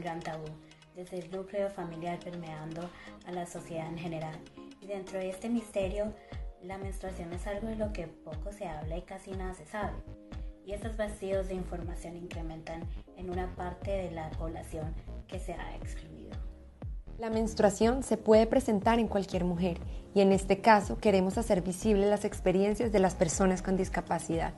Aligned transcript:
Gran 0.00 0.20
tabú, 0.20 0.46
desde 0.94 1.18
el 1.18 1.30
núcleo 1.30 1.70
familiar 1.70 2.18
permeando 2.18 2.88
a 3.26 3.32
la 3.32 3.46
sociedad 3.46 3.86
en 3.86 3.98
general. 3.98 4.38
Y 4.80 4.86
dentro 4.86 5.18
de 5.18 5.30
este 5.30 5.48
misterio, 5.48 6.12
la 6.62 6.78
menstruación 6.78 7.32
es 7.32 7.46
algo 7.46 7.68
de 7.68 7.76
lo 7.76 7.92
que 7.92 8.06
poco 8.06 8.52
se 8.52 8.66
habla 8.66 8.96
y 8.98 9.02
casi 9.02 9.32
nada 9.32 9.54
se 9.54 9.66
sabe. 9.66 9.96
Y 10.66 10.72
estos 10.72 10.96
vacíos 10.96 11.48
de 11.48 11.54
información 11.54 12.16
incrementan 12.16 12.86
en 13.16 13.30
una 13.30 13.54
parte 13.56 13.90
de 13.90 14.10
la 14.10 14.30
población 14.30 14.94
que 15.26 15.38
se 15.38 15.54
ha 15.54 15.76
excluido. 15.76 16.30
La 17.18 17.28
menstruación 17.28 18.02
se 18.02 18.16
puede 18.16 18.46
presentar 18.46 18.98
en 18.98 19.06
cualquier 19.06 19.44
mujer 19.44 19.78
y 20.14 20.22
en 20.22 20.32
este 20.32 20.60
caso 20.60 20.96
queremos 20.96 21.36
hacer 21.36 21.60
visibles 21.60 22.08
las 22.08 22.24
experiencias 22.24 22.92
de 22.92 22.98
las 22.98 23.14
personas 23.14 23.62
con 23.62 23.76
discapacidad. 23.76 24.54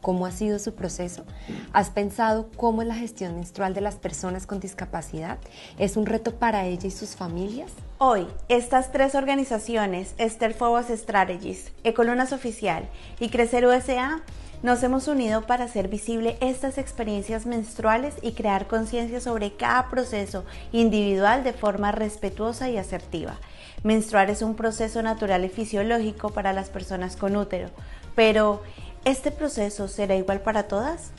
¿Cómo 0.00 0.26
ha 0.26 0.30
sido 0.30 0.58
su 0.58 0.74
proceso? 0.74 1.24
¿Has 1.72 1.90
pensado 1.90 2.48
cómo 2.56 2.82
es 2.82 2.88
la 2.88 2.94
gestión 2.94 3.34
menstrual 3.34 3.74
de 3.74 3.80
las 3.80 3.96
personas 3.96 4.46
con 4.46 4.60
discapacidad? 4.60 5.38
¿Es 5.78 5.96
un 5.96 6.06
reto 6.06 6.36
para 6.36 6.64
ella 6.66 6.86
y 6.86 6.90
sus 6.90 7.16
familias? 7.16 7.72
Hoy, 7.98 8.26
estas 8.48 8.92
tres 8.92 9.14
organizaciones, 9.14 10.14
Esther 10.18 10.54
Forward 10.54 10.96
Strategies, 10.96 11.72
Ecolunas 11.82 12.32
Oficial 12.32 12.88
y 13.18 13.30
Crecer 13.30 13.66
USA, 13.66 14.22
nos 14.62 14.82
hemos 14.82 15.06
unido 15.06 15.42
para 15.42 15.64
hacer 15.64 15.88
visible 15.88 16.38
estas 16.40 16.78
experiencias 16.78 17.44
menstruales 17.44 18.14
y 18.22 18.32
crear 18.32 18.66
conciencia 18.66 19.20
sobre 19.20 19.52
cada 19.52 19.88
proceso 19.90 20.44
individual 20.72 21.44
de 21.44 21.52
forma 21.52 21.92
respetuosa 21.92 22.70
y 22.70 22.78
asertiva. 22.78 23.38
Menstruar 23.82 24.30
es 24.30 24.42
un 24.42 24.56
proceso 24.56 25.02
natural 25.02 25.44
y 25.44 25.50
fisiológico 25.50 26.30
para 26.30 26.52
las 26.52 26.70
personas 26.70 27.16
con 27.16 27.36
útero, 27.36 27.68
pero 28.14 28.62
¿este 29.06 29.30
proceso 29.30 29.86
será 29.86 30.16
igual 30.16 30.40
para 30.40 30.64
todas? 30.64 31.12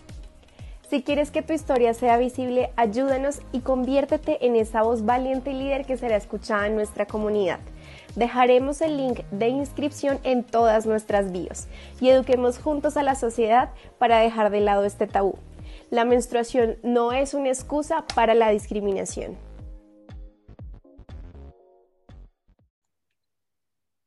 Si 0.90 1.04
quieres 1.04 1.32
que 1.32 1.42
tu 1.42 1.54
historia 1.54 1.94
sea 1.94 2.18
visible, 2.18 2.70
ayúdanos 2.76 3.40
y 3.54 3.62
conviértete 3.62 4.46
en 4.46 4.58
esa 4.58 4.84
voz 4.84 5.06
valiente 5.06 5.52
y 5.52 5.54
líder 5.54 5.86
que 5.86 5.98
será 5.98 6.18
escuchada 6.18 6.68
en 6.68 6.76
nuestra 6.76 7.06
comunidad. 7.06 7.60
Dejaremos 8.16 8.82
el 8.82 8.98
link 8.98 9.22
de 9.32 9.48
inscripción 9.48 10.20
en 10.24 10.44
todas 10.44 10.86
nuestras 10.86 11.32
bios 11.32 11.68
y 12.02 12.10
eduquemos 12.10 12.60
juntos 12.60 12.98
a 12.98 13.04
la 13.04 13.16
sociedad 13.16 13.70
para 13.98 14.20
dejar 14.20 14.50
de 14.50 14.60
lado 14.60 14.84
este 14.84 15.08
tabú. 15.08 15.36
La 15.90 16.04
menstruación 16.04 16.78
no 16.84 17.14
es 17.14 17.34
una 17.34 17.50
excusa 17.50 18.04
para 18.16 18.34
la 18.34 18.50
discriminación. 18.50 19.38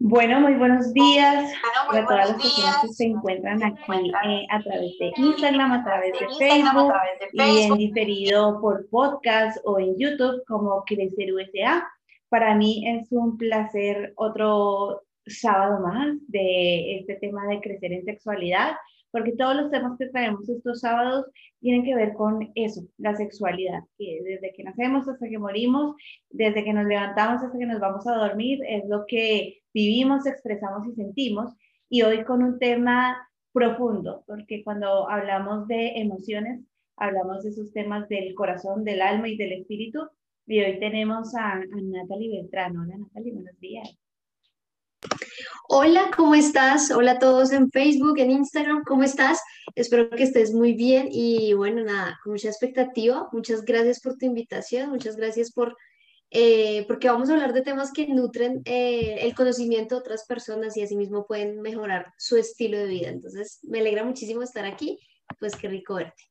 Bueno, 0.02 0.40
muy 0.40 0.54
buenos 0.54 0.94
días 0.94 1.52
a 1.92 2.06
todas 2.06 2.30
las 2.30 2.42
personas 2.42 2.78
que 2.80 2.88
se 2.88 3.04
encuentran 3.04 3.62
aquí 3.62 4.10
eh, 4.26 4.46
a 4.48 4.62
través 4.62 4.96
de 4.98 5.12
Instagram, 5.14 5.72
a 5.72 5.84
través 5.84 6.14
de 6.14 6.26
Facebook 6.38 6.94
y 7.34 7.58
en 7.64 7.74
diferido 7.74 8.58
por 8.62 8.88
podcast 8.88 9.58
o 9.64 9.78
en 9.78 9.98
YouTube 9.98 10.42
como 10.46 10.84
Crecer 10.86 11.34
USA. 11.34 11.86
Para 12.30 12.54
mí 12.54 12.88
es 12.88 13.12
un 13.12 13.36
placer 13.36 14.14
otro 14.16 15.02
sábado 15.26 15.86
más 15.86 16.16
de 16.28 17.00
este 17.00 17.16
tema 17.16 17.46
de 17.48 17.60
crecer 17.60 17.92
en 17.92 18.06
sexualidad, 18.06 18.76
porque 19.10 19.32
todos 19.32 19.56
los 19.56 19.70
temas 19.70 19.98
que 19.98 20.08
traemos 20.08 20.48
estos 20.48 20.80
sábados 20.80 21.26
tienen 21.60 21.84
que 21.84 21.94
ver 21.94 22.14
con 22.14 22.50
eso, 22.54 22.82
la 22.98 23.14
sexualidad, 23.14 23.82
desde 23.98 24.52
que 24.54 24.62
nacemos 24.62 25.08
hasta 25.08 25.28
que 25.28 25.38
morimos, 25.38 25.94
desde 26.30 26.64
que 26.64 26.72
nos 26.72 26.86
levantamos 26.86 27.42
hasta 27.42 27.58
que 27.58 27.66
nos 27.66 27.80
vamos 27.80 28.06
a 28.06 28.16
dormir, 28.16 28.60
es 28.66 28.84
lo 28.88 29.04
que 29.06 29.58
vivimos, 29.74 30.26
expresamos 30.26 30.86
y 30.86 30.94
sentimos. 30.94 31.52
Y 31.88 32.02
hoy 32.02 32.24
con 32.24 32.42
un 32.42 32.58
tema 32.58 33.28
profundo, 33.52 34.22
porque 34.26 34.62
cuando 34.62 35.08
hablamos 35.10 35.66
de 35.66 36.00
emociones, 36.00 36.60
hablamos 36.96 37.42
de 37.42 37.50
esos 37.50 37.72
temas 37.72 38.08
del 38.08 38.34
corazón, 38.34 38.84
del 38.84 39.02
alma 39.02 39.28
y 39.28 39.36
del 39.36 39.52
espíritu, 39.52 40.08
y 40.46 40.60
hoy 40.60 40.78
tenemos 40.80 41.34
a, 41.34 41.52
a 41.52 41.58
Natalie 41.58 42.30
Beltrán. 42.30 42.76
Hola 42.76 42.96
Natalie, 42.96 43.32
buenos 43.32 43.58
días. 43.60 43.99
Hola, 45.68 46.10
¿cómo 46.16 46.34
estás? 46.34 46.90
Hola 46.90 47.12
a 47.12 47.18
todos 47.18 47.52
en 47.52 47.70
Facebook, 47.70 48.18
en 48.18 48.32
Instagram, 48.32 48.82
¿cómo 48.84 49.04
estás? 49.04 49.40
Espero 49.74 50.10
que 50.10 50.24
estés 50.24 50.52
muy 50.52 50.74
bien 50.74 51.08
y 51.10 51.54
bueno, 51.54 51.84
nada, 51.84 52.18
con 52.22 52.32
mucha 52.32 52.48
expectativa. 52.48 53.28
Muchas 53.32 53.64
gracias 53.64 54.00
por 54.00 54.18
tu 54.18 54.26
invitación, 54.26 54.90
muchas 54.90 55.16
gracias 55.16 55.52
por, 55.52 55.76
eh, 56.30 56.84
porque 56.86 57.08
vamos 57.08 57.30
a 57.30 57.34
hablar 57.34 57.52
de 57.52 57.62
temas 57.62 57.92
que 57.92 58.08
nutren 58.08 58.62
eh, 58.64 59.18
el 59.20 59.34
conocimiento 59.34 59.94
de 59.94 60.00
otras 60.00 60.26
personas 60.26 60.76
y 60.76 60.82
asimismo 60.82 61.26
pueden 61.26 61.60
mejorar 61.60 62.12
su 62.18 62.36
estilo 62.36 62.78
de 62.78 62.86
vida. 62.86 63.08
Entonces, 63.08 63.60
me 63.62 63.78
alegra 63.78 64.04
muchísimo 64.04 64.42
estar 64.42 64.64
aquí, 64.64 64.98
pues 65.38 65.56
qué 65.56 65.68
rico 65.68 65.94
verte. 65.94 66.24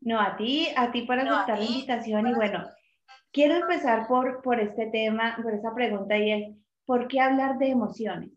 No, 0.00 0.20
a 0.20 0.36
ti, 0.36 0.68
a 0.76 0.90
ti 0.90 1.02
para 1.02 1.22
aceptar 1.22 1.58
la 1.58 1.64
invitación 1.64 2.26
y 2.26 2.34
bueno, 2.34 2.68
quiero 3.32 3.54
empezar 3.54 4.06
por, 4.08 4.42
por 4.42 4.60
este 4.60 4.86
tema, 4.86 5.38
por 5.42 5.54
esa 5.54 5.74
pregunta 5.74 6.18
y 6.18 6.32
es, 6.32 6.63
¿por 6.84 7.08
qué 7.08 7.20
hablar 7.20 7.58
de 7.58 7.68
emociones? 7.68 8.30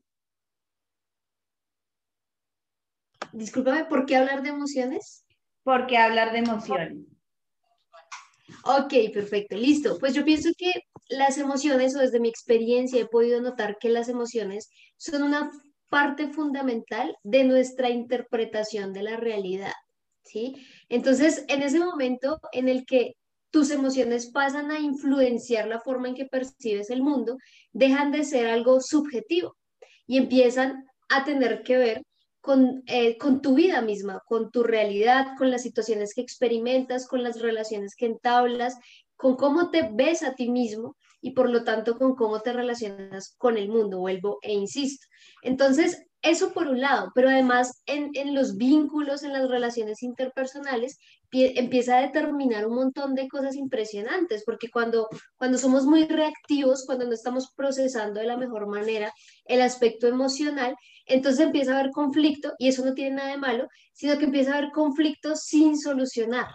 Discúlpame, 3.33 3.85
¿por 3.85 4.05
qué 4.05 4.15
hablar 4.15 4.41
de 4.41 4.49
emociones? 4.49 5.25
¿Por 5.63 5.85
qué 5.87 5.97
hablar 5.97 6.31
de 6.31 6.39
emociones? 6.39 6.97
Ok, 8.63 8.93
perfecto, 9.13 9.55
listo. 9.55 9.97
Pues 9.99 10.13
yo 10.13 10.23
pienso 10.23 10.49
que 10.57 10.71
las 11.09 11.37
emociones, 11.37 11.95
o 11.95 11.99
desde 11.99 12.19
mi 12.19 12.29
experiencia 12.29 13.01
he 13.01 13.07
podido 13.07 13.41
notar 13.41 13.77
que 13.79 13.89
las 13.89 14.09
emociones 14.09 14.69
son 14.97 15.23
una 15.23 15.51
parte 15.89 16.29
fundamental 16.29 17.15
de 17.23 17.43
nuestra 17.43 17.89
interpretación 17.89 18.93
de 18.93 19.03
la 19.03 19.17
realidad. 19.17 19.73
¿sí? 20.23 20.55
Entonces, 20.89 21.45
en 21.47 21.61
ese 21.63 21.79
momento 21.79 22.39
en 22.51 22.69
el 22.69 22.85
que 22.85 23.15
tus 23.51 23.71
emociones 23.71 24.31
pasan 24.31 24.71
a 24.71 24.79
influenciar 24.79 25.67
la 25.67 25.79
forma 25.79 26.09
en 26.09 26.15
que 26.15 26.25
percibes 26.25 26.89
el 26.89 27.01
mundo, 27.01 27.37
dejan 27.71 28.11
de 28.11 28.23
ser 28.23 28.47
algo 28.47 28.81
subjetivo 28.81 29.55
y 30.05 30.17
empiezan 30.17 30.85
a 31.09 31.23
tener 31.23 31.63
que 31.63 31.77
ver 31.77 32.03
con, 32.41 32.83
eh, 32.87 33.17
con 33.17 33.41
tu 33.41 33.55
vida 33.55 33.81
misma, 33.81 34.21
con 34.25 34.51
tu 34.51 34.63
realidad, 34.63 35.33
con 35.37 35.51
las 35.51 35.63
situaciones 35.63 36.13
que 36.13 36.21
experimentas, 36.21 37.07
con 37.07 37.23
las 37.23 37.41
relaciones 37.41 37.95
que 37.95 38.05
entablas, 38.05 38.77
con 39.17 39.35
cómo 39.35 39.71
te 39.71 39.89
ves 39.91 40.23
a 40.23 40.35
ti 40.35 40.49
mismo 40.49 40.95
y 41.19 41.31
por 41.31 41.49
lo 41.49 41.63
tanto 41.63 41.97
con 41.97 42.15
cómo 42.15 42.41
te 42.41 42.53
relacionas 42.53 43.35
con 43.37 43.57
el 43.57 43.67
mundo, 43.69 43.99
vuelvo 43.99 44.37
e 44.41 44.53
insisto. 44.53 45.07
Entonces, 45.41 46.03
eso 46.21 46.53
por 46.53 46.67
un 46.67 46.81
lado, 46.81 47.11
pero 47.15 47.29
además 47.29 47.83
en, 47.85 48.11
los 48.33 48.57
vínculos, 48.57 49.23
en 49.23 49.33
las 49.33 49.49
relaciones 49.49 50.03
interpersonales, 50.03 50.97
empieza 51.31 51.97
a 51.97 52.01
determinar 52.01 52.65
un 52.65 52.75
montón 52.75 53.15
de 53.15 53.27
cosas 53.27 53.55
impresionantes, 53.55 54.43
porque 54.45 54.69
cuando, 54.69 55.09
cuando 55.35 55.57
somos 55.57 55.85
muy 55.85 56.05
reactivos, 56.05 56.85
cuando 56.85 57.05
no 57.05 57.13
estamos 57.13 57.51
procesando 57.55 58.19
de 58.19 58.27
la 58.27 58.37
mejor 58.37 58.67
manera 58.67 59.13
el 59.45 59.61
aspecto 59.61 60.07
emocional, 60.07 60.75
entonces 61.05 61.45
empieza 61.45 61.75
a 61.75 61.79
haber 61.79 61.91
conflicto, 61.91 62.53
y 62.57 62.67
eso 62.67 62.85
no 62.85 62.93
tiene 62.93 63.17
nada 63.17 63.31
de 63.31 63.37
malo, 63.37 63.67
sino 63.93 64.17
que 64.17 64.25
empieza 64.25 64.53
a 64.53 64.57
haber 64.57 64.71
conflicto 64.71 65.35
sin 65.35 65.77
solucionar. 65.77 66.47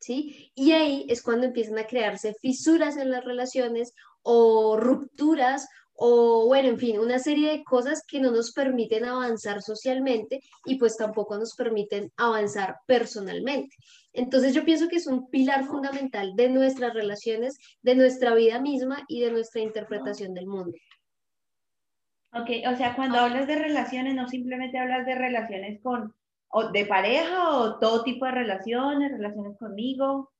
¿Sí? 0.00 0.52
Y 0.54 0.70
ahí 0.72 1.06
es 1.08 1.22
cuando 1.22 1.46
empiezan 1.46 1.76
a 1.78 1.86
crearse 1.86 2.32
fisuras 2.40 2.96
en 2.96 3.10
las 3.10 3.24
relaciones 3.24 3.94
o 4.22 4.76
rupturas 4.76 5.66
o 6.00 6.46
bueno, 6.46 6.68
en 6.68 6.78
fin, 6.78 7.00
una 7.00 7.18
serie 7.18 7.50
de 7.50 7.64
cosas 7.64 8.04
que 8.06 8.20
no 8.20 8.30
nos 8.30 8.52
permiten 8.52 9.04
avanzar 9.04 9.62
socialmente 9.62 10.40
y 10.64 10.76
pues 10.76 10.96
tampoco 10.96 11.36
nos 11.36 11.56
permiten 11.56 12.12
avanzar 12.16 12.76
personalmente. 12.86 13.74
Entonces 14.18 14.52
yo 14.52 14.64
pienso 14.64 14.88
que 14.88 14.96
es 14.96 15.06
un 15.06 15.30
pilar 15.30 15.64
fundamental 15.64 16.34
de 16.34 16.48
nuestras 16.48 16.92
relaciones, 16.92 17.56
de 17.82 17.94
nuestra 17.94 18.34
vida 18.34 18.60
misma 18.60 19.04
y 19.06 19.20
de 19.20 19.30
nuestra 19.30 19.62
interpretación 19.62 20.34
del 20.34 20.48
mundo. 20.48 20.76
Ok, 22.32 22.50
o 22.70 22.76
sea, 22.76 22.96
cuando 22.96 23.18
hablas 23.18 23.46
de 23.46 23.54
relaciones, 23.54 24.16
no 24.16 24.28
simplemente 24.28 24.76
hablas 24.76 25.06
de 25.06 25.14
relaciones 25.14 25.80
con, 25.82 26.14
o 26.48 26.70
de 26.70 26.84
pareja 26.84 27.56
o 27.58 27.78
todo 27.78 28.02
tipo 28.02 28.26
de 28.26 28.32
relaciones, 28.32 29.12
relaciones 29.12 29.56
conmigo. 29.56 30.32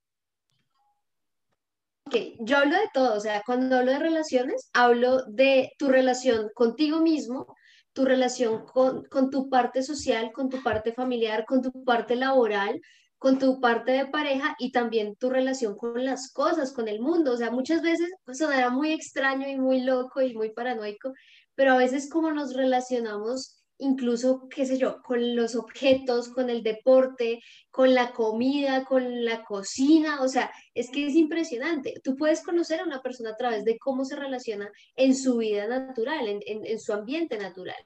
Ok, 2.07 2.17
yo 2.41 2.59
hablo 2.59 2.75
de 2.75 2.91
todo, 2.93 3.17
o 3.17 3.21
sea, 3.21 3.43
cuando 3.47 3.77
hablo 3.77 3.93
de 3.93 4.01
relaciones, 4.01 4.71
hablo 4.73 5.25
de 5.27 5.73
tu 5.79 5.89
relación 5.89 6.51
contigo 6.53 7.01
mismo, 7.01 7.55
tu 7.93 8.05
relación 8.05 8.67
con, 8.67 9.05
con 9.05 9.31
tu 9.31 9.49
parte 9.49 9.83
social, 9.83 10.33
con 10.33 10.49
tu 10.49 10.63
parte 10.65 10.93
familiar, 10.93 11.45
con 11.47 11.63
tu 11.63 11.85
parte 11.85 12.17
laboral, 12.17 12.81
con 13.19 13.39
tu 13.39 13.61
parte 13.61 13.93
de 13.93 14.07
pareja 14.07 14.55
y 14.59 14.73
también 14.73 15.17
tu 15.17 15.29
relación 15.29 15.77
con 15.77 16.05
las 16.05 16.33
cosas, 16.33 16.73
con 16.73 16.89
el 16.89 17.01
mundo. 17.01 17.33
O 17.33 17.37
sea, 17.37 17.51
muchas 17.51 17.83
veces 17.83 18.11
sonará 18.33 18.71
muy 18.71 18.93
extraño 18.93 19.49
y 19.49 19.57
muy 19.57 19.81
loco 19.83 20.21
y 20.23 20.35
muy 20.35 20.51
paranoico, 20.51 21.13
pero 21.55 21.73
a 21.73 21.79
veces 21.79 22.09
como 22.09 22.31
nos 22.31 22.55
relacionamos 22.55 23.59
incluso, 23.79 24.49
qué 24.49 24.67
sé 24.67 24.77
yo, 24.77 25.01
con 25.03 25.37
los 25.37 25.55
objetos, 25.55 26.29
con 26.29 26.51
el 26.51 26.63
deporte, 26.63 27.41
con 27.71 27.95
la 27.95 28.13
comida, 28.13 28.85
con 28.85 29.25
la 29.25 29.45
cocina, 29.45 30.21
o 30.21 30.29
sea, 30.29 30.51
es 30.75 30.91
que 30.91 31.07
es 31.07 31.15
impresionante. 31.15 31.95
Tú 32.03 32.17
puedes 32.17 32.43
conocer 32.43 32.81
a 32.81 32.85
una 32.85 33.03
persona 33.03 33.31
a 33.31 33.37
través 33.37 33.65
de 33.65 33.79
cómo 33.79 34.05
se 34.05 34.17
relaciona 34.17 34.71
en 34.97 35.15
su 35.15 35.39
vida 35.39 35.67
natural, 35.69 36.27
en, 36.29 36.41
en, 36.45 36.81
su 36.81 36.93
ambiente 36.93 37.39
natural. 37.39 37.77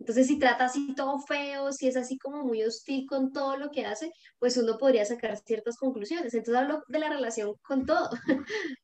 Entonces, 0.00 0.26
si 0.26 0.38
trata 0.38 0.64
así 0.64 0.94
todo 0.94 1.18
feo, 1.20 1.72
si 1.72 1.86
es 1.86 1.96
así 1.96 2.18
como 2.18 2.42
muy 2.42 2.62
hostil 2.64 3.06
con 3.06 3.32
todo 3.32 3.58
lo 3.58 3.70
que 3.70 3.84
hace, 3.84 4.10
pues 4.38 4.56
uno 4.56 4.78
podría 4.78 5.04
sacar 5.04 5.36
ciertas 5.36 5.76
conclusiones. 5.76 6.32
Entonces, 6.32 6.62
hablo 6.62 6.82
de 6.88 6.98
la 6.98 7.10
relación 7.10 7.54
con 7.62 7.86
todo. 7.86 8.08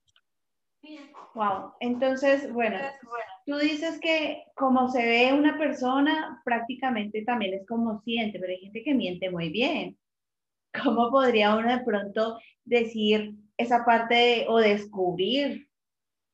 Wow, 1.35 1.73
entonces, 1.81 2.53
bueno, 2.53 2.79
tú 3.45 3.57
dices 3.57 3.99
que 4.01 4.45
como 4.55 4.89
se 4.89 5.05
ve 5.05 5.33
una 5.33 5.59
persona, 5.59 6.41
prácticamente 6.45 7.25
también 7.25 7.55
es 7.55 7.67
como 7.67 8.01
siente, 8.03 8.39
pero 8.39 8.53
hay 8.53 8.61
gente 8.61 8.85
que 8.85 8.95
miente 8.95 9.29
muy 9.31 9.51
bien. 9.51 9.99
¿Cómo 10.85 11.11
podría 11.11 11.57
uno 11.57 11.77
de 11.77 11.85
pronto 11.85 12.39
decir 12.65 13.35
esa 13.57 13.85
parte 13.85 14.47
o 14.49 14.59
descubrir 14.59 15.69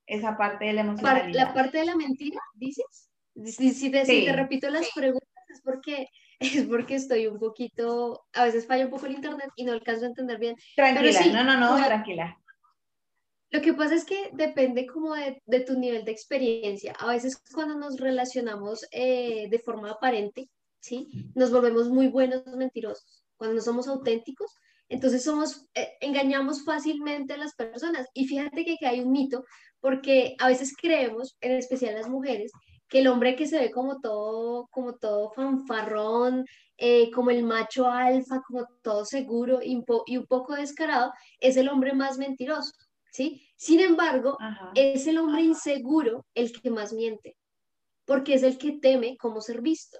esa 0.07 0.37
parte 0.37 0.67
de 0.67 0.75
la 0.75 0.83
emocionalidad? 0.83 1.47
La 1.47 1.55
parte 1.55 1.79
de 1.79 1.87
la 1.87 1.97
mentira, 1.97 2.41
dices. 2.55 3.12
Si, 3.47 3.91
te, 3.91 4.33
repito 4.33 4.69
las 4.69 4.91
preguntas 4.95 5.29
es 5.49 5.61
porque 5.63 6.07
es 6.41 6.67
porque 6.67 6.97
estoy 6.97 7.27
un 7.27 7.39
poquito, 7.39 8.27
a 8.33 8.45
veces 8.45 8.67
falla 8.67 8.85
un 8.85 8.91
poco 8.91 9.07
el 9.07 9.15
internet 9.15 9.51
y 9.57 9.65
no 9.65 9.73
alcanzo 9.73 10.05
a 10.05 10.09
entender 10.09 10.39
bien. 10.39 10.57
Tranquila, 10.77 11.45
no, 11.45 11.45
no, 11.45 11.79
no, 11.79 11.85
tranquila. 11.85 12.37
Lo 13.51 13.61
que 13.61 13.75
pasa 13.75 13.95
es 13.95 14.05
que 14.05 14.31
depende 14.33 14.87
como 14.87 15.15
de, 15.15 15.61
tu 15.61 15.79
nivel 15.79 16.05
de 16.05 16.11
experiencia. 16.11 16.95
A 16.99 17.09
veces 17.09 17.37
cuando 17.53 17.79
nos 17.79 18.01
relacionamos 18.01 18.87
eh, 18.91 19.47
de 19.51 19.59
forma 19.59 19.91
aparente, 19.91 20.49
¿sí? 20.81 21.09
Nos 21.35 21.53
volvemos 21.53 21.91
muy 21.91 22.09
buenos 22.09 22.47
mentirosos. 22.47 23.23
Cuando 23.37 23.57
no 23.57 23.61
somos 23.61 23.89
auténticos, 23.89 24.57
entonces 24.89 25.23
somos, 25.23 25.67
eh, 25.75 25.93
engañamos 26.01 26.65
fácilmente 26.65 27.35
a 27.35 27.37
las 27.37 27.55
personas. 27.55 28.09
Y 28.15 28.27
fíjate 28.27 28.65
que, 28.65 28.79
que 28.79 28.87
hay 28.87 29.01
un 29.01 29.13
mito, 29.13 29.45
porque 29.81 30.35
a 30.39 30.49
veces 30.49 30.75
creemos, 30.75 31.37
en 31.43 31.53
especial 31.53 31.95
las 31.95 32.09
mujeres, 32.09 32.53
que 32.93 32.99
el 32.99 33.09
hombre 33.09 33.37
que 33.37 33.47
se 33.47 33.59
ve 33.59 33.71
como 33.71 34.03
todo, 34.03 34.69
como 34.71 34.97
todo 34.97 35.31
fanfarrón, 35.31 36.45
eh, 36.77 37.11
como 37.11 37.31
el 37.31 37.43
macho 37.43 37.87
alfa, 37.87 38.43
como 38.47 38.67
todo 38.83 39.07
seguro 39.07 39.61
y 39.63 39.77
un 40.19 40.27
poco 40.27 40.55
descarado, 40.55 41.11
es 41.41 41.57
el 41.57 41.71
hombre 41.71 41.95
más 41.95 42.19
mentiroso. 42.19 42.73
¿sí? 43.11 43.49
Sin 43.57 43.81
embargo, 43.81 44.37
es 44.75 45.07
el 45.07 45.17
hombre 45.17 45.41
inseguro 45.41 46.27
el 46.35 46.53
que 46.53 46.71
más 46.71 46.93
miente, 46.93 47.35
porque 48.05 48.35
es 48.35 48.43
el 48.43 48.59
que 48.59 48.73
teme 48.73 49.17
cómo 49.17 49.41
ser 49.41 49.63
visto. 49.63 49.99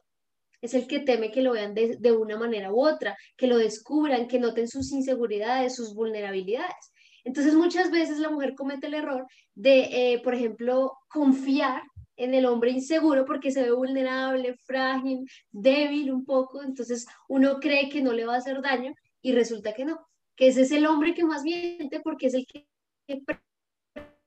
Es 0.61 0.75
el 0.75 0.87
que 0.87 1.01
teme 1.01 1.31
que 1.31 1.41
lo 1.41 1.53
vean 1.53 1.73
de, 1.73 2.13
una 2.13 2.37
manera 2.37 2.75
u 2.75 2.87
otra, 2.87 3.17
que 3.39 3.47
lo 3.47 3.57
descubran, 3.57 4.29
que 4.29 4.39
noten 4.39 4.69
sus 4.69 4.93
inseguridades, 4.93 5.77
sus 5.77 5.95
vulnerabilidades. 5.95 6.93
Entonces 7.25 7.55
muchas 7.55 7.91
veces 7.91 8.19
la 8.19 8.29
mujer 8.29 8.55
comete 8.55 8.89
el 8.89 8.95
error 8.95 9.27
de, 9.55 10.13
eh, 10.13 10.21
por 10.23 10.35
ejemplo, 10.35 10.93
confiar 11.09 11.83
en 12.17 12.35
el 12.35 12.47
hombre 12.47 12.71
inseguro 12.71 13.25
porque 13.25 13.51
se 13.51 13.63
ve 13.63 13.73
vulnerable, 13.73 14.55
frágil, 14.55 15.27
débil 15.51 16.13
un 16.13 16.25
poco, 16.25 16.63
entonces 16.63 17.07
uno 17.29 17.59
cree 17.61 17.89
que 17.89 18.03
no 18.03 18.13
le 18.13 18.27
va 18.27 18.35
a 18.35 18.39
hacer 18.39 18.61
daño 18.61 18.95
y 19.23 19.33
resulta 19.33 19.73
que 19.73 19.85
no, 19.85 20.07
que 20.37 20.49
ese 20.49 20.63
es 20.63 20.73
el 20.73 20.87
hombre 20.87 21.15
que 21.15 21.25
más 21.25 21.43
miente 21.43 22.01
porque 22.01 22.27
es 22.27 22.35
el 22.35 22.47
que 22.47 22.67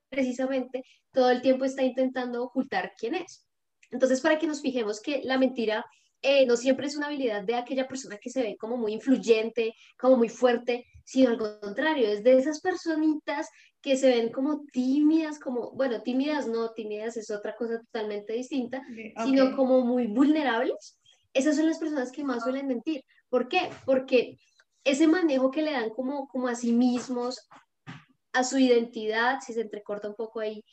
precisamente 0.08 0.84
todo 1.12 1.30
el 1.30 1.42
tiempo 1.42 1.64
está 1.64 1.82
intentando 1.82 2.42
ocultar 2.42 2.92
quién 2.98 3.14
es. 3.14 3.46
Entonces, 3.90 4.20
para 4.20 4.38
que 4.38 4.46
nos 4.46 4.60
fijemos 4.60 5.00
que 5.00 5.22
la 5.22 5.38
mentira 5.38 5.84
eh, 6.22 6.46
no 6.46 6.56
siempre 6.56 6.86
es 6.86 6.96
una 6.96 7.06
habilidad 7.06 7.44
de 7.44 7.54
aquella 7.54 7.86
persona 7.86 8.18
que 8.18 8.30
se 8.30 8.42
ve 8.42 8.56
como 8.58 8.76
muy 8.76 8.92
influyente, 8.94 9.74
como 9.98 10.16
muy 10.16 10.28
fuerte, 10.28 10.86
sino 11.04 11.30
al 11.30 11.38
contrario, 11.60 12.08
es 12.08 12.24
de 12.24 12.38
esas 12.38 12.60
personitas 12.60 13.48
que 13.86 13.96
se 13.96 14.08
ven 14.08 14.32
como 14.32 14.64
tímidas, 14.72 15.38
como, 15.38 15.70
bueno, 15.70 16.02
tímidas 16.02 16.48
no, 16.48 16.72
tímidas 16.72 17.16
es 17.16 17.30
otra 17.30 17.54
cosa 17.54 17.78
totalmente 17.78 18.32
distinta, 18.32 18.82
sino 19.22 19.54
como 19.54 19.82
muy 19.82 20.08
vulnerables. 20.08 20.98
Esas 21.32 21.54
son 21.54 21.66
las 21.66 21.78
personas 21.78 22.10
que 22.10 22.24
más 22.24 22.42
suelen 22.42 22.66
mentir. 22.66 23.04
¿Por 23.28 23.46
qué? 23.46 23.70
Porque 23.84 24.40
ese 24.82 25.06
manejo 25.06 25.52
que 25.52 25.62
le 25.62 25.70
dan 25.70 25.90
como, 25.90 26.26
como 26.26 26.48
a 26.48 26.56
sí 26.56 26.72
mismos, 26.72 27.46
a 28.32 28.42
su 28.42 28.58
identidad, 28.58 29.38
si 29.40 29.52
se 29.52 29.60
entrecorta 29.60 30.08
un 30.08 30.16
poco 30.16 30.40
ahí, 30.40 30.64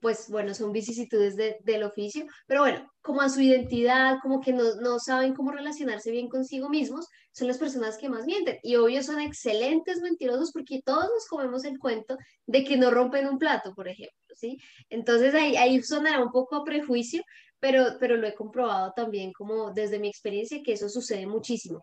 pues 0.00 0.28
bueno, 0.28 0.54
son 0.54 0.72
vicisitudes 0.72 1.36
del 1.36 1.82
oficio, 1.84 2.26
pero 2.46 2.60
bueno, 2.60 2.90
como 3.00 3.22
a 3.22 3.28
su 3.28 3.40
identidad, 3.40 4.18
como 4.22 4.40
que 4.40 4.52
no, 4.52 4.74
no, 4.76 4.98
saben 4.98 5.34
cómo 5.34 5.52
relacionarse 5.52 6.10
bien 6.10 6.28
consigo 6.28 6.68
mismos, 6.68 7.08
son 7.32 7.48
las 7.48 7.58
personas 7.58 7.96
que 7.96 8.08
más 8.08 8.26
mienten. 8.26 8.58
Y 8.62 8.76
obvio 8.76 9.02
son 9.02 9.20
excelentes 9.20 10.00
mentirosos 10.00 10.52
porque 10.52 10.82
todos 10.84 11.04
nos 11.04 11.26
comemos 11.28 11.64
el 11.64 11.78
cuento 11.78 12.16
de 12.46 12.64
que 12.64 12.76
no 12.76 12.90
rompen 12.90 13.26
un 13.26 13.38
plato, 13.38 13.74
por 13.74 13.88
ejemplo, 13.88 14.34
¿sí? 14.34 14.58
Entonces 14.90 15.34
ahí, 15.34 15.56
ahí 15.56 15.82
sonará 15.82 16.22
un 16.22 16.30
poco 16.30 16.56
a 16.56 16.64
prejuicio, 16.64 17.22
pero, 17.58 17.96
pero 17.98 18.16
lo 18.16 18.26
he 18.26 18.34
comprobado 18.34 18.92
también 18.94 19.32
como 19.32 19.72
desde 19.72 19.98
mi 19.98 20.08
experiencia 20.08 20.62
que 20.62 20.72
eso 20.72 20.88
sucede 20.88 21.26
muchísimo. 21.26 21.82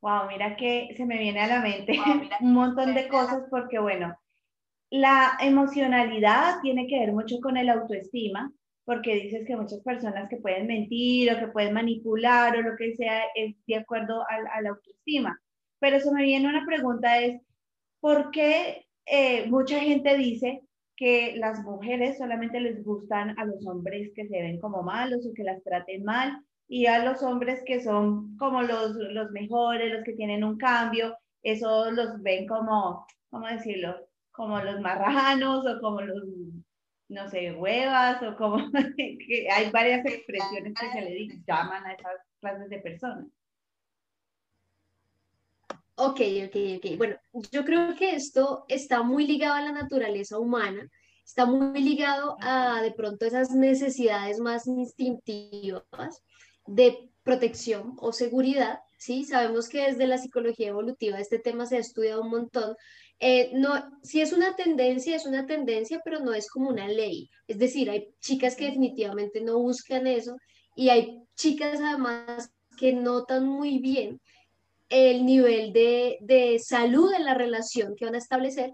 Wow, 0.00 0.26
mira 0.28 0.56
que 0.56 0.88
se 0.96 1.06
me 1.06 1.16
viene 1.16 1.40
a 1.40 1.46
la 1.46 1.60
mente 1.60 1.92
un 2.40 2.52
montón 2.52 2.94
de 2.94 3.08
cosas 3.08 3.44
porque, 3.50 3.78
bueno, 3.78 4.14
la 4.90 5.36
emocionalidad 5.40 6.60
tiene 6.62 6.86
que 6.86 6.98
ver 7.00 7.12
mucho 7.12 7.40
con 7.40 7.56
el 7.56 7.68
autoestima, 7.68 8.52
porque 8.84 9.14
dices 9.14 9.46
que 9.46 9.56
muchas 9.56 9.80
personas 9.80 10.28
que 10.28 10.36
pueden 10.36 10.66
mentir 10.66 11.32
o 11.32 11.38
que 11.38 11.48
pueden 11.48 11.74
manipular 11.74 12.56
o 12.56 12.62
lo 12.62 12.76
que 12.76 12.94
sea 12.94 13.22
es 13.34 13.54
de 13.66 13.76
acuerdo 13.76 14.22
a, 14.28 14.60
la 14.60 14.70
autoestima. 14.70 15.40
Pero 15.78 16.00
se 16.00 16.12
me 16.12 16.22
viene 16.22 16.48
una 16.48 16.66
pregunta 16.66 17.18
es, 17.18 17.40
¿por 18.00 18.30
qué 18.30 18.86
eh, 19.06 19.46
mucha 19.48 19.80
gente 19.80 20.16
dice 20.16 20.62
que 20.96 21.34
las 21.36 21.60
mujeres 21.62 22.18
solamente 22.18 22.60
les 22.60 22.84
gustan 22.84 23.38
a 23.38 23.44
los 23.44 23.66
hombres 23.66 24.12
que 24.14 24.28
se 24.28 24.42
ven 24.42 24.60
como 24.60 24.82
malos 24.82 25.26
o 25.26 25.34
que 25.34 25.42
las 25.44 25.62
traten 25.64 26.04
mal 26.04 26.44
y 26.68 26.86
a 26.86 27.04
los 27.04 27.22
hombres 27.22 27.62
que 27.66 27.82
son 27.82 28.36
como 28.36 28.62
los, 28.62 28.94
los 28.94 29.30
mejores, 29.32 29.92
los 29.92 30.04
que 30.04 30.12
tienen 30.12 30.44
un 30.44 30.56
cambio, 30.56 31.16
eso 31.42 31.90
los 31.90 32.22
ven 32.22 32.46
como, 32.46 33.06
¿cómo 33.30 33.46
decirlo? 33.48 33.96
Como 34.34 34.60
los 34.60 34.80
marranos 34.80 35.64
o 35.64 35.80
como 35.80 36.00
los, 36.00 36.24
no 37.08 37.28
sé, 37.30 37.52
huevas 37.52 38.20
o 38.22 38.36
como, 38.36 38.56
que 38.96 39.48
hay 39.50 39.70
varias 39.70 40.04
expresiones 40.04 40.74
que 40.74 40.90
se 40.90 41.00
le 41.00 41.28
llaman 41.46 41.86
a 41.86 41.92
esas 41.92 42.16
clases 42.40 42.68
de 42.68 42.78
personas. 42.80 43.26
Ok, 45.96 46.20
ok, 46.46 46.56
ok. 46.78 46.98
Bueno, 46.98 47.16
yo 47.52 47.64
creo 47.64 47.94
que 47.94 48.16
esto 48.16 48.64
está 48.68 49.02
muy 49.02 49.26
ligado 49.26 49.54
a 49.54 49.60
la 49.60 49.70
naturaleza 49.70 50.38
humana, 50.40 50.90
está 51.24 51.46
muy 51.46 51.80
ligado 51.80 52.36
a 52.40 52.82
de 52.82 52.90
pronto 52.90 53.24
esas 53.26 53.50
necesidades 53.52 54.40
más 54.40 54.66
instintivas 54.66 56.24
de 56.66 57.10
protección 57.22 57.94
o 57.98 58.12
seguridad, 58.12 58.80
¿sí? 58.98 59.24
Sabemos 59.24 59.68
que 59.68 59.82
desde 59.82 60.06
la 60.08 60.18
psicología 60.18 60.68
evolutiva 60.68 61.20
este 61.20 61.38
tema 61.38 61.66
se 61.66 61.76
ha 61.76 61.80
estudiado 61.80 62.22
un 62.22 62.30
montón. 62.30 62.76
Eh, 63.26 63.52
no, 63.54 63.72
si 64.02 64.20
es 64.20 64.34
una 64.34 64.54
tendencia, 64.54 65.16
es 65.16 65.24
una 65.24 65.46
tendencia, 65.46 65.98
pero 66.04 66.20
no 66.20 66.34
es 66.34 66.50
como 66.50 66.68
una 66.68 66.86
ley. 66.86 67.30
Es 67.48 67.58
decir, 67.58 67.88
hay 67.88 68.10
chicas 68.20 68.54
que 68.54 68.66
definitivamente 68.66 69.40
no 69.40 69.58
buscan 69.58 70.06
eso 70.06 70.36
y 70.76 70.90
hay 70.90 71.22
chicas 71.34 71.80
además 71.80 72.52
que 72.76 72.92
notan 72.92 73.46
muy 73.46 73.78
bien 73.78 74.20
el 74.90 75.24
nivel 75.24 75.72
de, 75.72 76.18
de 76.20 76.58
salud 76.58 77.14
en 77.14 77.24
la 77.24 77.32
relación 77.32 77.96
que 77.96 78.04
van 78.04 78.14
a 78.14 78.18
establecer 78.18 78.72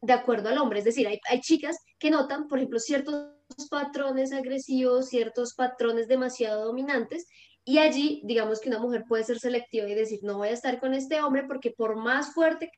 de 0.00 0.14
acuerdo 0.14 0.48
al 0.48 0.56
hombre. 0.56 0.78
Es 0.78 0.86
decir, 0.86 1.06
hay, 1.06 1.20
hay 1.28 1.40
chicas 1.40 1.76
que 1.98 2.10
notan, 2.10 2.48
por 2.48 2.60
ejemplo, 2.60 2.78
ciertos 2.78 3.28
patrones 3.68 4.32
agresivos, 4.32 5.10
ciertos 5.10 5.52
patrones 5.52 6.08
demasiado 6.08 6.64
dominantes, 6.64 7.26
y 7.62 7.76
allí, 7.76 8.22
digamos 8.24 8.58
que 8.58 8.70
una 8.70 8.78
mujer 8.78 9.04
puede 9.06 9.24
ser 9.24 9.38
selectiva 9.38 9.86
y 9.86 9.94
decir, 9.94 10.20
no 10.22 10.38
voy 10.38 10.48
a 10.48 10.52
estar 10.52 10.80
con 10.80 10.94
este 10.94 11.20
hombre 11.20 11.44
porque 11.46 11.72
por 11.72 11.96
más 11.96 12.32
fuerte 12.32 12.72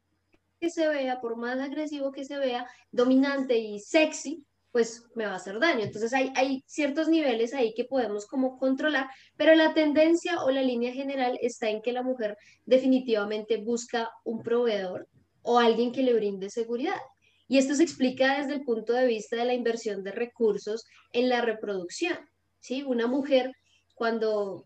que 0.65 0.71
se 0.71 0.89
vea, 0.89 1.21
por 1.21 1.37
más 1.37 1.61
agresivo 1.61 2.11
que 2.11 2.25
se 2.25 2.39
vea, 2.39 2.67
dominante 2.91 3.59
y 3.59 3.81
sexy, 3.81 4.47
pues 4.73 5.05
me 5.15 5.27
va 5.27 5.33
a 5.33 5.37
hacer 5.37 5.61
daño. 5.61 5.85
Entonces 5.85 6.15
hay, 6.15 6.33
hay 6.37 6.65
ciertos 6.67 7.07
niveles 7.07 7.53
ahí 7.53 7.75
que 7.75 7.85
podemos 7.85 8.25
como 8.27 8.57
controlar, 8.57 9.07
pero 9.37 9.55
la 9.55 9.75
tendencia 9.75 10.43
o 10.43 10.51
la 10.51 10.63
línea 10.63 10.91
general 10.91 11.39
está 11.43 11.69
en 11.69 11.83
que 11.83 11.93
la 11.93 12.03
mujer 12.03 12.39
definitivamente 12.65 13.59
busca 13.59 14.11
un 14.25 14.43
proveedor 14.43 15.07
o 15.43 15.59
alguien 15.59 15.93
que 15.93 16.03
le 16.03 16.15
brinde 16.15 16.49
seguridad. 16.49 17.01
Y 17.47 17.59
esto 17.59 17.75
se 17.75 17.83
explica 17.83 18.39
desde 18.39 18.55
el 18.55 18.65
punto 18.65 18.95
de 18.95 19.07
vista 19.07 19.37
de 19.37 19.45
la 19.45 19.53
inversión 19.53 20.03
de 20.03 20.13
recursos 20.13 20.87
en 21.13 21.29
la 21.29 21.43
reproducción. 21.43 22.17
¿sí? 22.59 22.83
Una 22.85 23.07
mujer 23.07 23.53
cuando 23.95 24.65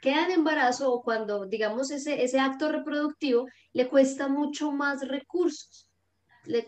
queda 0.00 0.24
en 0.24 0.32
embarazo 0.32 0.92
o 0.92 1.02
cuando, 1.02 1.46
digamos, 1.46 1.90
ese, 1.90 2.22
ese 2.22 2.40
acto 2.40 2.70
reproductivo, 2.70 3.46
le 3.72 3.88
cuesta 3.88 4.28
mucho 4.28 4.72
más 4.72 5.06
recursos, 5.06 5.88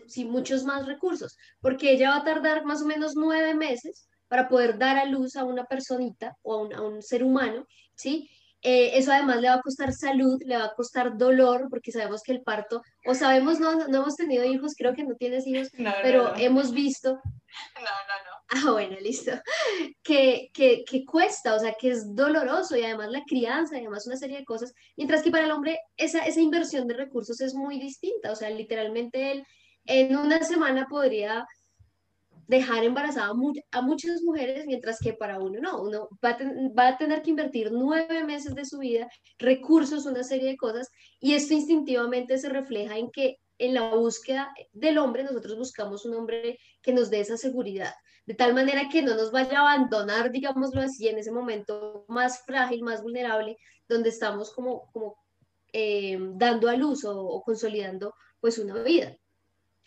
sí, 0.07 0.25
muchos 0.25 0.63
más 0.63 0.85
recursos, 0.85 1.37
porque 1.61 1.91
ella 1.91 2.11
va 2.11 2.17
a 2.17 2.23
tardar 2.23 2.65
más 2.65 2.81
o 2.81 2.85
menos 2.85 3.15
nueve 3.15 3.53
meses 3.55 4.07
para 4.27 4.47
poder 4.47 4.77
dar 4.77 4.97
a 4.97 5.05
luz 5.05 5.35
a 5.35 5.43
una 5.43 5.65
personita 5.65 6.35
o 6.41 6.53
a 6.53 6.61
un, 6.61 6.73
a 6.73 6.81
un 6.81 7.01
ser 7.01 7.23
humano, 7.23 7.67
¿sí? 7.95 8.29
Eh, 8.65 8.97
eso 8.97 9.11
además 9.11 9.41
le 9.41 9.49
va 9.49 9.55
a 9.55 9.61
costar 9.61 9.91
salud, 9.91 10.41
le 10.45 10.55
va 10.55 10.65
a 10.65 10.73
costar 10.73 11.17
dolor, 11.17 11.67
porque 11.69 11.91
sabemos 11.91 12.23
que 12.23 12.31
el 12.31 12.41
parto, 12.41 12.81
o 13.05 13.13
sabemos, 13.13 13.59
no, 13.59 13.75
no 13.89 13.97
hemos 13.97 14.15
tenido 14.15 14.45
hijos, 14.45 14.73
creo 14.77 14.93
que 14.95 15.03
no 15.03 15.15
tienes 15.15 15.45
hijos, 15.45 15.69
pero 16.01 16.33
hemos 16.37 16.71
visto... 16.71 17.11
No, 17.11 17.81
no, 17.81 18.15
no. 18.25 18.32
Ah, 18.55 18.71
bueno, 18.71 18.95
listo. 19.01 19.31
Que, 20.03 20.51
que, 20.53 20.83
que, 20.85 21.05
cuesta, 21.05 21.55
o 21.55 21.59
sea, 21.59 21.73
que 21.73 21.89
es 21.89 22.15
doloroso 22.15 22.77
y 22.77 22.83
además 22.83 23.09
la 23.09 23.23
crianza 23.25 23.75
y 23.75 23.79
además 23.79 24.05
una 24.05 24.15
serie 24.15 24.37
de 24.37 24.45
cosas, 24.45 24.73
mientras 24.95 25.23
que 25.23 25.31
para 25.31 25.45
el 25.45 25.51
hombre 25.51 25.79
esa, 25.97 26.23
esa 26.25 26.39
inversión 26.39 26.87
de 26.87 26.93
recursos 26.93 27.41
es 27.41 27.55
muy 27.55 27.79
distinta, 27.79 28.31
o 28.31 28.35
sea, 28.35 28.51
literalmente 28.51 29.31
él 29.31 29.43
en 29.85 30.15
una 30.15 30.43
semana 30.43 30.87
podría 30.87 31.47
dejar 32.47 32.83
embarazada 32.83 33.31
a 33.71 33.81
muchas 33.81 34.21
mujeres, 34.21 34.67
mientras 34.67 34.99
que 34.99 35.13
para 35.13 35.39
uno 35.39 35.59
no, 35.59 35.81
uno 35.81 36.09
va 36.23 36.87
a, 36.87 36.97
tener 36.97 37.21
que 37.23 37.31
invertir 37.31 37.71
nueve 37.71 38.23
meses 38.23 38.53
de 38.53 38.65
su 38.65 38.79
vida, 38.79 39.09
recursos, 39.39 40.05
una 40.05 40.23
serie 40.23 40.49
de 40.49 40.57
cosas, 40.57 40.89
y 41.19 41.33
esto 41.33 41.53
instintivamente 41.53 42.37
se 42.37 42.49
refleja 42.49 42.97
en 42.97 43.09
que 43.09 43.37
en 43.57 43.73
la 43.73 43.95
búsqueda 43.95 44.53
del 44.73 44.97
hombre 44.97 45.23
nosotros 45.23 45.57
buscamos 45.57 46.05
un 46.05 46.15
hombre 46.15 46.59
que 46.81 46.93
nos 46.93 47.09
dé 47.09 47.21
esa 47.21 47.37
seguridad, 47.37 47.93
de 48.25 48.33
tal 48.33 48.53
manera 48.53 48.87
que 48.89 49.01
no 49.01 49.15
nos 49.15 49.31
vaya 49.31 49.59
a 49.59 49.73
abandonar, 49.73 50.31
digámoslo 50.31 50.81
así, 50.81 51.07
en 51.07 51.17
ese 51.17 51.31
momento 51.31 52.05
más 52.07 52.43
frágil, 52.45 52.83
más 52.83 53.01
vulnerable, 53.01 53.57
donde 53.89 54.09
estamos 54.09 54.53
como, 54.53 54.89
como 54.93 55.17
eh, 55.73 56.17
dando 56.35 56.69
a 56.69 56.75
luz 56.75 57.03
o, 57.05 57.41
consolidando 57.43 58.15
pues 58.39 58.57
una 58.57 58.81
vida. 58.83 59.15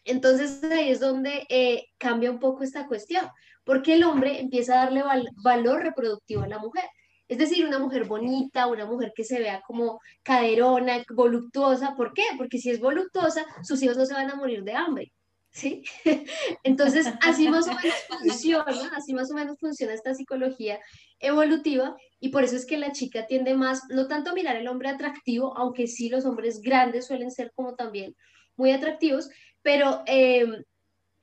Entonces 0.04 0.62
ahí 0.64 0.90
es 0.90 1.00
donde 1.00 1.46
eh, 1.48 1.86
cambia 1.98 2.30
un 2.30 2.38
poco 2.38 2.62
esta 2.62 2.86
cuestión, 2.86 3.26
porque 3.64 3.94
el 3.94 4.04
hombre 4.04 4.40
empieza 4.40 4.74
a 4.74 4.84
darle 4.84 5.02
valor 5.42 5.82
reproductivo 5.82 6.42
a 6.42 6.48
la 6.48 6.58
mujer. 6.58 6.84
Es 7.28 7.38
decir, 7.38 7.66
una 7.66 7.80
mujer 7.80 8.04
bonita, 8.04 8.68
una 8.68 8.86
mujer 8.86 9.12
que 9.14 9.24
se 9.24 9.40
vea 9.40 9.60
como 9.66 10.00
caderona, 10.22 11.02
voluptuosa. 11.12 11.96
¿Por 11.96 12.12
qué? 12.12 12.22
Porque 12.36 12.58
si 12.58 12.70
es 12.70 12.78
voluptuosa, 12.78 13.44
sus 13.64 13.82
hijos 13.82 13.96
no 13.96 14.06
se 14.06 14.14
van 14.14 14.30
a 14.30 14.36
morir 14.36 14.62
de 14.62 14.74
hambre. 14.74 15.12
¿Sí? 15.50 15.82
Entonces, 16.64 17.06
así 17.22 17.48
más 17.48 17.66
o 17.66 17.74
menos 17.74 17.94
funciona, 18.08 18.64
así 18.96 19.14
más 19.14 19.30
o 19.30 19.34
menos 19.34 19.58
funciona 19.58 19.94
esta 19.94 20.14
psicología 20.14 20.78
evolutiva 21.18 21.96
y 22.20 22.28
por 22.28 22.44
eso 22.44 22.56
es 22.56 22.66
que 22.66 22.76
la 22.76 22.92
chica 22.92 23.26
tiende 23.26 23.54
más, 23.54 23.82
no 23.88 24.06
tanto 24.06 24.30
a 24.30 24.34
mirar 24.34 24.56
al 24.56 24.68
hombre 24.68 24.90
atractivo, 24.90 25.56
aunque 25.56 25.86
sí 25.86 26.08
los 26.08 26.24
hombres 26.26 26.60
grandes 26.60 27.06
suelen 27.06 27.30
ser 27.30 27.52
como 27.54 27.74
también 27.74 28.14
muy 28.56 28.72
atractivos, 28.72 29.28
pero 29.62 30.02
em, 30.06 30.62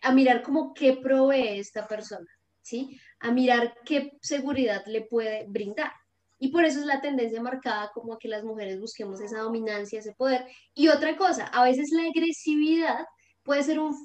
a 0.01 0.11
mirar 0.11 0.43
como 0.43 0.73
qué 0.73 0.93
provee 0.93 1.59
esta 1.59 1.87
persona, 1.87 2.27
¿sí? 2.61 2.99
A 3.19 3.31
mirar 3.31 3.75
qué 3.85 4.17
seguridad 4.21 4.83
le 4.85 5.01
puede 5.01 5.45
brindar. 5.47 5.91
Y 6.39 6.49
por 6.49 6.65
eso 6.65 6.81
es 6.81 6.85
la 6.85 6.99
tendencia 6.99 7.41
marcada 7.41 7.89
como 7.93 8.13
a 8.13 8.19
que 8.19 8.27
las 8.27 8.43
mujeres 8.43 8.79
busquemos 8.79 9.21
esa 9.21 9.39
dominancia, 9.39 9.99
ese 9.99 10.13
poder. 10.13 10.45
Y 10.73 10.89
otra 10.89 11.15
cosa, 11.15 11.45
a 11.45 11.63
veces 11.63 11.89
la 11.91 12.03
agresividad 12.03 13.05
puede 13.43 13.63
ser 13.63 13.79
un, 13.79 13.95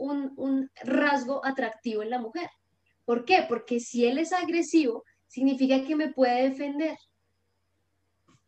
un, 0.00 0.70
rasgo 0.82 1.44
atractivo 1.44 2.02
en 2.02 2.10
la 2.10 2.18
mujer. 2.18 2.48
¿Por 3.04 3.24
qué? 3.24 3.44
Porque 3.48 3.80
si 3.80 4.06
él 4.06 4.18
es 4.18 4.32
agresivo, 4.32 5.04
significa 5.26 5.84
que 5.84 5.96
me 5.96 6.12
puede 6.12 6.48
defender. 6.50 6.96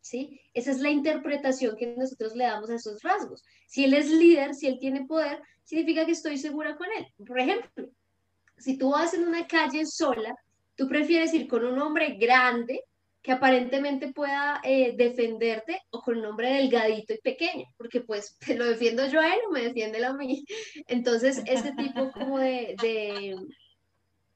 ¿sí? 0.00 0.40
Esa 0.54 0.70
es 0.70 0.80
la 0.80 0.90
interpretación 0.90 1.76
que 1.76 1.94
nosotros 1.96 2.34
le 2.34 2.44
damos 2.44 2.70
a 2.70 2.74
esos 2.74 3.02
rasgos. 3.02 3.44
Si 3.66 3.84
él 3.84 3.94
es 3.94 4.10
líder, 4.10 4.54
si 4.54 4.66
él 4.66 4.78
tiene 4.78 5.06
poder, 5.06 5.40
significa 5.64 6.04
que 6.04 6.12
estoy 6.12 6.38
segura 6.38 6.76
con 6.76 6.86
él. 6.96 7.06
Por 7.26 7.38
ejemplo, 7.38 7.88
si 8.58 8.78
tú 8.78 8.90
vas 8.90 9.14
en 9.14 9.26
una 9.26 9.46
calle 9.46 9.86
sola, 9.86 10.34
tú 10.76 10.88
prefieres 10.88 11.32
ir 11.34 11.48
con 11.48 11.64
un 11.64 11.78
hombre 11.78 12.16
grande 12.16 12.82
que 13.22 13.32
aparentemente 13.32 14.12
pueda 14.12 14.60
eh, 14.64 14.94
defenderte 14.96 15.80
o 15.90 16.02
con 16.02 16.18
un 16.18 16.26
hombre 16.26 16.52
delgadito 16.54 17.14
y 17.14 17.18
pequeño, 17.18 17.66
porque 17.76 18.00
pues 18.00 18.36
lo 18.56 18.66
defiendo 18.66 19.06
yo 19.06 19.20
a 19.20 19.34
él 19.34 19.40
o 19.48 19.52
me 19.52 19.62
defiende 19.62 19.98
él 19.98 20.04
a 20.04 20.12
mí. 20.12 20.44
Entonces, 20.88 21.42
ese 21.46 21.72
tipo 21.72 22.10
como 22.12 22.38
de, 22.38 22.74
de 22.82 23.36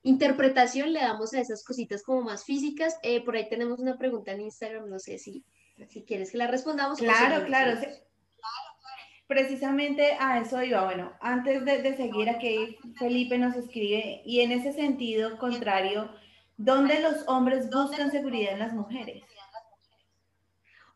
interpretación 0.02 0.92
le 0.92 1.00
damos 1.00 1.34
a 1.34 1.40
esas 1.40 1.64
cositas 1.64 2.02
como 2.02 2.22
más 2.22 2.44
físicas. 2.44 2.96
Eh, 3.02 3.24
por 3.24 3.36
ahí 3.36 3.48
tenemos 3.48 3.80
una 3.80 3.98
pregunta 3.98 4.32
en 4.32 4.42
Instagram, 4.42 4.88
no 4.88 4.98
sé 4.98 5.18
si 5.18 5.44
si 5.88 6.04
quieres 6.04 6.30
que 6.30 6.38
la 6.38 6.46
respondamos. 6.46 6.98
Claro, 6.98 7.44
claro. 7.46 7.78
Precisamente 9.26 10.16
a 10.20 10.40
eso 10.40 10.62
iba. 10.62 10.84
Bueno, 10.84 11.12
antes 11.20 11.64
de, 11.64 11.96
seguir 11.96 12.30
aquí, 12.30 12.78
Felipe 12.96 13.38
nos 13.38 13.56
escribe, 13.56 14.22
y 14.24 14.40
en 14.40 14.52
ese 14.52 14.72
sentido 14.72 15.36
contrario, 15.38 16.10
¿dónde 16.56 17.00
los 17.00 17.26
hombres 17.28 17.70
buscan 17.70 18.10
seguridad 18.10 18.54
en 18.54 18.58
las 18.58 18.72
mujeres? 18.72 19.22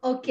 Ok, 0.01 0.29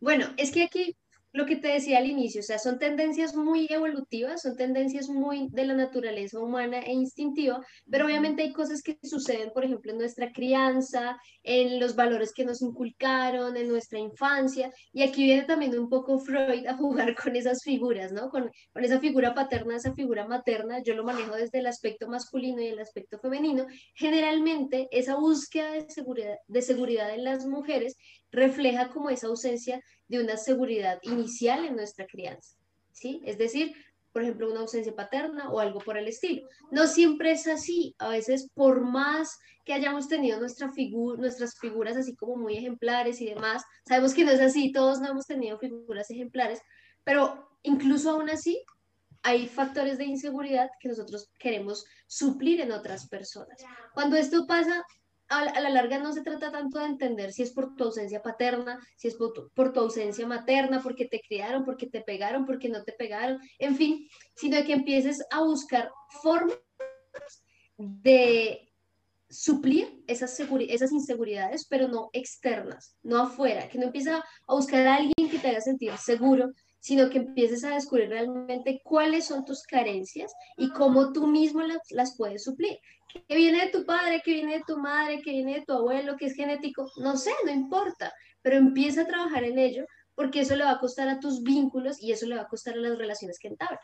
bueno, 0.00 0.26
es 0.36 0.52
que 0.52 0.62
aquí 0.62 0.96
lo 1.38 1.46
que 1.46 1.54
te 1.54 1.68
decía 1.68 1.98
al 1.98 2.10
inicio, 2.10 2.40
o 2.40 2.42
sea, 2.42 2.58
son 2.58 2.80
tendencias 2.80 3.36
muy 3.36 3.68
evolutivas, 3.70 4.42
son 4.42 4.56
tendencias 4.56 5.08
muy 5.08 5.48
de 5.52 5.66
la 5.66 5.74
naturaleza 5.74 6.40
humana 6.40 6.80
e 6.80 6.92
instintiva, 6.92 7.64
pero 7.88 8.06
obviamente 8.06 8.42
hay 8.42 8.52
cosas 8.52 8.82
que 8.82 8.98
suceden, 9.04 9.52
por 9.54 9.64
ejemplo, 9.64 9.92
en 9.92 9.98
nuestra 9.98 10.32
crianza, 10.32 11.16
en 11.44 11.78
los 11.78 11.94
valores 11.94 12.32
que 12.34 12.44
nos 12.44 12.60
inculcaron, 12.60 13.56
en 13.56 13.68
nuestra 13.68 14.00
infancia, 14.00 14.72
y 14.92 15.02
aquí 15.04 15.22
viene 15.22 15.44
también 15.44 15.78
un 15.78 15.88
poco 15.88 16.18
Freud 16.18 16.66
a 16.66 16.76
jugar 16.76 17.14
con 17.14 17.36
esas 17.36 17.62
figuras, 17.62 18.10
¿no? 18.10 18.30
Con, 18.30 18.50
con 18.72 18.82
esa 18.82 18.98
figura 18.98 19.32
paterna, 19.32 19.76
esa 19.76 19.94
figura 19.94 20.26
materna, 20.26 20.82
yo 20.82 20.94
lo 20.96 21.04
manejo 21.04 21.36
desde 21.36 21.60
el 21.60 21.68
aspecto 21.68 22.08
masculino 22.08 22.60
y 22.60 22.66
el 22.66 22.80
aspecto 22.80 23.20
femenino, 23.20 23.64
generalmente 23.94 24.88
esa 24.90 25.14
búsqueda 25.14 25.70
de 25.70 25.88
seguridad, 25.88 26.36
de 26.48 26.62
seguridad 26.62 27.14
en 27.14 27.22
las 27.22 27.46
mujeres 27.46 27.94
refleja 28.30 28.88
como 28.88 29.10
esa 29.10 29.28
ausencia 29.28 29.82
de 30.08 30.22
una 30.22 30.36
seguridad 30.36 30.98
inicial 31.02 31.64
en 31.64 31.76
nuestra 31.76 32.06
crianza, 32.06 32.56
¿sí? 32.92 33.22
Es 33.24 33.38
decir, 33.38 33.74
por 34.12 34.22
ejemplo, 34.22 34.50
una 34.50 34.60
ausencia 34.60 34.94
paterna 34.94 35.50
o 35.50 35.60
algo 35.60 35.80
por 35.80 35.96
el 35.96 36.08
estilo. 36.08 36.48
No 36.70 36.86
siempre 36.86 37.32
es 37.32 37.46
así, 37.46 37.94
a 37.98 38.08
veces 38.08 38.50
por 38.54 38.80
más 38.80 39.38
que 39.64 39.74
hayamos 39.74 40.08
tenido 40.08 40.40
nuestra 40.40 40.72
nuestras 41.18 41.58
figuras 41.58 41.96
así 41.96 42.16
como 42.16 42.36
muy 42.36 42.56
ejemplares 42.56 43.20
y 43.20 43.26
demás, 43.26 43.62
sabemos 43.86 44.14
que 44.14 44.24
no 44.24 44.32
es 44.32 44.40
así, 44.40 44.72
todos 44.72 45.00
no 45.00 45.10
hemos 45.10 45.26
tenido 45.26 45.58
figuras 45.58 46.10
ejemplares, 46.10 46.60
pero 47.04 47.48
incluso 47.62 48.10
aún 48.10 48.30
así 48.30 48.64
hay 49.22 49.46
factores 49.46 49.98
de 49.98 50.04
inseguridad 50.04 50.70
que 50.80 50.88
nosotros 50.88 51.30
queremos 51.38 51.84
suplir 52.06 52.60
en 52.60 52.72
otras 52.72 53.08
personas. 53.08 53.62
Cuando 53.94 54.16
esto 54.16 54.46
pasa, 54.46 54.84
a, 55.28 55.60
la 55.60 55.70
larga 55.70 55.98
no 55.98 56.12
se 56.12 56.22
trata 56.22 56.50
tanto 56.50 56.78
de 56.78 56.86
entender 56.86 57.32
si 57.32 57.42
es 57.42 57.52
por 57.52 57.74
tu 57.76 57.84
ausencia 57.84 58.22
paterna, 58.22 58.80
si 58.96 59.08
es 59.08 59.14
por 59.14 59.32
tu, 59.72 59.80
ausencia 59.80 60.26
materna, 60.26 60.82
porque 60.82 61.06
te 61.06 61.20
criaron, 61.20 61.64
porque 61.64 61.86
te 61.86 62.00
pegaron, 62.00 62.46
porque 62.46 62.68
no 62.68 62.82
te 62.84 62.92
pegaron, 62.92 63.38
en 63.58 63.76
fin, 63.76 64.08
sino 64.34 64.56
de 64.56 64.64
que 64.64 64.72
empieces 64.72 65.24
a 65.30 65.42
buscar 65.42 65.90
formas 66.22 66.58
de 67.76 68.72
suplir 69.30 70.02
esas, 70.06 70.38
esas 70.40 70.92
inseguridades, 70.92 71.66
pero 71.68 71.88
no 71.88 72.08
externas, 72.12 72.96
no 73.02 73.18
afuera, 73.18 73.68
que 73.68 73.78
no 73.78 73.84
empieces 73.86 74.14
a 74.14 74.54
buscar 74.54 74.86
a 74.86 74.96
alguien 74.96 75.30
que 75.30 75.38
te 75.38 75.48
haga 75.48 75.60
sentir 75.60 75.96
seguro, 75.98 76.50
sino 76.80 77.10
que 77.10 77.18
empieces 77.18 77.64
a 77.64 77.74
descubrir 77.74 78.08
realmente 78.08 78.80
cuáles 78.84 79.26
son 79.26 79.44
tus 79.44 79.62
carencias 79.62 80.32
y 80.56 80.70
cómo 80.70 81.12
tú 81.12 81.26
mismo 81.26 81.62
las, 81.62 81.80
las 81.90 82.16
puedes 82.16 82.44
suplir. 82.44 82.78
¿Qué 83.26 83.36
viene 83.36 83.64
de 83.64 83.70
tu 83.70 83.84
padre, 83.84 84.22
¿Qué 84.24 84.32
viene 84.34 84.58
de 84.58 84.64
tu 84.66 84.78
madre, 84.78 85.20
¿Qué 85.22 85.30
viene 85.30 85.60
de 85.60 85.64
tu 85.64 85.72
abuelo, 85.72 86.16
que 86.16 86.26
es 86.26 86.34
genético, 86.34 86.90
no 86.98 87.16
sé, 87.16 87.32
no 87.44 87.50
importa, 87.50 88.12
pero 88.42 88.56
empieza 88.56 89.02
a 89.02 89.06
trabajar 89.06 89.44
en 89.44 89.58
ello 89.58 89.84
porque 90.14 90.40
eso 90.40 90.56
le 90.56 90.64
va 90.64 90.72
a 90.72 90.80
costar 90.80 91.08
a 91.08 91.20
tus 91.20 91.44
vínculos 91.44 92.02
y 92.02 92.10
eso 92.10 92.26
le 92.26 92.34
va 92.34 92.42
a 92.42 92.48
costar 92.48 92.74
a 92.74 92.78
las 92.78 92.98
relaciones 92.98 93.38
que 93.38 93.48
entablas. 93.48 93.80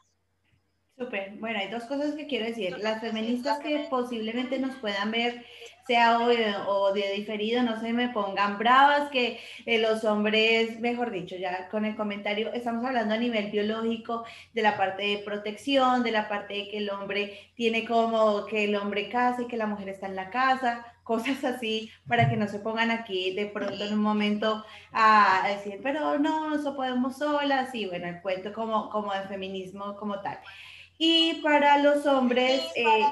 Súper. 0.99 1.37
Bueno, 1.39 1.61
hay 1.61 1.71
dos 1.71 1.85
cosas 1.85 2.15
que 2.15 2.27
quiero 2.27 2.45
decir. 2.45 2.77
Las 2.79 3.01
feministas 3.01 3.61
que 3.61 3.87
posiblemente 3.89 4.59
nos 4.59 4.75
puedan 4.77 5.11
ver, 5.11 5.45
sea 5.87 6.19
hoy 6.19 6.39
o 6.67 6.93
de 6.93 7.13
diferido, 7.13 7.63
no 7.63 7.79
se 7.81 7.93
me 7.93 8.09
pongan 8.09 8.59
bravas, 8.59 9.11
que 9.11 9.39
eh, 9.67 9.79
los 9.79 10.05
hombres, 10.05 10.81
mejor 10.81 11.11
dicho, 11.11 11.37
ya 11.37 11.69
con 11.69 11.85
el 11.85 11.97
comentario, 11.97 12.53
estamos 12.53 12.85
hablando 12.85 13.15
a 13.15 13.19
nivel 13.19 13.51
biológico 13.51 14.25
de 14.55 14.63
la 14.63 14.77
parte 14.77 15.03
de 15.03 15.19
protección, 15.19 16.03
de 16.03 16.13
la 16.13 16.29
parte 16.29 16.55
de 16.55 16.69
que 16.69 16.79
el 16.79 16.91
hombre 16.91 17.51
tiene 17.55 17.85
como 17.85 18.47
que 18.47 18.65
el 18.65 18.77
hombre 18.77 19.09
casa 19.11 19.43
y 19.43 19.47
que 19.47 19.57
la 19.57 19.67
mujer 19.67 19.91
está 19.91 20.07
en 20.07 20.17
la 20.17 20.31
casa, 20.31 20.87
cosas 21.05 21.45
así, 21.45 21.91
para 22.09 22.31
que 22.31 22.37
no 22.37 22.49
se 22.49 22.61
pongan 22.61 22.91
aquí 22.91 23.35
de 23.35 23.47
pronto 23.47 23.85
en 23.85 23.93
un 23.93 24.01
momento 24.01 24.65
a, 24.93 25.47
decir, 25.49 25.81
pero 25.83 26.19
no, 26.19 26.57
no 26.57 26.77
podemos 26.77 27.19
solas, 27.19 27.75
y 27.75 27.87
bueno, 27.87 28.07
el 28.07 28.23
cuento 28.23 28.55
como, 28.55 28.89
como 28.89 29.13
de 29.13 29.29
feminismo 29.29 29.97
como 29.97 30.21
tal. 30.21 30.39
Y 30.97 31.41
para 31.43 31.79
los 31.79 32.07
hombres, 32.07 32.63
eh, 32.77 33.05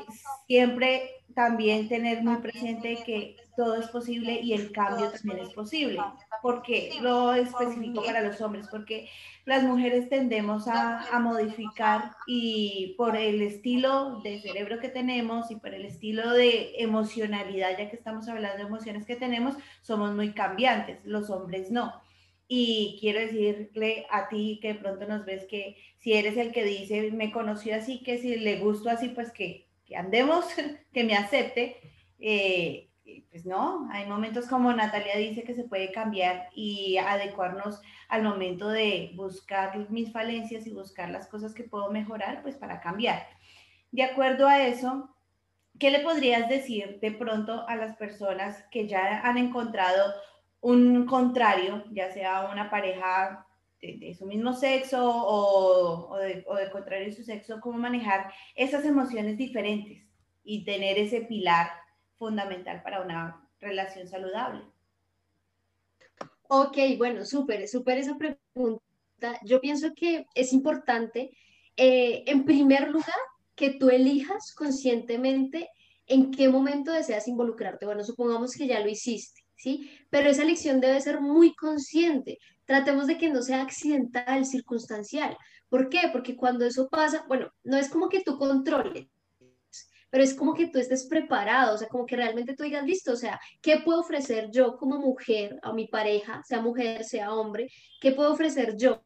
siempre 0.46 1.21
también 1.34 1.88
tener 1.88 2.22
muy 2.22 2.36
presente 2.36 3.02
que 3.04 3.36
todo 3.56 3.76
es 3.76 3.88
posible 3.88 4.40
y 4.40 4.52
el 4.52 4.72
cambio 4.72 5.10
también 5.10 5.40
es 5.40 5.52
posible. 5.52 6.00
¿Por 6.40 6.62
qué 6.62 6.92
lo 7.00 7.34
especifico 7.34 8.02
para 8.04 8.22
los 8.22 8.40
hombres? 8.40 8.66
Porque 8.70 9.08
las 9.44 9.62
mujeres 9.62 10.08
tendemos 10.08 10.68
a, 10.68 11.00
a, 11.14 11.18
modificar 11.18 12.12
y 12.26 12.94
por 12.96 13.16
el 13.16 13.42
estilo 13.42 14.20
de 14.22 14.40
cerebro 14.40 14.80
que 14.80 14.88
tenemos 14.88 15.50
y 15.50 15.56
por 15.56 15.74
el 15.74 15.84
estilo 15.84 16.32
de 16.32 16.74
emocionalidad, 16.78 17.76
ya 17.78 17.90
que 17.90 17.96
estamos 17.96 18.28
hablando 18.28 18.58
de 18.58 18.68
emociones 18.68 19.04
que 19.04 19.16
tenemos, 19.16 19.56
somos 19.82 20.14
muy 20.14 20.32
cambiantes, 20.32 21.04
los 21.04 21.30
hombres 21.30 21.70
no. 21.70 21.92
Y 22.48 22.98
quiero 23.00 23.20
decirle 23.20 24.06
a 24.10 24.28
ti 24.28 24.58
que 24.60 24.74
de 24.74 24.74
pronto 24.74 25.06
nos 25.06 25.24
ves 25.24 25.46
que 25.46 25.76
si 25.98 26.12
eres 26.12 26.36
el 26.36 26.52
que 26.52 26.64
dice, 26.64 27.10
me 27.10 27.32
conoció 27.32 27.74
así, 27.74 28.02
que 28.02 28.18
si 28.18 28.36
le 28.36 28.58
gusto 28.58 28.90
así, 28.90 29.08
pues 29.08 29.30
que, 29.32 29.68
que 29.92 29.98
andemos, 29.98 30.46
que 30.92 31.04
me 31.04 31.14
acepte. 31.14 31.76
Eh, 32.18 32.88
pues 33.30 33.44
no, 33.44 33.88
hay 33.90 34.06
momentos 34.06 34.46
como 34.46 34.72
Natalia 34.72 35.16
dice 35.16 35.42
que 35.42 35.54
se 35.54 35.64
puede 35.64 35.92
cambiar 35.92 36.48
y 36.54 36.96
adecuarnos 36.96 37.82
al 38.08 38.22
momento 38.22 38.68
de 38.68 39.12
buscar 39.16 39.90
mis 39.90 40.12
falencias 40.12 40.66
y 40.66 40.72
buscar 40.72 41.10
las 41.10 41.26
cosas 41.26 41.52
que 41.52 41.64
puedo 41.64 41.90
mejorar, 41.90 42.42
pues 42.42 42.56
para 42.56 42.80
cambiar. 42.80 43.26
De 43.90 44.04
acuerdo 44.04 44.46
a 44.48 44.62
eso, 44.62 45.14
¿qué 45.78 45.90
le 45.90 46.00
podrías 46.00 46.48
decir 46.48 47.00
de 47.00 47.10
pronto 47.10 47.68
a 47.68 47.76
las 47.76 47.96
personas 47.96 48.64
que 48.70 48.86
ya 48.86 49.20
han 49.20 49.36
encontrado 49.36 50.14
un 50.60 51.04
contrario, 51.06 51.84
ya 51.90 52.12
sea 52.12 52.48
una 52.50 52.70
pareja 52.70 53.46
de, 53.82 54.14
su 54.14 54.26
mismo 54.26 54.52
sexo 54.54 55.00
o, 55.04 56.16
de, 56.16 56.44
o 56.46 56.54
de 56.54 56.70
contrario 56.70 57.06
de 57.06 57.12
su 57.12 57.24
sexo, 57.24 57.60
cómo 57.60 57.78
manejar 57.78 58.32
esas 58.54 58.84
emociones 58.84 59.36
diferentes 59.36 60.06
y 60.44 60.64
tener 60.64 60.98
ese 60.98 61.22
pilar 61.22 61.68
fundamental 62.16 62.82
para 62.82 63.02
una 63.02 63.48
relación 63.60 64.06
saludable. 64.06 64.62
Ok, 66.48 66.78
bueno, 66.96 67.24
súper, 67.24 67.66
súper 67.66 67.98
esa 67.98 68.16
pregunta. 68.16 68.82
Yo 69.44 69.60
pienso 69.60 69.94
que 69.94 70.26
es 70.34 70.52
importante, 70.52 71.36
eh, 71.76 72.24
en 72.26 72.44
primer 72.44 72.88
lugar, 72.88 73.14
que 73.54 73.70
tú 73.70 73.90
elijas 73.90 74.54
conscientemente 74.54 75.68
en 76.06 76.30
qué 76.30 76.48
momento 76.48 76.92
deseas 76.92 77.28
involucrarte. 77.28 77.86
Bueno, 77.86 78.04
supongamos 78.04 78.54
que 78.54 78.66
ya 78.66 78.80
lo 78.80 78.88
hiciste 78.88 79.41
¿sí? 79.62 79.88
Pero 80.10 80.28
esa 80.28 80.42
elección 80.42 80.80
debe 80.80 81.00
ser 81.00 81.20
muy 81.20 81.54
consciente. 81.54 82.38
Tratemos 82.64 83.06
de 83.06 83.16
que 83.16 83.30
no 83.30 83.42
sea 83.42 83.62
accidental, 83.62 84.44
circunstancial. 84.44 85.36
¿Por 85.68 85.88
qué? 85.88 86.00
Porque 86.12 86.34
cuando 86.34 86.64
eso 86.64 86.88
pasa, 86.88 87.24
bueno, 87.28 87.48
no 87.62 87.76
es 87.76 87.88
como 87.88 88.08
que 88.08 88.24
tú 88.24 88.38
controles, 88.38 89.06
pero 90.10 90.24
es 90.24 90.34
como 90.34 90.52
que 90.52 90.66
tú 90.66 90.80
estés 90.80 91.06
preparado, 91.06 91.76
o 91.76 91.78
sea, 91.78 91.86
como 91.86 92.06
que 92.06 92.16
realmente 92.16 92.54
tú 92.56 92.64
digas, 92.64 92.84
listo, 92.84 93.12
o 93.12 93.16
sea, 93.16 93.40
¿qué 93.62 93.78
puedo 93.84 94.00
ofrecer 94.00 94.50
yo 94.50 94.76
como 94.76 94.98
mujer 94.98 95.58
a 95.62 95.72
mi 95.72 95.86
pareja, 95.86 96.42
sea 96.44 96.60
mujer, 96.60 97.04
sea 97.04 97.32
hombre? 97.32 97.68
¿Qué 98.00 98.10
puedo 98.10 98.32
ofrecer 98.32 98.76
yo? 98.76 99.04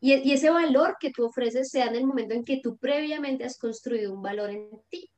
Y, 0.00 0.14
y 0.16 0.32
ese 0.32 0.50
valor 0.50 0.96
que 1.00 1.10
tú 1.10 1.24
ofreces 1.24 1.70
sea 1.70 1.86
en 1.86 1.96
el 1.96 2.06
momento 2.06 2.34
en 2.34 2.44
que 2.44 2.60
tú 2.62 2.76
previamente 2.76 3.44
has 3.44 3.56
construido 3.56 4.12
un 4.12 4.20
valor 4.20 4.50
en 4.50 4.68
ti, 4.90 5.10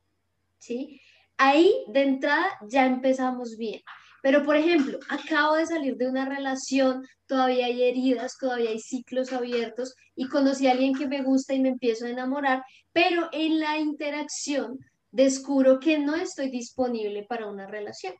¿sí? 0.57 1.01
Ahí 1.37 1.83
de 1.89 2.03
entrada 2.03 2.47
ya 2.67 2.85
empezamos 2.85 3.57
bien. 3.57 3.81
Pero, 4.21 4.43
por 4.43 4.55
ejemplo, 4.55 4.99
acabo 5.09 5.55
de 5.55 5.65
salir 5.65 5.97
de 5.97 6.07
una 6.07 6.25
relación, 6.25 7.05
todavía 7.25 7.65
hay 7.65 7.83
heridas, 7.83 8.37
todavía 8.39 8.69
hay 8.69 8.79
ciclos 8.79 9.33
abiertos 9.33 9.95
y 10.15 10.27
conocí 10.27 10.67
a 10.67 10.71
alguien 10.71 10.93
que 10.93 11.07
me 11.07 11.23
gusta 11.23 11.53
y 11.53 11.59
me 11.59 11.69
empiezo 11.69 12.05
a 12.05 12.09
enamorar, 12.09 12.63
pero 12.93 13.29
en 13.31 13.59
la 13.59 13.79
interacción 13.79 14.79
descubro 15.11 15.79
que 15.79 15.99
no 15.99 16.15
estoy 16.15 16.49
disponible 16.49 17.25
para 17.27 17.47
una 17.47 17.67
relación. 17.67 18.13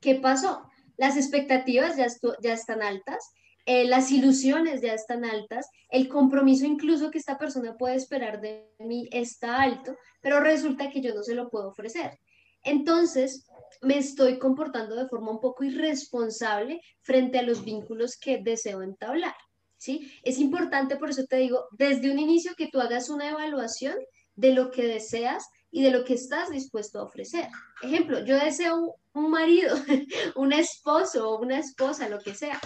¿Qué 0.00 0.16
pasó? 0.16 0.62
Las 0.96 1.16
expectativas 1.16 1.96
ya, 1.96 2.52
están 2.52 2.82
altas, 2.82 3.32
eh, 3.64 3.84
las 3.84 4.10
ilusiones 4.10 4.80
ya 4.80 4.92
están 4.92 5.24
altas, 5.24 5.68
el 5.88 6.08
compromiso 6.08 6.64
incluso 6.66 7.10
que 7.10 7.18
esta 7.18 7.38
persona 7.38 7.76
puede 7.76 7.96
esperar 7.96 8.40
de 8.40 8.70
mí 8.78 9.08
está 9.10 9.62
alto, 9.62 9.96
pero 10.20 10.40
resulta 10.40 10.90
que 10.90 11.00
yo 11.00 11.14
no 11.14 11.22
se 11.22 11.34
lo 11.34 11.48
puedo 11.48 11.68
ofrecer. 11.68 12.18
Entonces, 12.62 13.45
me 13.82 13.98
estoy 13.98 14.38
comportando 14.38 14.96
de 14.96 15.08
forma 15.08 15.30
un 15.30 15.40
poco 15.40 15.64
irresponsable 15.64 16.80
frente 17.02 17.38
a 17.38 17.42
los 17.42 17.64
vínculos 17.64 18.16
que 18.16 18.38
deseo 18.38 18.82
entablar. 18.82 19.34
¿sí? 19.78 20.12
Es 20.22 20.38
importante, 20.38 20.96
por 20.96 21.10
eso 21.10 21.24
te 21.24 21.36
digo, 21.36 21.66
desde 21.72 22.10
un 22.10 22.18
inicio 22.18 22.54
que 22.56 22.68
tú 22.68 22.80
hagas 22.80 23.08
una 23.08 23.30
evaluación 23.30 23.96
de 24.34 24.52
lo 24.52 24.70
que 24.70 24.86
deseas 24.86 25.48
y 25.70 25.82
de 25.82 25.90
lo 25.90 26.04
que 26.04 26.14
estás 26.14 26.50
dispuesto 26.50 26.98
a 26.98 27.04
ofrecer. 27.04 27.48
Ejemplo, 27.82 28.24
yo 28.24 28.38
deseo 28.38 28.96
un, 29.14 29.30
marido, 29.30 29.74
un 30.36 30.52
esposo 30.52 31.30
o 31.30 31.40
una 31.40 31.58
esposa, 31.58 32.08
lo 32.08 32.18
que 32.18 32.34
sea. 32.34 32.60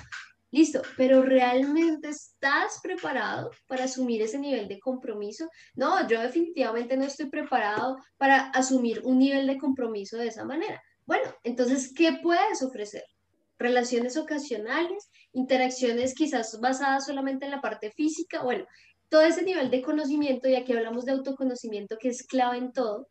Listo, 0.52 0.82
pero 0.96 1.22
¿realmente 1.22 2.08
estás 2.08 2.80
preparado 2.82 3.52
para 3.68 3.84
asumir 3.84 4.20
ese 4.22 4.38
nivel 4.38 4.66
de 4.66 4.80
compromiso? 4.80 5.48
No, 5.74 6.08
yo 6.08 6.20
definitivamente 6.20 6.96
no 6.96 7.04
estoy 7.04 7.30
preparado 7.30 7.98
para 8.16 8.50
asumir 8.50 9.00
un 9.04 9.18
nivel 9.20 9.46
de 9.46 9.58
compromiso 9.58 10.16
de 10.16 10.26
esa 10.26 10.44
manera. 10.44 10.82
Bueno, 11.10 11.34
entonces, 11.42 11.92
¿qué 11.92 12.20
puedes 12.22 12.62
ofrecer? 12.62 13.02
Relaciones 13.58 14.16
ocasionales, 14.16 15.10
interacciones 15.32 16.14
quizás 16.14 16.60
basadas 16.60 17.06
solamente 17.06 17.46
en 17.46 17.50
la 17.50 17.60
parte 17.60 17.90
física, 17.90 18.44
bueno, 18.44 18.64
todo 19.08 19.22
ese 19.22 19.42
nivel 19.42 19.72
de 19.72 19.82
conocimiento, 19.82 20.48
y 20.48 20.54
aquí 20.54 20.72
hablamos 20.72 21.04
de 21.04 21.10
autoconocimiento 21.10 21.96
que 21.98 22.10
es 22.10 22.24
clave 22.24 22.58
en 22.58 22.72
todo, 22.72 23.08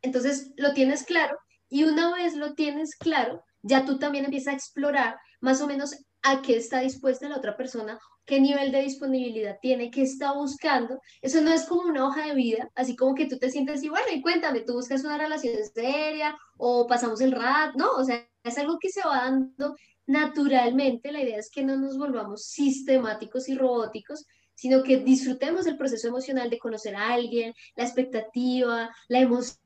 entonces 0.00 0.52
lo 0.56 0.74
tienes 0.74 1.02
claro 1.02 1.36
y 1.68 1.82
una 1.82 2.14
vez 2.14 2.36
lo 2.36 2.54
tienes 2.54 2.94
claro, 2.94 3.42
ya 3.62 3.84
tú 3.84 3.98
también 3.98 4.26
empiezas 4.26 4.54
a 4.54 4.56
explorar 4.56 5.16
más 5.40 5.60
o 5.60 5.66
menos 5.66 5.96
a 6.22 6.40
qué 6.40 6.56
está 6.56 6.82
dispuesta 6.82 7.28
la 7.28 7.38
otra 7.38 7.56
persona, 7.56 7.98
qué 8.24 8.40
nivel 8.40 8.72
de 8.72 8.82
disponibilidad 8.82 9.58
tiene, 9.60 9.90
qué 9.90 10.02
está 10.02 10.32
buscando. 10.32 11.00
Eso 11.20 11.40
no 11.40 11.52
es 11.52 11.64
como 11.64 11.82
una 11.82 12.06
hoja 12.06 12.26
de 12.26 12.34
vida, 12.34 12.70
así 12.74 12.96
como 12.96 13.14
que 13.14 13.26
tú 13.26 13.38
te 13.38 13.50
sientes 13.50 13.82
y 13.82 13.88
bueno, 13.88 14.06
y 14.12 14.22
cuéntame, 14.22 14.60
tú 14.60 14.74
buscas 14.74 15.04
una 15.04 15.18
relación 15.18 15.54
seria 15.74 16.36
o 16.56 16.86
pasamos 16.86 17.20
el 17.20 17.32
rat, 17.32 17.74
no, 17.76 17.90
o 17.92 18.04
sea, 18.04 18.28
es 18.44 18.58
algo 18.58 18.78
que 18.78 18.90
se 18.90 19.00
va 19.06 19.24
dando 19.24 19.76
naturalmente. 20.06 21.12
La 21.12 21.22
idea 21.22 21.38
es 21.38 21.50
que 21.50 21.64
no 21.64 21.76
nos 21.76 21.98
volvamos 21.98 22.46
sistemáticos 22.46 23.48
y 23.48 23.56
robóticos, 23.56 24.26
sino 24.54 24.82
que 24.82 24.98
disfrutemos 24.98 25.66
el 25.66 25.76
proceso 25.76 26.08
emocional 26.08 26.50
de 26.50 26.58
conocer 26.58 26.94
a 26.94 27.12
alguien, 27.12 27.54
la 27.74 27.84
expectativa, 27.84 28.90
la 29.08 29.18
emoción 29.18 29.61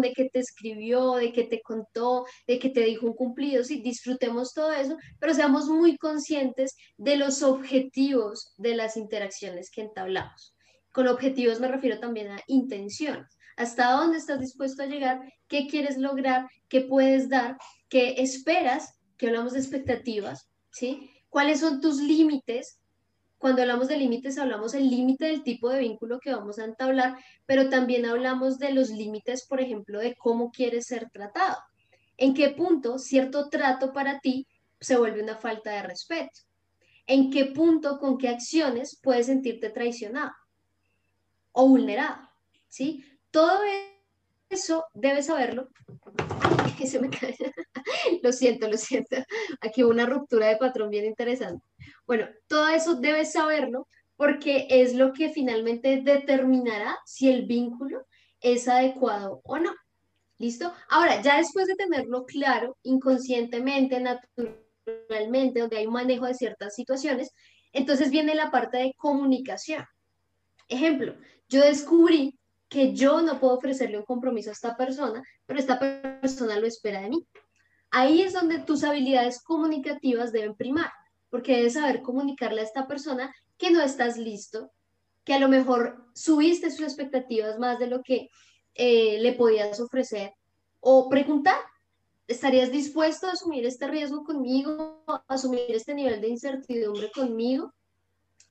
de 0.00 0.12
que 0.12 0.28
te 0.28 0.40
escribió, 0.40 1.14
de 1.14 1.32
que 1.32 1.44
te 1.44 1.60
contó, 1.62 2.26
de 2.46 2.58
que 2.58 2.70
te 2.70 2.80
dijo 2.80 3.06
un 3.06 3.14
cumplido, 3.14 3.62
disfrutemos 3.62 4.52
todo 4.52 4.72
eso, 4.72 4.96
pero 5.18 5.34
seamos 5.34 5.68
muy 5.68 5.96
conscientes 5.96 6.76
de 6.96 7.16
los 7.16 7.42
objetivos 7.42 8.52
de 8.58 8.76
las 8.76 8.96
interacciones 8.96 9.70
que 9.70 9.82
entablamos. 9.82 10.54
Con 10.92 11.08
objetivos 11.08 11.60
me 11.60 11.68
refiero 11.68 11.98
también 11.98 12.28
a 12.28 12.40
intenciones. 12.46 13.36
¿Hasta 13.56 13.92
dónde 13.92 14.18
estás 14.18 14.40
dispuesto 14.40 14.82
a 14.82 14.86
llegar? 14.86 15.20
¿Qué 15.48 15.66
quieres 15.66 15.96
lograr? 15.96 16.46
¿Qué 16.68 16.82
puedes 16.82 17.28
dar? 17.28 17.56
¿Qué 17.88 18.16
esperas? 18.18 18.94
Que 19.16 19.28
hablamos 19.28 19.52
de 19.52 19.60
expectativas, 19.60 20.48
¿sí? 20.70 21.10
¿Cuáles 21.28 21.60
son 21.60 21.80
tus 21.80 22.00
límites? 22.00 22.80
Cuando 23.44 23.60
hablamos 23.60 23.88
de 23.88 23.98
límites, 23.98 24.38
hablamos 24.38 24.72
del 24.72 24.88
límite 24.88 25.26
del 25.26 25.42
tipo 25.42 25.68
de 25.68 25.80
vínculo 25.80 26.18
que 26.18 26.32
vamos 26.34 26.58
a 26.58 26.64
entablar, 26.64 27.18
pero 27.44 27.68
también 27.68 28.06
hablamos 28.06 28.58
de 28.58 28.72
los 28.72 28.88
límites, 28.88 29.46
por 29.46 29.60
ejemplo, 29.60 29.98
de 29.98 30.14
cómo 30.14 30.50
quieres 30.50 30.86
ser 30.86 31.10
tratado. 31.10 31.58
¿En 32.16 32.32
qué 32.32 32.48
punto 32.48 32.98
cierto 32.98 33.50
trato 33.50 33.92
para 33.92 34.20
ti 34.20 34.48
se 34.80 34.96
vuelve 34.96 35.22
una 35.22 35.36
falta 35.36 35.72
de 35.72 35.82
respeto? 35.82 36.40
¿En 37.06 37.30
qué 37.30 37.44
punto, 37.44 37.98
con 37.98 38.16
qué 38.16 38.30
acciones 38.30 38.98
puedes 39.02 39.26
sentirte 39.26 39.68
traicionado 39.68 40.32
o 41.52 41.68
vulnerado? 41.68 42.26
¿Sí? 42.68 43.04
Todo 43.30 43.60
eso 44.48 44.86
debes 44.94 45.26
saberlo. 45.26 45.68
se 46.86 46.98
me 46.98 47.10
cae. 47.10 47.36
lo 48.22 48.32
siento, 48.32 48.68
lo 48.68 48.76
siento. 48.76 49.16
Aquí 49.60 49.82
una 49.82 50.06
ruptura 50.06 50.48
de 50.48 50.56
patrón 50.56 50.90
bien 50.90 51.04
interesante. 51.04 51.64
Bueno, 52.06 52.28
todo 52.46 52.68
eso 52.68 52.96
debes 52.96 53.32
saberlo 53.32 53.88
porque 54.16 54.66
es 54.70 54.94
lo 54.94 55.12
que 55.12 55.30
finalmente 55.30 56.00
determinará 56.02 56.96
si 57.04 57.30
el 57.30 57.46
vínculo 57.46 58.06
es 58.40 58.68
adecuado 58.68 59.40
o 59.44 59.58
no. 59.58 59.72
¿Listo? 60.38 60.72
Ahora, 60.88 61.22
ya 61.22 61.36
después 61.36 61.66
de 61.66 61.76
tenerlo 61.76 62.24
claro, 62.24 62.76
inconscientemente, 62.82 64.00
naturalmente, 64.00 65.60
donde 65.60 65.78
hay 65.78 65.86
manejo 65.86 66.26
de 66.26 66.34
ciertas 66.34 66.74
situaciones, 66.74 67.30
entonces 67.72 68.10
viene 68.10 68.34
la 68.34 68.50
parte 68.50 68.78
de 68.78 68.94
comunicación. 68.96 69.84
Ejemplo, 70.68 71.16
yo 71.48 71.60
descubrí 71.60 72.38
que 72.68 72.94
yo 72.94 73.22
no 73.22 73.38
puedo 73.38 73.54
ofrecerle 73.54 73.98
un 73.98 74.04
compromiso 74.04 74.50
a 74.50 74.54
esta 74.54 74.76
persona, 74.76 75.22
pero 75.46 75.60
esta 75.60 75.78
persona 75.78 76.58
lo 76.58 76.66
espera 76.66 77.02
de 77.02 77.10
mí. 77.10 77.26
Ahí 77.96 78.22
es 78.22 78.32
donde 78.32 78.58
tus 78.58 78.82
habilidades 78.82 79.40
comunicativas 79.40 80.32
deben 80.32 80.56
primar 80.56 80.90
porque 81.30 81.56
debes 81.56 81.74
saber 81.74 82.02
comunicarle 82.02 82.60
a 82.60 82.64
esta 82.64 82.88
persona 82.88 83.32
que 83.56 83.70
no 83.70 83.80
estás 83.80 84.18
listo, 84.18 84.72
que 85.24 85.34
a 85.34 85.38
lo 85.38 85.48
mejor 85.48 86.04
subiste 86.12 86.72
sus 86.72 86.82
expectativas 86.82 87.58
más 87.58 87.78
de 87.78 87.86
lo 87.86 88.02
que 88.02 88.30
eh, 88.74 89.18
le 89.20 89.32
podías 89.32 89.78
ofrecer, 89.78 90.32
o 90.80 91.08
preguntar, 91.08 91.56
¿estarías 92.26 92.72
dispuesto 92.72 93.28
a 93.28 93.32
asumir 93.32 93.64
este 93.64 93.86
riesgo 93.86 94.24
conmigo, 94.24 95.04
a 95.06 95.24
asumir 95.28 95.64
este 95.68 95.94
nivel 95.94 96.20
de 96.20 96.28
incertidumbre 96.28 97.12
conmigo 97.12 97.72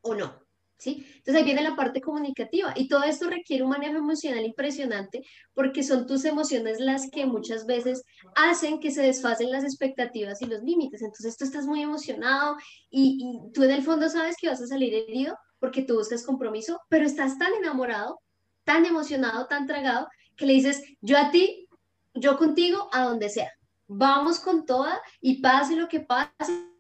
o 0.02 0.16
no? 0.16 0.43
Entonces 0.92 1.36
ahí 1.36 1.44
viene 1.44 1.64
la 1.64 1.76
parte 1.76 2.02
comunicativa 2.02 2.74
y 2.76 2.88
todo 2.88 3.04
esto 3.04 3.30
requiere 3.30 3.64
un 3.64 3.70
manejo 3.70 3.98
emocional 3.98 4.46
impresionante 4.46 5.24
porque 5.54 5.84
son 5.84 6.06
tus 6.06 6.26
emociones 6.26 6.80
las 6.80 7.10
que 7.10 7.26
muchas 7.26 7.66
veces 7.66 8.04
hacen 8.36 8.80
que 8.80 8.92
se 8.92 9.04
desfasen 9.04 9.52
las 9.52 9.64
expectativas 9.64 10.42
y 10.42 10.46
los 10.46 10.62
límites. 10.64 11.02
Entonces 11.02 11.38
tú 11.38 11.46
estás 11.46 11.66
muy 11.66 11.82
emocionado 11.82 12.58
y, 12.90 13.20
y 13.22 13.52
tú 13.54 13.64
en 13.64 13.72
el 13.72 13.84
fondo 13.84 14.10
sabes 14.10 14.36
que 14.40 14.50
vas 14.50 14.62
a 14.62 14.68
salir 14.68 14.94
herido 14.94 15.38
porque 15.60 15.84
tú 15.84 15.96
buscas 15.96 16.26
compromiso, 16.26 16.82
pero 16.90 17.06
estás 17.06 17.38
tan 17.38 17.54
enamorado, 17.54 18.20
tan 18.66 18.86
emocionado, 18.86 19.48
tan 19.48 19.66
tragado, 19.66 20.08
que 20.36 20.46
le 20.46 20.54
dices, 20.54 20.84
yo 21.00 21.18
a 21.18 21.32
ti, 21.32 21.68
yo 22.14 22.38
contigo, 22.38 22.90
a 22.92 23.04
donde 23.04 23.30
sea. 23.30 23.52
Vamos 23.88 24.40
con 24.40 24.66
toda 24.66 25.02
y 25.22 25.42
pase 25.42 25.76
lo 25.76 25.88
que 25.88 26.02
pase, 26.02 26.73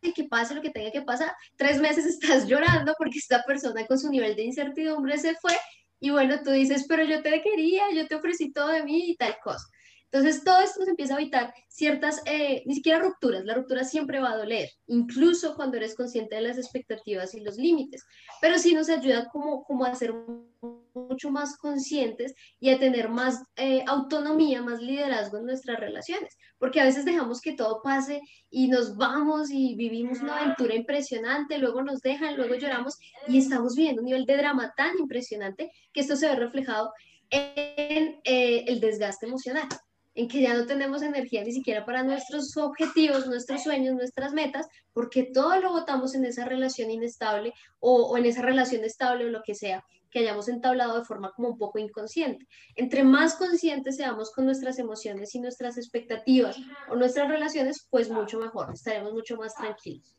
que 0.00 0.24
pase 0.24 0.54
lo 0.54 0.62
que 0.62 0.70
tenga 0.70 0.90
que 0.90 1.02
pasar. 1.02 1.32
Tres 1.56 1.80
meses 1.80 2.06
estás 2.06 2.46
llorando 2.46 2.94
porque 2.98 3.18
esta 3.18 3.42
persona 3.44 3.86
con 3.86 3.98
su 3.98 4.10
nivel 4.10 4.36
de 4.36 4.44
incertidumbre 4.44 5.18
se 5.18 5.34
fue 5.36 5.56
y 6.00 6.10
bueno, 6.10 6.42
tú 6.44 6.50
dices, 6.50 6.86
pero 6.88 7.04
yo 7.04 7.22
te 7.22 7.42
quería, 7.42 7.84
yo 7.92 8.06
te 8.06 8.14
ofrecí 8.14 8.52
todo 8.52 8.68
de 8.68 8.84
mí 8.84 9.10
y 9.10 9.16
tal 9.16 9.36
cosa. 9.42 9.64
Entonces, 10.10 10.42
todo 10.42 10.60
esto 10.60 10.80
nos 10.80 10.88
empieza 10.88 11.14
a 11.14 11.20
evitar 11.20 11.52
ciertas, 11.68 12.22
eh, 12.24 12.62
ni 12.64 12.76
siquiera 12.76 12.98
rupturas, 12.98 13.44
la 13.44 13.54
ruptura 13.54 13.84
siempre 13.84 14.20
va 14.20 14.30
a 14.30 14.38
doler, 14.38 14.70
incluso 14.86 15.54
cuando 15.54 15.76
eres 15.76 15.94
consciente 15.94 16.36
de 16.36 16.42
las 16.42 16.56
expectativas 16.56 17.34
y 17.34 17.40
los 17.40 17.56
límites, 17.56 18.06
pero 18.40 18.58
sí 18.58 18.72
nos 18.72 18.88
ayuda 18.88 19.28
como, 19.28 19.64
como 19.64 19.84
a 19.84 19.94
ser 19.94 20.14
mucho 21.06 21.30
más 21.30 21.56
conscientes 21.56 22.34
y 22.60 22.70
a 22.70 22.78
tener 22.78 23.08
más 23.08 23.42
eh, 23.56 23.84
autonomía, 23.86 24.62
más 24.62 24.80
liderazgo 24.80 25.38
en 25.38 25.46
nuestras 25.46 25.78
relaciones, 25.78 26.36
porque 26.58 26.80
a 26.80 26.84
veces 26.84 27.04
dejamos 27.04 27.40
que 27.40 27.54
todo 27.54 27.80
pase 27.82 28.20
y 28.50 28.68
nos 28.68 28.96
vamos 28.96 29.50
y 29.50 29.74
vivimos 29.74 30.20
una 30.20 30.38
aventura 30.38 30.74
impresionante, 30.74 31.58
luego 31.58 31.82
nos 31.82 32.00
dejan, 32.00 32.36
luego 32.36 32.54
lloramos 32.54 32.98
y 33.26 33.38
estamos 33.38 33.74
viviendo 33.74 34.02
un 34.02 34.06
nivel 34.06 34.26
de 34.26 34.36
drama 34.36 34.72
tan 34.76 34.98
impresionante 34.98 35.70
que 35.92 36.00
esto 36.00 36.16
se 36.16 36.28
ve 36.28 36.36
reflejado 36.36 36.92
en 37.30 38.20
eh, 38.24 38.64
el 38.66 38.80
desgaste 38.80 39.26
emocional 39.26 39.68
en 40.18 40.26
que 40.26 40.40
ya 40.40 40.52
no 40.52 40.66
tenemos 40.66 41.02
energía 41.02 41.44
ni 41.44 41.52
siquiera 41.52 41.84
para 41.86 42.02
nuestros 42.02 42.56
objetivos, 42.56 43.28
nuestros 43.28 43.62
sueños, 43.62 43.94
nuestras 43.94 44.32
metas, 44.32 44.66
porque 44.92 45.30
todo 45.32 45.60
lo 45.60 45.70
votamos 45.70 46.16
en 46.16 46.24
esa 46.24 46.44
relación 46.44 46.90
inestable 46.90 47.54
o, 47.78 48.18
en 48.18 48.26
esa 48.26 48.42
relación 48.42 48.82
estable 48.82 49.26
o 49.26 49.28
lo 49.28 49.42
que 49.44 49.54
sea 49.54 49.84
que 50.10 50.20
hayamos 50.20 50.48
entablado 50.48 50.98
de 50.98 51.04
forma 51.04 51.32
como 51.32 51.48
un 51.48 51.58
poco 51.58 51.78
inconsciente. 51.78 52.46
Entre 52.74 53.04
más 53.04 53.34
conscientes 53.34 53.96
seamos 53.96 54.32
con 54.32 54.44
nuestras 54.44 54.78
emociones 54.78 55.34
y 55.34 55.40
nuestras 55.40 55.76
expectativas 55.76 56.58
o 56.88 56.96
nuestras 56.96 57.28
relaciones, 57.28 57.86
pues 57.90 58.10
mucho 58.10 58.38
mejor, 58.38 58.72
estaremos 58.72 59.12
mucho 59.12 59.36
más 59.36 59.54
tranquilos. 59.54 60.16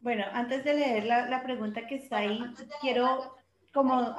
Bueno, 0.00 0.24
antes 0.32 0.64
de 0.64 0.74
leer 0.74 1.04
la, 1.04 1.28
la 1.28 1.42
pregunta 1.42 1.86
que 1.86 1.96
está 1.96 2.18
ahí, 2.18 2.40
quiero 2.80 3.34
como, 3.72 4.16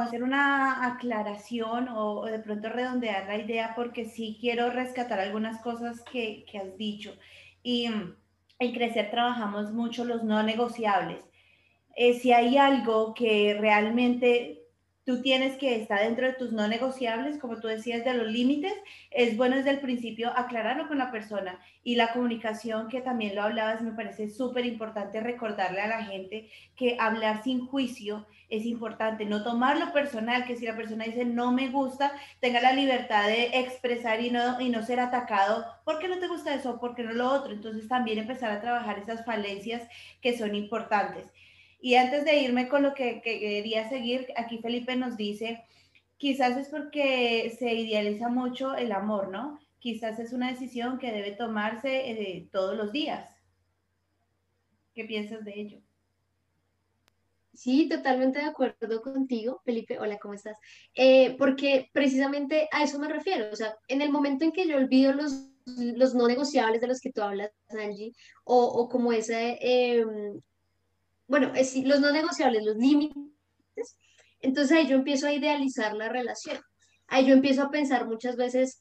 hacer 0.00 0.22
una 0.22 0.86
aclaración 0.86 1.88
o, 1.88 2.26
de 2.26 2.38
pronto 2.40 2.68
redondear 2.68 3.26
la 3.26 3.38
idea 3.38 3.72
porque 3.74 4.04
sí 4.04 4.36
quiero 4.40 4.70
rescatar 4.70 5.18
algunas 5.18 5.62
cosas 5.62 6.02
que, 6.02 6.44
que 6.50 6.58
has 6.58 6.76
dicho. 6.76 7.14
Y 7.62 7.86
en 7.86 8.72
Crecer 8.72 9.10
trabajamos 9.10 9.72
mucho 9.72 10.04
los 10.04 10.24
no 10.24 10.42
negociables. 10.42 11.24
Eh, 11.96 12.14
si 12.14 12.32
hay 12.32 12.56
algo 12.56 13.14
que 13.14 13.56
realmente 13.58 14.62
tú 15.04 15.20
tienes 15.20 15.56
que 15.56 15.74
estar 15.74 16.00
dentro 16.00 16.26
de 16.26 16.34
tus 16.34 16.52
no 16.52 16.68
negociables, 16.68 17.38
como 17.38 17.58
tú 17.58 17.66
decías, 17.66 18.04
de 18.04 18.14
los 18.14 18.28
límites, 18.28 18.72
es 19.10 19.36
bueno 19.36 19.56
desde 19.56 19.70
el 19.70 19.80
principio 19.80 20.32
aclararlo 20.36 20.86
con 20.86 20.98
la 20.98 21.10
persona 21.10 21.58
y 21.82 21.96
la 21.96 22.12
comunicación, 22.12 22.88
que 22.88 23.00
también 23.00 23.34
lo 23.34 23.42
hablabas, 23.42 23.82
me 23.82 23.92
parece 23.92 24.28
súper 24.28 24.64
importante 24.64 25.20
recordarle 25.20 25.80
a 25.80 25.88
la 25.88 26.04
gente 26.04 26.48
que 26.76 26.96
hablar 27.00 27.42
sin 27.42 27.66
juicio 27.66 28.26
es 28.48 28.64
importante, 28.66 29.24
no 29.24 29.42
tomarlo 29.42 29.92
personal, 29.92 30.44
que 30.44 30.56
si 30.56 30.66
la 30.66 30.76
persona 30.76 31.04
dice 31.04 31.24
no 31.24 31.52
me 31.52 31.70
gusta, 31.70 32.12
tenga 32.38 32.60
la 32.60 32.72
libertad 32.72 33.26
de 33.26 33.58
expresar 33.58 34.20
y 34.20 34.30
no, 34.30 34.60
y 34.60 34.68
no 34.68 34.84
ser 34.84 35.00
atacado, 35.00 35.64
porque 35.84 36.06
no 36.06 36.18
te 36.18 36.28
gusta 36.28 36.54
eso? 36.54 36.78
porque 36.78 37.02
no 37.02 37.12
lo 37.12 37.32
otro? 37.32 37.52
Entonces 37.52 37.88
también 37.88 38.18
empezar 38.18 38.50
a 38.50 38.60
trabajar 38.60 38.98
esas 38.98 39.24
falencias 39.24 39.82
que 40.20 40.36
son 40.36 40.54
importantes. 40.54 41.32
Y 41.84 41.96
antes 41.96 42.24
de 42.24 42.38
irme 42.38 42.68
con 42.68 42.84
lo 42.84 42.94
que, 42.94 43.20
quería 43.22 43.88
seguir, 43.88 44.28
aquí 44.36 44.58
Felipe 44.58 44.94
nos 44.94 45.16
dice, 45.16 45.64
quizás 46.16 46.56
es 46.56 46.68
porque 46.68 47.52
se 47.58 47.74
idealiza 47.74 48.28
mucho 48.28 48.76
el 48.76 48.92
amor, 48.92 49.30
¿no? 49.30 49.58
Quizás 49.80 50.20
es 50.20 50.32
una 50.32 50.48
decisión 50.48 51.00
que 51.00 51.10
debe 51.10 51.32
tomarse 51.32 52.12
eh, 52.12 52.48
todos 52.52 52.76
los 52.76 52.92
días. 52.92 53.28
¿Qué 54.94 55.04
piensas 55.06 55.44
de 55.44 55.60
ello? 55.60 55.82
Sí, 57.52 57.88
totalmente 57.88 58.38
de 58.38 58.44
acuerdo 58.44 59.02
contigo, 59.02 59.60
Felipe. 59.64 59.98
Hola, 59.98 60.18
¿cómo 60.20 60.34
estás? 60.34 60.56
Eh, 60.94 61.36
porque 61.36 61.90
precisamente 61.92 62.68
a 62.70 62.84
eso 62.84 63.00
me 63.00 63.08
refiero. 63.08 63.52
O 63.52 63.56
sea, 63.56 63.74
en 63.88 64.02
el 64.02 64.12
momento 64.12 64.44
en 64.44 64.52
que 64.52 64.68
yo 64.68 64.76
olvido 64.76 65.12
los, 65.14 65.48
los 65.66 66.14
no 66.14 66.28
negociables 66.28 66.80
de 66.80 66.86
los 66.86 67.00
que 67.00 67.10
tú 67.10 67.22
hablas, 67.22 67.50
Angie, 67.70 68.12
o, 68.44 68.66
o 68.66 68.88
como 68.88 69.12
ese, 69.12 69.58
em, 69.60 70.40
bueno, 71.26 71.52
es, 71.54 71.76
los 71.76 72.00
no 72.00 72.12
negociables, 72.12 72.64
los 72.64 72.76
límites, 72.76 73.96
entonces 74.40 74.76
ahí 74.76 74.86
yo 74.86 74.96
empiezo 74.96 75.26
a 75.26 75.32
idealizar 75.32 75.94
la 75.94 76.08
relación. 76.08 76.58
Ahí 77.06 77.26
yo 77.26 77.34
empiezo 77.34 77.62
a 77.62 77.70
pensar 77.70 78.06
muchas 78.06 78.36
veces 78.36 78.78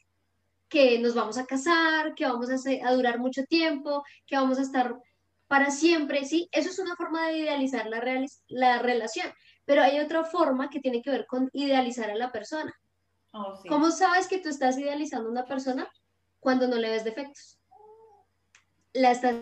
que 0.67 0.99
nos 0.99 1.13
vamos 1.13 1.37
a 1.37 1.45
casar, 1.45 2.15
que 2.15 2.25
vamos 2.25 2.49
a, 2.49 2.87
a 2.87 2.93
durar 2.93 3.19
mucho 3.19 3.43
tiempo, 3.43 4.03
que 4.25 4.35
vamos 4.35 4.57
a 4.57 4.63
estar 4.63 4.95
para 5.47 5.69
siempre, 5.69 6.25
¿sí? 6.25 6.47
Eso 6.51 6.69
es 6.69 6.79
una 6.79 6.95
forma 6.95 7.27
de 7.27 7.39
idealizar 7.39 7.87
la, 7.87 8.01
la 8.47 8.79
relación, 8.79 9.31
pero 9.65 9.81
hay 9.83 9.99
otra 9.99 10.23
forma 10.23 10.69
que 10.69 10.79
tiene 10.79 11.01
que 11.01 11.11
ver 11.11 11.25
con 11.27 11.49
idealizar 11.53 12.09
a 12.09 12.15
la 12.15 12.31
persona. 12.31 12.73
Oh, 13.33 13.61
¿Cómo 13.67 13.91
sabes 13.91 14.27
que 14.27 14.39
tú 14.39 14.49
estás 14.49 14.77
idealizando 14.77 15.27
a 15.27 15.31
una 15.31 15.45
persona 15.45 15.91
cuando 16.39 16.67
no 16.67 16.77
le 16.77 16.89
ves 16.89 17.03
defectos? 17.03 17.59
La 18.93 19.11
estás 19.11 19.35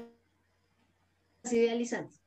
idealizando 1.43 2.18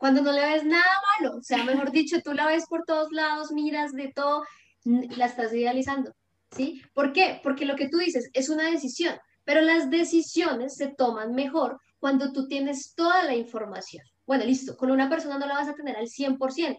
cuando 0.00 0.22
no 0.22 0.32
le 0.32 0.40
ves 0.40 0.64
nada 0.64 0.82
malo, 1.18 1.36
o 1.36 1.42
sea, 1.42 1.62
mejor 1.62 1.90
dicho, 1.92 2.22
tú 2.22 2.32
la 2.32 2.46
ves 2.46 2.64
por 2.66 2.84
todos 2.86 3.12
lados, 3.12 3.52
miras 3.52 3.92
de 3.92 4.10
todo, 4.14 4.42
la 4.84 5.26
estás 5.26 5.52
idealizando, 5.52 6.14
¿sí? 6.56 6.80
¿Por 6.94 7.12
qué? 7.12 7.38
Porque 7.42 7.66
lo 7.66 7.76
que 7.76 7.90
tú 7.90 7.98
dices 7.98 8.30
es 8.32 8.48
una 8.48 8.70
decisión, 8.70 9.14
pero 9.44 9.60
las 9.60 9.90
decisiones 9.90 10.74
se 10.76 10.88
toman 10.88 11.34
mejor 11.34 11.78
cuando 11.98 12.32
tú 12.32 12.48
tienes 12.48 12.94
toda 12.94 13.24
la 13.24 13.34
información. 13.34 14.02
Bueno, 14.24 14.46
listo, 14.46 14.74
con 14.74 14.90
una 14.90 15.10
persona 15.10 15.36
no 15.36 15.46
la 15.46 15.52
vas 15.52 15.68
a 15.68 15.74
tener 15.74 15.96
al 15.96 16.08
100%, 16.08 16.78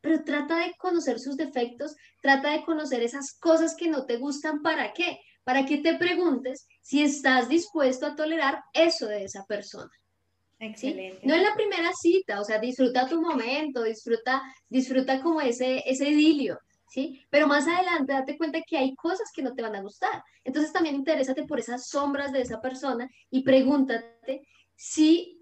pero 0.00 0.22
trata 0.22 0.58
de 0.58 0.72
conocer 0.78 1.18
sus 1.18 1.36
defectos, 1.36 1.96
trata 2.22 2.52
de 2.52 2.62
conocer 2.62 3.02
esas 3.02 3.32
cosas 3.32 3.74
que 3.74 3.88
no 3.88 4.06
te 4.06 4.16
gustan, 4.16 4.62
¿para 4.62 4.92
qué? 4.92 5.18
Para 5.42 5.66
que 5.66 5.78
te 5.78 5.96
preguntes 5.96 6.68
si 6.82 7.02
estás 7.02 7.48
dispuesto 7.48 8.06
a 8.06 8.14
tolerar 8.14 8.62
eso 8.72 9.08
de 9.08 9.24
esa 9.24 9.44
persona. 9.46 9.90
Excelente. 10.60 11.26
No 11.26 11.34
es 11.34 11.42
la 11.42 11.54
primera 11.54 11.90
cita, 11.92 12.40
o 12.40 12.44
sea, 12.44 12.58
disfruta 12.58 13.08
tu 13.08 13.20
momento, 13.20 13.82
disfruta, 13.82 14.42
disfruta 14.68 15.22
como 15.22 15.40
ese, 15.40 15.82
ese 15.86 16.10
idilio, 16.10 16.58
¿sí? 16.90 17.24
Pero 17.30 17.46
más 17.46 17.66
adelante 17.66 18.12
date 18.12 18.36
cuenta 18.36 18.60
que 18.66 18.76
hay 18.76 18.94
cosas 18.94 19.30
que 19.34 19.42
no 19.42 19.54
te 19.54 19.62
van 19.62 19.74
a 19.74 19.80
gustar. 19.80 20.22
Entonces 20.44 20.70
también 20.70 20.96
interésate 20.96 21.44
por 21.46 21.58
esas 21.58 21.88
sombras 21.88 22.30
de 22.30 22.42
esa 22.42 22.60
persona 22.60 23.08
y 23.30 23.42
pregúntate 23.42 24.42
si 24.76 25.39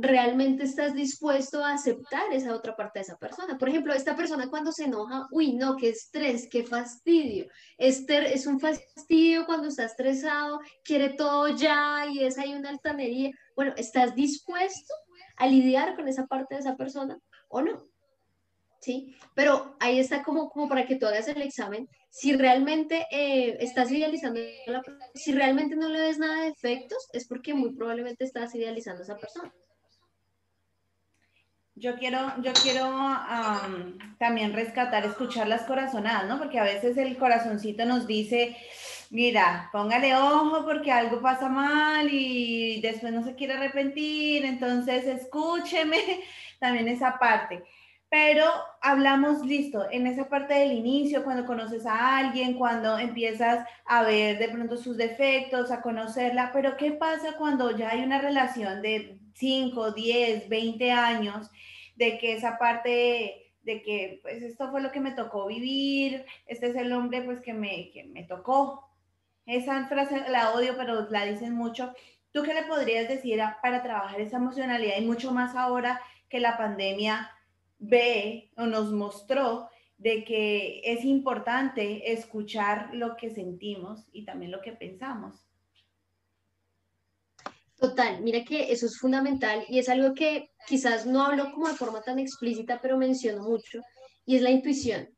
realmente 0.00 0.64
estás 0.64 0.94
dispuesto 0.94 1.64
a 1.64 1.74
aceptar 1.74 2.32
esa 2.32 2.54
otra 2.54 2.76
parte 2.76 2.98
de 2.98 3.04
esa 3.04 3.18
persona. 3.18 3.58
Por 3.58 3.68
ejemplo, 3.68 3.92
esta 3.92 4.16
persona 4.16 4.48
cuando 4.48 4.72
se 4.72 4.84
enoja, 4.84 5.26
uy, 5.30 5.52
no, 5.52 5.76
qué 5.76 5.90
estrés, 5.90 6.48
qué 6.50 6.64
fastidio. 6.64 7.46
Este 7.78 8.34
es 8.34 8.46
un 8.46 8.60
fastidio 8.60 9.46
cuando 9.46 9.68
está 9.68 9.84
estresado, 9.84 10.60
quiere 10.84 11.10
todo 11.10 11.48
ya 11.48 12.06
y 12.10 12.24
es 12.24 12.38
ahí 12.38 12.54
una 12.54 12.70
altanería. 12.70 13.30
Bueno, 13.54 13.74
¿estás 13.76 14.14
dispuesto 14.14 14.94
a 15.36 15.46
lidiar 15.46 15.96
con 15.96 16.08
esa 16.08 16.26
parte 16.26 16.54
de 16.54 16.60
esa 16.60 16.76
persona 16.76 17.18
o 17.48 17.60
no? 17.62 17.86
¿Sí? 18.80 19.14
Pero 19.34 19.76
ahí 19.78 19.98
está 19.98 20.22
como, 20.22 20.48
como 20.48 20.68
para 20.68 20.86
que 20.86 20.96
tú 20.96 21.06
hagas 21.06 21.28
el 21.28 21.42
examen. 21.42 21.86
Si 22.08 22.34
realmente 22.34 23.06
eh, 23.10 23.58
estás 23.60 23.90
idealizando, 23.90 24.40
la, 24.66 24.82
si 25.14 25.32
realmente 25.32 25.76
no 25.76 25.88
le 25.88 26.00
ves 26.00 26.18
nada 26.18 26.42
de 26.42 26.48
efectos, 26.48 27.08
es 27.12 27.28
porque 27.28 27.52
muy 27.52 27.74
probablemente 27.74 28.24
estás 28.24 28.54
idealizando 28.54 29.02
a 29.02 29.04
esa 29.04 29.18
persona. 29.18 29.52
Yo 31.80 31.96
quiero, 31.96 32.18
yo 32.42 32.52
quiero 32.52 32.90
también 34.18 34.52
rescatar, 34.52 35.06
escuchar 35.06 35.48
las 35.48 35.62
corazonadas, 35.62 36.28
¿no? 36.28 36.38
Porque 36.38 36.58
a 36.58 36.64
veces 36.64 36.98
el 36.98 37.16
corazoncito 37.16 37.86
nos 37.86 38.06
dice, 38.06 38.54
mira, 39.08 39.70
póngale 39.72 40.14
ojo 40.14 40.64
porque 40.66 40.92
algo 40.92 41.22
pasa 41.22 41.48
mal 41.48 42.06
y 42.12 42.82
después 42.82 43.14
no 43.14 43.24
se 43.24 43.34
quiere 43.34 43.54
arrepentir, 43.54 44.44
entonces 44.44 45.06
escúcheme 45.06 45.96
también 46.60 46.86
esa 46.88 47.18
parte. 47.18 47.62
Pero 48.10 48.44
hablamos, 48.80 49.46
listo, 49.46 49.88
en 49.88 50.08
esa 50.08 50.28
parte 50.28 50.54
del 50.54 50.72
inicio, 50.72 51.22
cuando 51.22 51.46
conoces 51.46 51.86
a 51.86 52.18
alguien, 52.18 52.54
cuando 52.54 52.98
empiezas 52.98 53.64
a 53.86 54.02
ver 54.02 54.36
de 54.38 54.48
pronto 54.48 54.76
sus 54.76 54.96
defectos, 54.96 55.70
a 55.70 55.80
conocerla, 55.80 56.50
pero 56.52 56.76
¿qué 56.76 56.90
pasa 56.90 57.36
cuando 57.38 57.70
ya 57.76 57.90
hay 57.90 58.02
una 58.02 58.20
relación 58.20 58.82
de 58.82 59.20
5, 59.34 59.92
10, 59.92 60.48
20 60.48 60.90
años, 60.90 61.50
de 61.94 62.18
que 62.18 62.32
esa 62.32 62.58
parte 62.58 63.52
de 63.62 63.82
que 63.82 64.18
pues 64.22 64.42
esto 64.42 64.70
fue 64.72 64.80
lo 64.80 64.90
que 64.90 65.00
me 65.00 65.12
tocó 65.12 65.46
vivir, 65.46 66.24
este 66.46 66.70
es 66.70 66.76
el 66.76 66.92
hombre 66.92 67.22
pues 67.22 67.40
que 67.40 67.52
me, 67.52 67.92
que 67.92 68.04
me 68.04 68.24
tocó. 68.24 68.90
Esa 69.46 69.86
frase 69.86 70.28
la 70.30 70.52
odio, 70.52 70.76
pero 70.76 71.08
la 71.10 71.26
dicen 71.26 71.54
mucho. 71.54 71.92
¿Tú 72.32 72.42
qué 72.42 72.54
le 72.54 72.64
podrías 72.64 73.08
decir 73.08 73.40
para 73.62 73.82
trabajar 73.82 74.20
esa 74.20 74.38
emocionalidad 74.38 74.96
y 74.98 75.06
mucho 75.06 75.30
más 75.30 75.54
ahora 75.54 76.00
que 76.28 76.40
la 76.40 76.56
pandemia 76.56 77.30
ve 77.80 78.52
o 78.56 78.66
nos 78.66 78.92
mostró 78.92 79.68
de 79.98 80.24
que 80.24 80.80
es 80.84 81.04
importante 81.04 82.12
escuchar 82.12 82.94
lo 82.94 83.16
que 83.16 83.30
sentimos 83.30 84.06
y 84.12 84.24
también 84.24 84.52
lo 84.52 84.60
que 84.60 84.72
pensamos. 84.72 85.44
Total, 87.76 88.22
mira 88.22 88.44
que 88.44 88.72
eso 88.72 88.86
es 88.86 88.98
fundamental 88.98 89.64
y 89.68 89.78
es 89.78 89.88
algo 89.88 90.14
que 90.14 90.50
quizás 90.66 91.06
no 91.06 91.24
hablo 91.24 91.50
como 91.52 91.68
de 91.68 91.74
forma 91.74 92.02
tan 92.02 92.18
explícita, 92.18 92.78
pero 92.80 92.98
menciono 92.98 93.42
mucho, 93.42 93.80
y 94.26 94.36
es 94.36 94.42
la 94.42 94.50
intuición. 94.50 95.08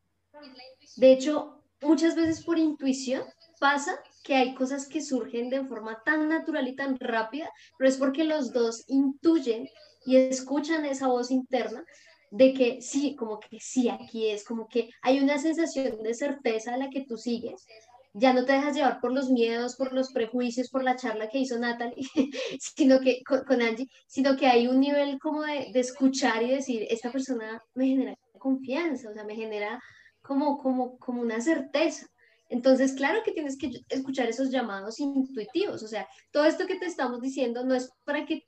De 0.97 1.13
hecho, 1.13 1.65
muchas 1.81 2.15
veces 2.15 2.45
por 2.45 2.59
intuición 2.59 3.25
pasa 3.59 3.99
que 4.23 4.37
hay 4.37 4.55
cosas 4.55 4.87
que 4.87 5.01
surgen 5.03 5.51
de 5.51 5.65
forma 5.65 6.03
tan 6.05 6.29
natural 6.29 6.69
y 6.69 6.77
tan 6.77 6.99
rápida, 6.99 7.51
pero 7.79 7.89
es 7.89 7.97
porque 7.97 8.25
los 8.25 8.53
dos 8.53 8.85
intuyen 8.87 9.69
y 10.07 10.17
escuchan 10.17 10.85
esa 10.85 11.09
voz 11.09 11.31
interna 11.31 11.85
de 12.33 12.55
que 12.55 12.81
sí, 12.81 13.15
como 13.15 13.39
que 13.39 13.61
sí, 13.61 13.91
aquí 13.91 14.31
es, 14.31 14.43
como 14.45 14.67
que 14.67 14.89
hay 15.03 15.21
una 15.21 15.39
sensación 15.39 16.03
de 16.03 16.15
certeza 16.15 16.73
a 16.73 16.79
la 16.79 16.89
que 16.89 17.05
tú 17.05 17.19
sigues, 17.19 17.67
ya 18.15 18.33
no 18.33 18.47
te 18.47 18.53
dejas 18.53 18.75
llevar 18.75 19.01
por 19.01 19.13
los 19.13 19.29
miedos, 19.31 19.77
por 19.77 19.93
los 19.93 20.13
prejuicios, 20.13 20.71
por 20.71 20.83
la 20.83 20.97
charla 20.97 21.29
que 21.29 21.39
hizo 21.39 21.59
Natalie, 21.59 21.95
sino 22.59 23.01
que 23.01 23.23
con, 23.23 23.61
Angie, 23.61 23.89
sino 24.07 24.37
que 24.37 24.47
hay 24.47 24.67
un 24.67 24.81
nivel 24.81 25.19
como 25.19 25.43
de, 25.43 25.71
de, 25.73 25.81
escuchar 25.81 26.43
y 26.43 26.51
decir, 26.51 26.87
esta 26.89 27.13
persona 27.13 27.63
me 27.75 27.89
genera 27.89 28.17
confianza, 28.39 29.11
o 29.11 29.13
sea, 29.13 29.25
me 29.25 29.37
genera 29.37 29.79
como, 30.23 30.57
como, 30.57 30.99
como 30.99 31.21
una 31.21 31.41
certeza. 31.43 32.07
Entonces, 32.49 32.95
claro 32.95 33.23
que 33.25 33.33
tienes 33.33 33.59
que 33.59 33.71
escuchar 33.91 34.29
esos 34.29 34.51
llamados 34.51 35.01
intuitivos, 35.01 35.83
o 35.83 35.89
sea, 35.89 36.09
todo 36.31 36.47
esto 36.47 36.67
que 36.67 36.79
te 36.79 36.87
estamos 36.87 37.21
diciendo 37.21 37.63
no 37.65 37.75
es 37.75 37.91
para 38.05 38.25
que 38.25 38.45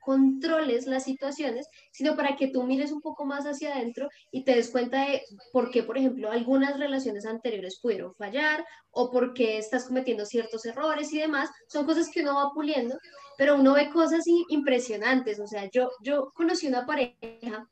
controles 0.00 0.86
las 0.86 1.04
situaciones, 1.04 1.68
sino 1.92 2.16
para 2.16 2.36
que 2.36 2.48
tú 2.48 2.62
mires 2.64 2.92
un 2.92 3.00
poco 3.00 3.24
más 3.24 3.44
hacia 3.44 3.74
adentro 3.74 4.08
y 4.30 4.44
te 4.44 4.54
des 4.54 4.70
cuenta 4.70 5.06
de 5.06 5.22
por 5.52 5.70
qué, 5.70 5.82
por 5.82 5.98
ejemplo, 5.98 6.30
algunas 6.30 6.78
relaciones 6.78 7.26
anteriores 7.26 7.78
pudieron 7.80 8.14
fallar 8.14 8.64
o 8.90 9.10
por 9.10 9.34
qué 9.34 9.58
estás 9.58 9.86
cometiendo 9.86 10.26
ciertos 10.26 10.64
errores 10.64 11.12
y 11.12 11.18
demás. 11.18 11.50
Son 11.68 11.86
cosas 11.86 12.10
que 12.10 12.22
uno 12.22 12.34
va 12.34 12.50
puliendo, 12.52 12.96
pero 13.38 13.56
uno 13.56 13.74
ve 13.74 13.90
cosas 13.90 14.24
impresionantes. 14.48 15.40
O 15.40 15.46
sea, 15.46 15.68
yo, 15.70 15.90
yo 16.02 16.32
conocí 16.34 16.66
una 16.66 16.86
pareja, 16.86 17.68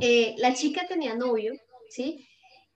eh, 0.00 0.34
la 0.38 0.54
chica 0.54 0.86
tenía 0.86 1.14
novio, 1.14 1.52
¿sí? 1.90 2.26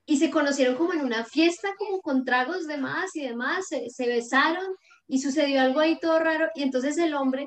Y 0.05 0.16
se 0.16 0.31
conocieron 0.31 0.77
como 0.77 0.92
en 0.92 1.01
una 1.01 1.25
fiesta, 1.25 1.75
como 1.79 2.01
con 2.01 2.25
tragos 2.25 2.66
de 2.66 2.77
más 2.77 3.14
y 3.14 3.23
demás, 3.23 3.66
se, 3.68 3.88
se 3.88 4.07
besaron 4.07 4.66
y 5.07 5.21
sucedió 5.21 5.61
algo 5.61 5.81
ahí 5.81 5.99
todo 6.01 6.18
raro 6.18 6.49
y 6.55 6.62
entonces 6.62 6.97
el 6.99 7.14
hombre 7.14 7.47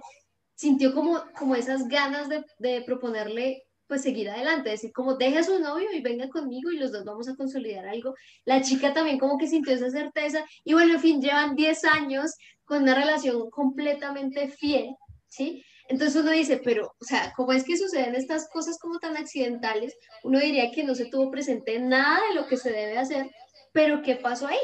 sintió 0.55 0.93
como, 0.93 1.23
como 1.37 1.55
esas 1.55 1.87
ganas 1.87 2.29
de, 2.29 2.43
de 2.59 2.81
proponerle 2.81 3.63
pues 3.87 4.01
seguir 4.01 4.29
adelante, 4.29 4.71
decir 4.71 4.91
como 4.91 5.15
deje 5.15 5.37
a 5.37 5.43
su 5.43 5.59
novio 5.59 5.91
y 5.93 6.01
venga 6.01 6.27
conmigo 6.29 6.71
y 6.71 6.77
los 6.77 6.91
dos 6.91 7.05
vamos 7.05 7.27
a 7.27 7.35
consolidar 7.35 7.87
algo. 7.87 8.15
La 8.43 8.61
chica 8.61 8.93
también 8.93 9.19
como 9.19 9.37
que 9.37 9.47
sintió 9.47 9.73
esa 9.73 9.89
certeza 9.89 10.43
y 10.63 10.73
bueno, 10.73 10.95
en 10.95 10.99
fin, 10.99 11.21
llevan 11.21 11.55
10 11.55 11.85
años 11.85 12.31
con 12.63 12.83
una 12.83 12.95
relación 12.95 13.49
completamente 13.51 14.49
fiel, 14.49 14.95
¿sí? 15.27 15.63
Entonces 15.87 16.19
uno 16.19 16.31
dice, 16.31 16.59
pero, 16.63 16.95
o 16.99 17.05
sea, 17.05 17.31
¿cómo 17.35 17.51
es 17.51 17.63
que 17.63 17.77
suceden 17.77 18.15
estas 18.15 18.49
cosas 18.49 18.79
como 18.79 18.97
tan 18.97 19.17
accidentales? 19.17 19.95
Uno 20.23 20.39
diría 20.39 20.71
que 20.71 20.83
no 20.83 20.95
se 20.95 21.05
tuvo 21.05 21.29
presente 21.29 21.77
nada 21.79 22.19
de 22.27 22.35
lo 22.35 22.47
que 22.47 22.57
se 22.57 22.71
debe 22.71 22.97
hacer, 22.97 23.29
pero 23.71 24.01
¿qué 24.01 24.15
pasó 24.15 24.47
ahí? 24.47 24.57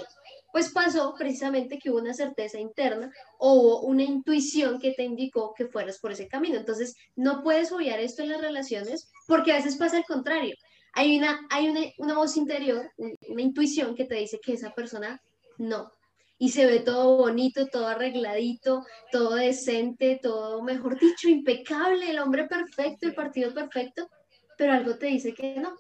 Pues 0.52 0.72
pasó 0.72 1.14
precisamente 1.18 1.80
que 1.80 1.90
hubo 1.90 2.00
una 2.00 2.14
certeza 2.14 2.60
interna 2.60 3.12
o 3.38 3.82
una 3.82 4.04
intuición 4.04 4.80
que 4.80 4.94
te 4.94 5.04
indicó 5.04 5.54
que 5.54 5.68
fueras 5.68 6.00
por 6.00 6.12
ese 6.12 6.28
camino. 6.28 6.58
Entonces, 6.58 6.96
no 7.16 7.44
puedes 7.44 7.72
obviar 7.72 8.00
esto 8.00 8.22
en 8.22 8.30
las 8.30 8.42
relaciones 8.42 9.10
porque 9.28 9.52
a 9.52 9.58
veces 9.58 9.78
pasa 9.78 9.98
al 9.98 10.06
contrario. 10.06 10.56
Hay 10.94 11.18
una, 11.18 11.40
hay 11.50 11.70
una, 11.70 11.82
una 12.00 12.16
voz 12.16 12.36
interior, 12.36 12.92
una 12.98 13.42
intuición 13.42 13.96
que 13.96 14.06
te 14.06 14.16
dice 14.16 14.40
que 14.44 14.54
esa 14.54 14.74
persona 14.74 15.22
no. 15.58 15.92
Y 16.38 16.50
se 16.50 16.66
ve 16.66 16.80
todo 16.80 17.18
bonito, 17.18 17.68
todo 17.68 17.88
arregladito, 17.88 18.84
todo 19.12 19.36
decente, 19.36 20.20
todo, 20.22 20.64
mejor 20.64 21.00
dicho, 21.00 21.30
impecable, 21.30 22.10
el 22.10 22.20
hombre 22.20 22.48
perfecto, 22.48 23.06
el 23.06 23.14
partido 23.14 23.54
perfecto, 23.54 24.10
pero 24.58 24.74
algo 24.74 24.98
te 24.98 25.06
dice 25.06 25.34
que 25.34 25.56
no, 25.56 25.76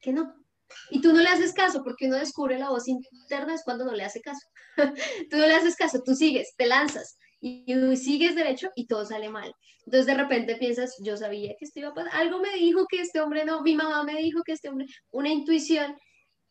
que 0.00 0.12
no, 0.12 0.43
y 0.90 1.00
tú 1.00 1.12
no 1.12 1.20
le 1.20 1.28
haces 1.28 1.52
caso 1.52 1.82
porque 1.82 2.06
uno 2.06 2.16
descubre 2.16 2.58
la 2.58 2.70
voz 2.70 2.88
interna 2.88 3.54
es 3.54 3.62
cuando 3.64 3.84
no 3.84 3.92
le 3.92 4.04
hace 4.04 4.20
caso. 4.20 4.46
tú 5.30 5.36
no 5.36 5.46
le 5.46 5.54
haces 5.54 5.76
caso, 5.76 6.02
tú 6.04 6.14
sigues, 6.14 6.54
te 6.56 6.66
lanzas 6.66 7.18
y, 7.40 7.96
sigues 7.96 8.34
derecho 8.34 8.70
y 8.74 8.86
todo 8.86 9.04
sale 9.04 9.28
mal. 9.28 9.52
Entonces 9.86 10.06
de 10.06 10.14
repente 10.14 10.56
piensas, 10.56 10.96
yo 11.02 11.16
sabía 11.16 11.54
que 11.58 11.66
esto 11.66 11.80
iba 11.80 11.90
a 11.90 11.94
pasar, 11.94 12.14
algo 12.14 12.40
me 12.40 12.54
dijo 12.54 12.86
que 12.88 13.00
este 13.00 13.20
hombre 13.20 13.44
no, 13.44 13.62
mi 13.62 13.74
mamá 13.74 14.02
me 14.02 14.16
dijo 14.16 14.42
que 14.44 14.52
este 14.52 14.68
hombre, 14.68 14.86
una 15.10 15.28
intuición. 15.28 15.94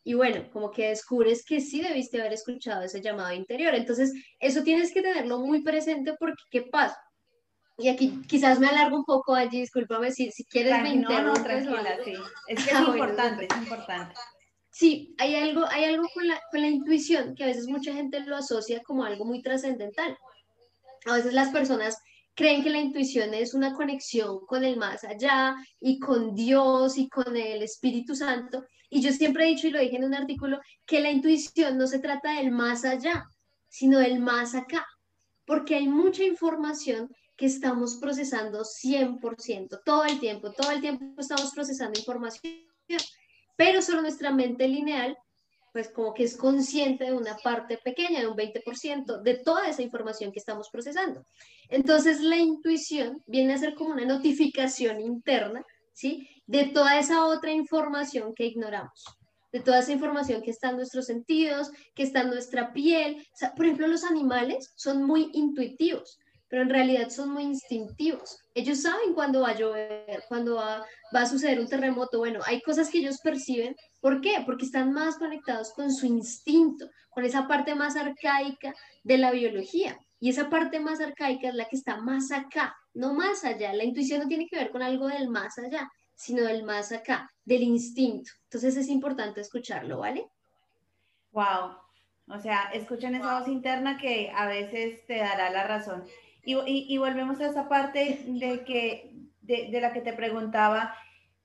Y 0.06 0.14
bueno, 0.14 0.50
como 0.52 0.70
que 0.70 0.88
descubres 0.88 1.44
que 1.44 1.60
sí 1.60 1.80
debiste 1.80 2.20
haber 2.20 2.34
escuchado 2.34 2.82
ese 2.82 3.00
llamado 3.00 3.32
interior. 3.32 3.74
Entonces, 3.74 4.12
eso 4.38 4.62
tienes 4.62 4.92
que 4.92 5.00
tenerlo 5.00 5.38
muy 5.38 5.62
presente 5.62 6.14
porque, 6.18 6.42
¿qué 6.50 6.62
pasa? 6.62 6.98
Y 7.78 7.88
aquí 7.88 8.22
quizás 8.28 8.60
me 8.60 8.68
alargo 8.68 8.98
un 8.98 9.04
poco 9.04 9.34
allí, 9.34 9.60
discúlpame 9.60 10.12
si, 10.12 10.30
si 10.30 10.44
quieres 10.44 10.80
me 10.80 10.96
No, 10.96 11.22
no, 11.22 11.32
tranquila, 11.32 11.98
sí. 12.04 12.12
Es 12.46 12.64
que 12.64 12.70
es 12.70 12.76
ah, 12.76 12.84
importante, 12.88 13.48
es 13.50 13.56
importante. 13.56 14.14
Sí, 14.70 15.14
hay 15.18 15.34
algo, 15.36 15.64
hay 15.70 15.84
algo 15.84 16.08
con 16.14 16.26
la, 16.26 16.40
con 16.50 16.60
la 16.60 16.68
intuición 16.68 17.34
que 17.34 17.44
a 17.44 17.48
veces 17.48 17.66
mucha 17.66 17.92
gente 17.92 18.20
lo 18.20 18.36
asocia 18.36 18.82
como 18.82 19.04
algo 19.04 19.24
muy 19.24 19.42
trascendental. 19.42 20.16
A 21.06 21.14
veces 21.14 21.32
las 21.32 21.50
personas 21.50 21.96
creen 22.34 22.62
que 22.62 22.70
la 22.70 22.80
intuición 22.80 23.34
es 23.34 23.54
una 23.54 23.72
conexión 23.72 24.44
con 24.46 24.64
el 24.64 24.76
más 24.76 25.04
allá 25.04 25.54
y 25.80 25.98
con 25.98 26.34
Dios 26.34 26.98
y 26.98 27.08
con 27.08 27.36
el 27.36 27.62
Espíritu 27.62 28.14
Santo. 28.14 28.64
Y 28.90 29.00
yo 29.00 29.12
siempre 29.12 29.44
he 29.44 29.48
dicho, 29.48 29.68
y 29.68 29.70
lo 29.70 29.80
dije 29.80 29.96
en 29.96 30.04
un 30.04 30.14
artículo, 30.14 30.60
que 30.86 31.00
la 31.00 31.10
intuición 31.10 31.78
no 31.78 31.86
se 31.86 31.98
trata 31.98 32.32
del 32.32 32.50
más 32.50 32.84
allá, 32.84 33.24
sino 33.68 33.98
del 33.98 34.20
más 34.20 34.54
acá, 34.54 34.86
porque 35.46 35.74
hay 35.74 35.88
mucha 35.88 36.24
información 36.24 37.10
que 37.36 37.46
estamos 37.46 37.96
procesando 37.96 38.64
100%, 38.64 39.80
todo 39.84 40.04
el 40.04 40.20
tiempo, 40.20 40.52
todo 40.52 40.70
el 40.70 40.80
tiempo 40.80 41.20
estamos 41.20 41.50
procesando 41.52 41.98
información, 41.98 42.64
pero 43.56 43.82
solo 43.82 44.02
nuestra 44.02 44.30
mente 44.32 44.68
lineal, 44.68 45.16
pues 45.72 45.88
como 45.88 46.14
que 46.14 46.22
es 46.22 46.36
consciente 46.36 47.04
de 47.04 47.12
una 47.12 47.36
parte 47.38 47.78
pequeña, 47.78 48.20
de 48.20 48.28
un 48.28 48.36
20% 48.36 49.22
de 49.22 49.34
toda 49.38 49.68
esa 49.68 49.82
información 49.82 50.30
que 50.30 50.38
estamos 50.38 50.68
procesando. 50.70 51.26
Entonces 51.68 52.20
la 52.20 52.36
intuición 52.36 53.20
viene 53.26 53.54
a 53.54 53.58
ser 53.58 53.74
como 53.74 53.90
una 53.90 54.04
notificación 54.04 55.00
interna, 55.00 55.64
¿sí? 55.92 56.28
De 56.46 56.66
toda 56.66 56.98
esa 56.98 57.24
otra 57.26 57.50
información 57.50 58.32
que 58.34 58.46
ignoramos 58.46 59.04
de 59.52 59.60
toda 59.60 59.78
esa 59.78 59.92
información 59.92 60.42
que 60.42 60.50
está 60.50 60.70
en 60.70 60.78
nuestros 60.78 61.06
sentidos, 61.06 61.70
que 61.94 62.02
está 62.02 62.22
en 62.22 62.30
nuestra 62.30 62.72
piel. 62.72 63.24
por 63.54 63.64
ejemplo, 63.64 63.86
los 63.86 64.02
animales 64.02 64.72
son 64.74 65.04
muy 65.04 65.30
intuitivos 65.32 66.18
pero 66.54 66.62
en 66.62 66.70
realidad 66.70 67.10
son 67.10 67.30
muy 67.30 67.42
instintivos. 67.42 68.38
Ellos 68.54 68.82
saben 68.82 69.12
cuándo 69.12 69.40
va 69.40 69.48
a 69.48 69.56
llover, 69.56 70.22
cuándo 70.28 70.54
va, 70.54 70.86
va, 71.12 71.22
a 71.22 71.26
suceder 71.26 71.58
un 71.58 71.66
terremoto. 71.66 72.18
Bueno, 72.18 72.38
hay 72.46 72.62
cosas 72.62 72.90
que 72.90 72.98
ellos 72.98 73.18
perciben. 73.24 73.74
¿Por 74.00 74.20
qué? 74.20 74.40
Porque 74.46 74.66
están 74.66 74.92
más 74.92 75.18
conectados 75.18 75.72
con 75.72 75.92
su 75.92 76.06
instinto, 76.06 76.88
con 77.10 77.24
esa 77.24 77.48
parte 77.48 77.74
más 77.74 77.96
arcaica 77.96 78.72
de 79.02 79.18
la 79.18 79.32
biología. 79.32 79.98
Y 80.20 80.30
esa 80.30 80.48
parte 80.48 80.78
más 80.78 81.00
arcaica 81.00 81.48
es 81.48 81.56
la 81.56 81.64
que 81.64 81.74
está 81.74 81.96
más 81.96 82.30
acá, 82.30 82.76
no 82.92 83.14
más 83.14 83.44
allá. 83.44 83.72
La 83.72 83.82
intuición 83.82 84.20
no 84.20 84.28
tiene 84.28 84.46
que 84.46 84.56
ver 84.56 84.70
con 84.70 84.80
algo 84.84 85.08
del 85.08 85.28
más 85.30 85.58
allá, 85.58 85.90
sino 86.14 86.44
del 86.44 86.62
más 86.62 86.92
acá, 86.92 87.32
del 87.44 87.64
instinto. 87.64 88.30
Entonces 88.44 88.76
es 88.76 88.86
importante 88.90 89.40
escucharlo, 89.40 89.98
¿vale? 89.98 90.28
Wow. 91.32 91.78
O 92.28 92.38
sea, 92.38 92.70
escuchen 92.72 93.16
esa 93.16 93.40
voz 93.40 93.48
interna 93.48 93.98
que 93.98 94.30
a 94.32 94.46
veces 94.46 95.04
te 95.06 95.16
dará 95.16 95.50
la 95.50 95.66
razón. 95.66 96.04
Y, 96.44 96.98
volvemos 96.98 97.40
a 97.40 97.46
esa 97.46 97.68
parte 97.68 98.22
de, 98.26 98.64
que, 98.64 99.12
de, 99.40 99.68
de, 99.70 99.80
la 99.80 99.92
que 99.92 100.00
te 100.00 100.12
preguntaba, 100.12 100.94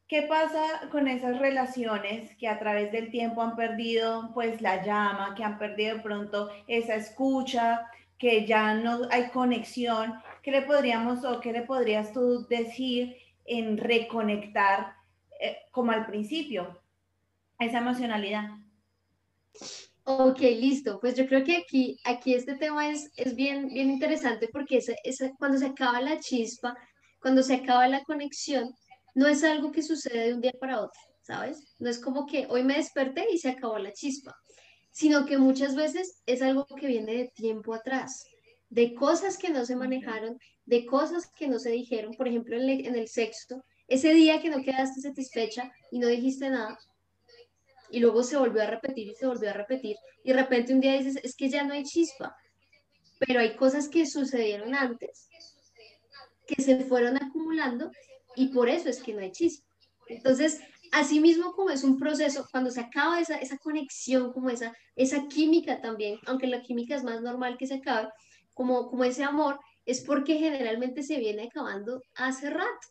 ¿qué 0.07 0.23
pasa 0.23 0.89
con 0.91 1.07
esas 1.07 1.39
relaciones 1.39 2.35
que 2.37 2.47
a 2.47 2.59
través 2.59 2.91
del 2.91 3.11
tiempo 3.11 3.41
han 3.41 3.55
perdido 3.55 4.31
pues 4.33 4.61
la 4.61 4.83
llama, 4.83 5.35
que 5.35 5.43
han 5.43 5.57
perdido 5.57 6.01
pronto 6.01 6.49
esa 6.67 6.95
escucha, 6.95 7.85
que 8.17 8.45
ya 8.45 8.73
no 8.73 9.07
hay 9.11 9.29
conexión? 9.29 10.15
¿Qué 10.43 10.51
le 10.51 10.63
podríamos 10.63 11.23
o 11.23 11.39
qué 11.39 11.53
le 11.53 11.61
podrías 11.61 12.11
tú 12.11 12.45
decir 12.47 13.15
en 13.45 13.77
reconectar 13.77 14.93
eh, 15.39 15.57
como 15.71 15.91
al 15.91 16.05
principio, 16.05 16.81
esa 17.57 17.79
emocionalidad. 17.79 18.49
Ok, 20.11 20.39
listo. 20.39 20.99
Pues 20.99 21.15
yo 21.15 21.27
creo 21.27 21.43
que 21.43 21.57
aquí, 21.57 21.97
aquí 22.03 22.33
este 22.33 22.55
tema 22.55 22.89
es, 22.89 23.11
es 23.15 23.35
bien, 23.35 23.67
bien 23.67 23.91
interesante 23.91 24.47
porque 24.51 24.77
ese- 25.03 25.33
cuando 25.37 25.57
se 25.59 25.67
acaba 25.67 26.01
la 26.01 26.19
chispa, 26.19 26.75
cuando 27.21 27.43
se 27.43 27.53
acaba 27.55 27.87
la 27.87 28.03
conexión, 28.03 28.73
no 29.13 29.27
es 29.27 29.43
algo 29.43 29.71
que 29.71 29.83
sucede 29.83 30.27
de 30.27 30.33
un 30.33 30.41
día 30.41 30.53
para 30.59 30.79
otro, 30.81 30.99
¿sabes? 31.21 31.59
No 31.77 31.89
es 31.91 31.99
como 31.99 32.25
que 32.25 32.47
hoy 32.49 32.63
me 32.63 32.75
desperté 32.77 33.27
y 33.31 33.37
se 33.37 33.49
acabó 33.49 33.77
la 33.77 33.93
chispa, 33.93 34.35
sino 34.91 35.25
que 35.27 35.37
muchas 35.37 35.75
veces 35.75 36.21
es 36.25 36.41
algo 36.41 36.65
que 36.65 36.87
viene 36.87 37.13
de 37.15 37.31
tiempo 37.35 37.73
atrás, 37.75 38.25
de 38.69 38.95
cosas 38.95 39.37
que 39.37 39.49
no 39.49 39.63
se 39.65 39.75
manejaron, 39.75 40.37
de 40.65 40.85
cosas 40.87 41.29
que 41.37 41.47
no 41.47 41.59
se 41.59 41.69
dijeron, 41.71 42.13
por 42.15 42.27
ejemplo, 42.27 42.55
en 42.55 42.67
el, 42.69 42.85
en 42.87 42.95
el 42.95 43.07
sexo, 43.07 43.63
ese 43.87 44.13
día 44.13 44.41
que 44.41 44.49
no 44.49 44.63
quedaste 44.63 45.01
satisfecha 45.01 45.71
y 45.91 45.99
no 45.99 46.07
dijiste 46.07 46.49
nada, 46.49 46.77
y 47.91 47.99
luego 47.99 48.23
se 48.23 48.37
volvió 48.37 48.61
a 48.61 48.67
repetir 48.67 49.07
y 49.07 49.15
se 49.15 49.25
volvió 49.25 49.49
a 49.49 49.53
repetir, 49.53 49.95
y 50.23 50.31
de 50.31 50.41
repente 50.41 50.73
un 50.73 50.81
día 50.81 50.93
dices, 50.93 51.19
es 51.23 51.35
que 51.35 51.49
ya 51.49 51.63
no 51.63 51.73
hay 51.73 51.83
chispa, 51.83 52.35
pero 53.19 53.39
hay 53.39 53.55
cosas 53.55 53.89
que 53.89 54.05
sucedieron 54.05 54.75
antes, 54.75 55.29
que 56.47 56.61
se 56.61 56.79
fueron 56.81 57.17
acumulando, 57.17 57.91
y 58.35 58.49
por 58.49 58.69
eso 58.69 58.89
es 58.89 59.01
que 59.01 59.13
no 59.13 59.21
hay 59.21 59.31
chispa. 59.31 59.67
Entonces, 60.07 60.61
así 60.91 61.19
mismo 61.19 61.53
como 61.53 61.69
es 61.69 61.83
un 61.83 61.97
proceso, 61.97 62.47
cuando 62.51 62.71
se 62.71 62.81
acaba 62.81 63.19
esa, 63.19 63.37
esa 63.37 63.57
conexión, 63.57 64.31
como 64.33 64.49
esa, 64.49 64.73
esa 64.95 65.27
química 65.27 65.81
también, 65.81 66.19
aunque 66.25 66.47
la 66.47 66.61
química 66.61 66.95
es 66.95 67.03
más 67.03 67.21
normal 67.21 67.57
que 67.57 67.67
se 67.67 67.75
acabe, 67.75 68.09
como, 68.53 68.89
como 68.89 69.03
ese 69.03 69.23
amor, 69.23 69.59
es 69.85 70.01
porque 70.01 70.35
generalmente 70.35 71.03
se 71.03 71.17
viene 71.17 71.43
acabando 71.43 72.01
hace 72.15 72.49
rato. 72.49 72.87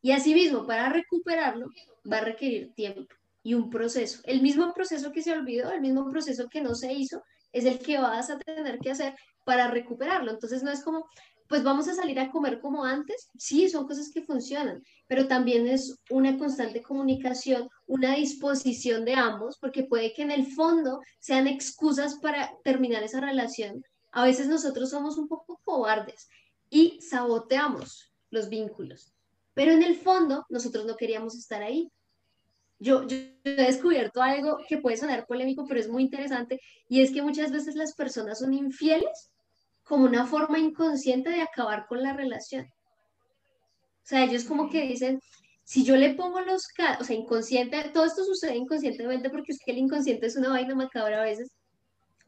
Y 0.00 0.12
así 0.12 0.34
mismo, 0.34 0.66
para 0.66 0.88
recuperarlo, 0.88 1.68
va 2.10 2.18
a 2.18 2.24
requerir 2.24 2.74
tiempo 2.74 3.14
y 3.42 3.54
un 3.54 3.70
proceso. 3.70 4.20
El 4.24 4.42
mismo 4.42 4.72
proceso 4.72 5.12
que 5.12 5.22
se 5.22 5.32
olvidó, 5.32 5.70
el 5.70 5.80
mismo 5.80 6.08
proceso 6.08 6.48
que 6.48 6.60
no 6.60 6.74
se 6.74 6.92
hizo, 6.92 7.22
es 7.52 7.64
el 7.64 7.78
que 7.78 7.98
vas 7.98 8.30
a 8.30 8.38
tener 8.38 8.78
que 8.78 8.90
hacer 8.90 9.14
para 9.44 9.68
recuperarlo. 9.68 10.30
Entonces 10.30 10.62
no 10.62 10.70
es 10.70 10.82
como, 10.82 11.06
pues 11.48 11.62
vamos 11.62 11.86
a 11.88 11.94
salir 11.94 12.18
a 12.18 12.30
comer 12.30 12.60
como 12.60 12.84
antes. 12.84 13.28
Sí, 13.36 13.68
son 13.68 13.86
cosas 13.86 14.10
que 14.10 14.22
funcionan, 14.22 14.82
pero 15.06 15.28
también 15.28 15.66
es 15.66 15.98
una 16.10 16.38
constante 16.38 16.82
comunicación, 16.82 17.68
una 17.86 18.14
disposición 18.14 19.04
de 19.04 19.14
ambos, 19.14 19.58
porque 19.58 19.84
puede 19.84 20.12
que 20.14 20.22
en 20.22 20.30
el 20.30 20.46
fondo 20.46 21.00
sean 21.20 21.46
excusas 21.46 22.14
para 22.20 22.50
terminar 22.64 23.02
esa 23.02 23.20
relación. 23.20 23.84
A 24.12 24.24
veces 24.24 24.48
nosotros 24.48 24.90
somos 24.90 25.18
un 25.18 25.28
poco 25.28 25.60
cobardes 25.64 26.28
y 26.70 27.00
saboteamos 27.02 28.10
los 28.30 28.48
vínculos, 28.48 29.12
pero 29.52 29.72
en 29.72 29.82
el 29.82 29.96
fondo 29.96 30.46
nosotros 30.48 30.86
no 30.86 30.96
queríamos 30.96 31.34
estar 31.34 31.62
ahí. 31.62 31.90
Yo, 32.82 33.06
yo, 33.06 33.16
he 33.44 33.52
descubierto 33.52 34.20
algo 34.20 34.58
que 34.68 34.78
puede 34.78 34.96
sonar 34.96 35.24
polémico, 35.26 35.64
pero 35.68 35.78
es 35.78 35.88
muy 35.88 36.02
interesante, 36.02 36.60
y 36.88 37.00
es 37.00 37.12
que 37.12 37.22
muchas 37.22 37.52
veces 37.52 37.76
las 37.76 37.94
personas 37.94 38.40
son 38.40 38.52
infieles 38.52 39.30
como 39.84 40.04
una 40.04 40.26
forma 40.26 40.58
inconsciente 40.58 41.30
de 41.30 41.42
acabar 41.42 41.86
con 41.86 42.02
la 42.02 42.12
relación. 42.12 42.64
O 42.64 44.04
sea, 44.04 44.24
ellos 44.24 44.44
como 44.44 44.68
que 44.68 44.82
dicen, 44.82 45.20
si 45.62 45.84
yo 45.84 45.94
le 45.96 46.14
pongo 46.14 46.40
los, 46.40 46.66
o 46.98 47.04
sea, 47.04 47.14
inconsciente, 47.14 47.90
todo 47.94 48.04
esto 48.04 48.24
sucede 48.24 48.56
inconscientemente 48.56 49.30
porque 49.30 49.52
es 49.52 49.60
que 49.64 49.70
el 49.70 49.78
inconsciente 49.78 50.26
es 50.26 50.36
una 50.36 50.48
vaina 50.48 50.74
macabra 50.74 51.20
a 51.20 51.24
veces. 51.24 51.52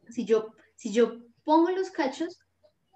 Si 0.08 0.24
yo, 0.24 0.54
si 0.76 0.92
yo 0.92 1.16
pongo 1.42 1.70
los 1.70 1.90
cachos, 1.90 2.38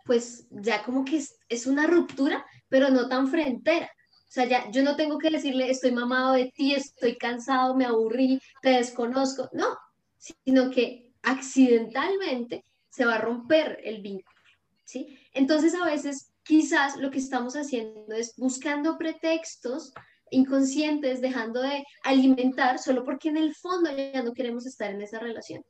pues 0.05 0.47
ya 0.51 0.85
como 0.85 1.05
que 1.05 1.17
es, 1.17 1.37
es 1.49 1.67
una 1.67 1.89
ruptura, 1.89 2.47
pero 2.69 2.89
no 2.91 3.09
tan 3.09 3.27
frentera. 3.27 3.91
O 4.29 4.31
sea, 4.31 4.45
ya 4.45 4.71
yo 4.71 4.83
no 4.83 4.95
tengo 4.95 5.19
que 5.19 5.31
decirle, 5.31 5.71
estoy 5.71 5.91
mamado 5.91 6.35
de 6.35 6.53
ti, 6.55 6.75
estoy 6.75 7.17
cansado, 7.17 7.75
me 7.75 7.87
aburrí, 7.87 8.41
te 8.61 8.71
desconozco. 8.71 9.49
No, 9.53 9.79
sino 10.19 10.71
que 10.71 11.13
accidentalmente 11.23 12.63
se 12.91 13.07
va 13.07 13.15
a 13.15 13.21
romper 13.21 13.81
el 13.85 14.03
vínculo. 14.03 14.39
¿sí? 14.85 15.19
Entonces, 15.33 15.75
a 15.75 15.85
veces, 15.87 16.31
quizás 16.43 16.97
lo 16.97 17.11
que 17.11 17.19
estamos 17.19 17.55
haciendo 17.55 18.15
es 18.15 18.35
buscando 18.37 18.99
pretextos 18.99 19.95
inconscientes, 20.31 21.23
dejando 21.23 21.63
de 21.63 21.85
alimentar, 22.03 22.79
solo 22.79 23.05
porque 23.05 23.31
en 23.31 23.39
el 23.39 23.55
fondo 23.55 23.91
ya 23.97 24.23
no 24.23 24.35
queremos 24.35 24.67
estar 24.67 24.91
en 24.91 25.01
esa 25.01 25.19
relación. 25.19 25.65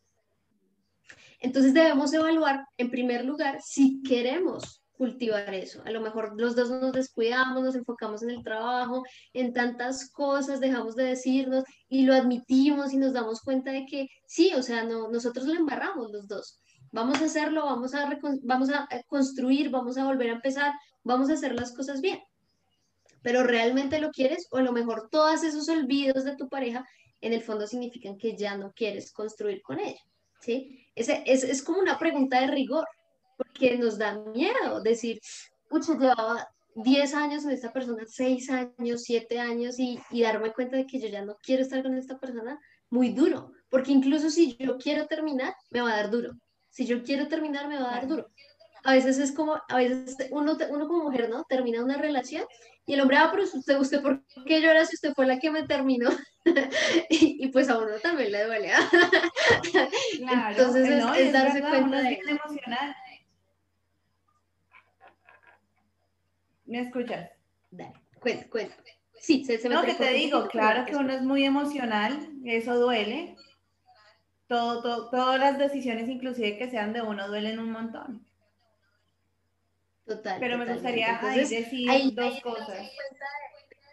Entonces 1.40 1.73
debemos 1.75 2.12
evaluar, 2.12 2.64
en 2.77 2.90
primer 2.90 3.25
lugar, 3.25 3.61
si 3.62 4.03
queremos 4.03 4.83
cultivar 4.98 5.54
eso. 5.54 5.80
A 5.87 5.90
lo 5.90 6.00
mejor 6.00 6.38
los 6.38 6.56
dos 6.56 6.68
nos 6.70 6.92
descuidamos, 6.92 7.62
nos 7.62 7.76
enfocamos 7.76 8.22
en 8.22 8.30
el 8.30 8.42
trabajo, 8.42 9.04
en 9.32 9.54
tantas 9.54 10.11
cosas, 10.11 10.61
dejamos 10.61 10.96
de 10.96 11.04
decirnos 11.04 11.64
y 11.88 12.04
lo 12.04 12.14
admitimos 12.14 12.92
y 12.92 12.98
nos 12.98 13.12
damos 13.12 13.40
cuenta 13.40 13.70
de 13.72 13.87
que 13.87 14.08
sí, 14.26 14.52
o 14.54 14.62
sea, 14.62 14.82
no, 14.82 15.08
nosotros 15.08 15.46
lo 15.46 15.54
embarramos 15.54 16.11
los 16.11 16.26
dos. 16.26 16.61
Vamos 16.90 17.22
a 17.22 17.26
hacerlo, 17.26 17.64
vamos 17.64 17.94
a, 17.94 18.11
vamos 18.42 18.70
a 18.70 18.88
construir, 19.06 19.70
vamos 19.70 19.96
a 19.96 20.04
volver 20.04 20.30
a 20.30 20.34
empezar, 20.34 20.72
vamos 21.04 21.30
a 21.30 21.34
hacer 21.34 21.54
las 21.54 21.72
cosas 21.72 22.00
bien. 22.00 22.20
Pero 23.22 23.44
realmente 23.44 24.00
lo 24.00 24.11
quieres 24.11 24.48
o 24.50 24.58
a 24.58 24.62
lo 24.62 24.72
mejor 24.72 25.08
todos 25.11 25.44
esos 25.44 25.68
olvidos 25.68 26.24
de 26.24 26.37
tu 26.37 26.48
pareja 26.48 26.84
en 27.20 27.32
el 27.32 27.42
fondo 27.42 27.66
significan 27.66 28.18
que 28.18 28.37
ya 28.37 28.56
no 28.56 28.72
quieres 28.72 29.12
construir 29.12 29.62
con 29.62 29.78
ella. 29.78 30.00
¿sí? 30.40 30.87
Es, 30.94 31.08
es 31.08 31.62
como 31.62 31.78
una 31.78 31.98
pregunta 31.98 32.40
de 32.40 32.48
rigor 32.48 32.84
porque 33.59 33.77
nos 33.77 33.99
da 33.99 34.18
miedo 34.35 34.81
decir, 34.83 35.21
pucha, 35.68 35.94
llevaba 35.94 36.49
10 36.77 37.14
años 37.14 37.42
con 37.42 37.53
esta 37.53 37.73
persona, 37.73 38.05
6 38.07 38.51
años, 38.51 39.03
7 39.03 39.40
años 39.40 39.79
y, 39.79 39.99
y, 40.11 40.23
darme 40.23 40.53
cuenta 40.53 40.77
de 40.77 40.87
que 40.87 41.01
yo 41.01 41.09
ya 41.09 41.25
no 41.25 41.37
quiero 41.42 41.62
estar 41.62 41.83
con 41.83 41.97
esta 41.97 42.18
persona, 42.18 42.59
muy 42.90 43.11
duro, 43.11 43.53
porque 43.68 43.92
incluso 43.92 44.31
si 44.31 44.57
yo 44.59 44.79
quiero 44.79 45.07
terminar, 45.07 45.55
me 45.71 45.81
va 45.81 45.92
a 45.92 45.97
dar 45.97 46.11
duro. 46.11 46.33
Si 46.71 46.87
yo 46.87 47.03
quiero 47.03 47.29
terminar, 47.29 47.68
me 47.68 47.79
va 47.79 47.90
a 47.90 47.94
dar 47.97 48.07
duro. 48.07 48.31
A 48.85 48.92
veces 48.92 49.18
es 49.18 49.33
como, 49.33 49.61
a 49.68 49.77
veces 49.77 50.16
uno, 50.31 50.57
uno 50.71 50.87
como 50.87 51.05
mujer, 51.05 51.29
¿no? 51.29 51.44
Termina 51.49 51.83
una 51.83 51.99
relación 51.99 52.44
y 52.88 52.94
el 52.94 53.03
hombre, 53.03 53.18
ah, 53.18 53.29
pero 53.31 53.42
usted, 53.42 53.79
usted 53.79 54.01
¿por 54.01 54.25
qué 54.47 54.62
llora 54.62 54.87
si 54.87 54.94
usted 54.94 55.12
fue 55.14 55.27
la 55.27 55.38
que 55.38 55.51
me 55.51 55.64
terminó? 55.64 56.09
y, 57.11 57.44
y, 57.44 57.49
pues 57.49 57.68
a 57.68 57.77
uno 57.77 57.99
también 58.03 58.33
le 58.33 58.44
duele. 58.47 58.71
Claro, 60.18 60.51
Entonces 60.51 60.88
es, 60.88 61.05
no, 61.05 61.14
es 61.14 61.27
es 61.27 61.33
darse 61.33 61.61
verdad, 61.61 61.71
cuenta 61.71 62.11
es 62.11 62.18
emocional. 62.27 62.97
¿Me 66.68 66.81
escuchas? 66.81 67.31
Dale, 67.70 67.94
cuenta, 68.20 68.48
cuenta. 68.50 68.74
Sí, 69.18 69.44
se, 69.44 69.59
se 69.59 69.68
me 69.68 69.74
No, 69.74 69.83
que 69.83 69.94
te 69.94 70.12
digo, 70.12 70.38
poquito, 70.42 70.50
claro 70.52 70.85
que 70.85 70.94
uno 70.96 71.12
es 71.12 71.22
muy 71.22 71.44
emocional, 71.44 72.31
eso 72.44 72.78
duele. 72.78 73.35
Todo, 74.46 74.81
todo- 74.83 75.11
todas 75.11 75.40
las 75.40 75.59
decisiones, 75.59 76.09
inclusive 76.09 76.57
que 76.57 76.70
sean 76.70 76.92
de 76.92 77.02
uno, 77.02 77.26
duelen 77.26 77.59
un 77.59 77.72
montón. 77.72 78.24
Total, 80.07 80.38
Pero 80.40 80.57
me 80.57 80.72
gustaría 80.72 81.18
ahí 81.20 81.40
Entonces, 81.40 81.50
decir 81.64 81.90
ahí- 81.90 82.11
dos 82.14 82.35
ahí 82.35 82.40
cosas. 82.40 82.68
de 82.78 82.90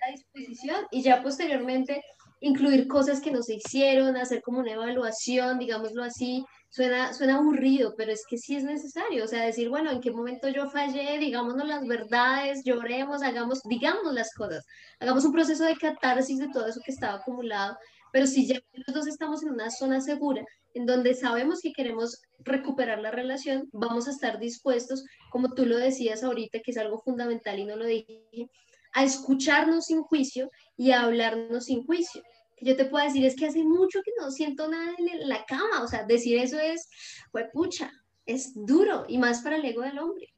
la 0.01 0.11
disposición 0.11 0.85
y 0.91 1.01
ya 1.01 1.21
posteriormente 1.23 2.01
incluir 2.39 2.87
cosas 2.87 3.19
que 3.21 3.31
no 3.31 3.41
se 3.41 3.55
hicieron, 3.55 4.15
hacer 4.15 4.41
como 4.41 4.59
una 4.59 4.71
evaluación, 4.73 5.57
digámoslo 5.59 6.03
así, 6.03 6.45
suena, 6.75 7.13
suena 7.13 7.37
aburrido, 7.37 7.93
pero 7.95 8.11
es 8.11 8.25
que 8.27 8.37
sí 8.37 8.57
es 8.57 8.65
necesario, 8.65 9.23
o 9.23 9.27
sea, 9.27 9.45
decir, 9.45 9.69
bueno, 9.69 9.91
en 9.91 10.01
qué 10.01 10.11
momento 10.11 10.49
yo 10.49 10.69
fallé, 10.69 11.17
digámonos 11.17 11.65
las 11.65 11.87
verdades, 11.87 12.63
lloremos, 12.65 13.23
hagamos, 13.23 13.61
digamos 13.63 14.13
las 14.13 14.33
cosas, 14.33 14.65
hagamos 14.99 15.23
un 15.23 15.31
proceso 15.31 15.63
de 15.63 15.77
catarsis 15.77 16.37
de 16.37 16.49
todo 16.49 16.67
eso 16.67 16.81
que 16.83 16.91
estaba 16.91 17.13
acumulado, 17.13 17.77
pero 18.11 18.27
si 18.27 18.45
ya 18.45 18.59
los 18.73 18.93
dos 18.93 19.07
estamos 19.07 19.41
en 19.43 19.51
una 19.51 19.71
zona 19.71 20.01
segura, 20.01 20.43
en 20.73 20.85
donde 20.85 21.13
sabemos 21.13 21.61
que 21.61 21.71
queremos 21.71 22.21
recuperar 22.39 22.99
la 22.99 23.11
relación, 23.11 23.69
vamos 23.71 24.09
a 24.09 24.11
estar 24.11 24.37
dispuestos, 24.37 25.05
como 25.31 25.53
tú 25.53 25.65
lo 25.65 25.77
decías 25.77 26.25
ahorita, 26.25 26.59
que 26.59 26.71
es 26.71 26.77
algo 26.77 26.99
fundamental 26.99 27.57
y 27.57 27.65
no 27.65 27.77
lo 27.77 27.85
dije, 27.85 28.49
a 28.93 29.05
escucharnos 29.05 29.85
sin 29.85 30.01
juicio 30.03 30.51
y 30.75 30.91
a 30.91 31.03
hablarnos 31.03 31.65
sin 31.65 31.85
juicio. 31.85 32.21
Que 32.55 32.65
yo 32.65 32.75
te 32.75 32.85
puedo 32.85 33.03
decir, 33.03 33.25
es 33.25 33.35
que 33.35 33.47
hace 33.47 33.63
mucho 33.63 34.01
que 34.03 34.11
no 34.19 34.31
siento 34.31 34.67
nada 34.67 34.93
en 34.97 35.27
la 35.27 35.45
cama, 35.45 35.83
o 35.83 35.87
sea, 35.87 36.05
decir 36.05 36.37
eso 36.37 36.59
es, 36.59 36.89
pues 37.31 37.47
pucha, 37.51 37.91
es 38.25 38.53
duro 38.55 39.05
y 39.07 39.17
más 39.17 39.41
para 39.41 39.57
el 39.57 39.65
ego 39.65 39.81
del 39.81 39.99
hombre. 39.99 40.33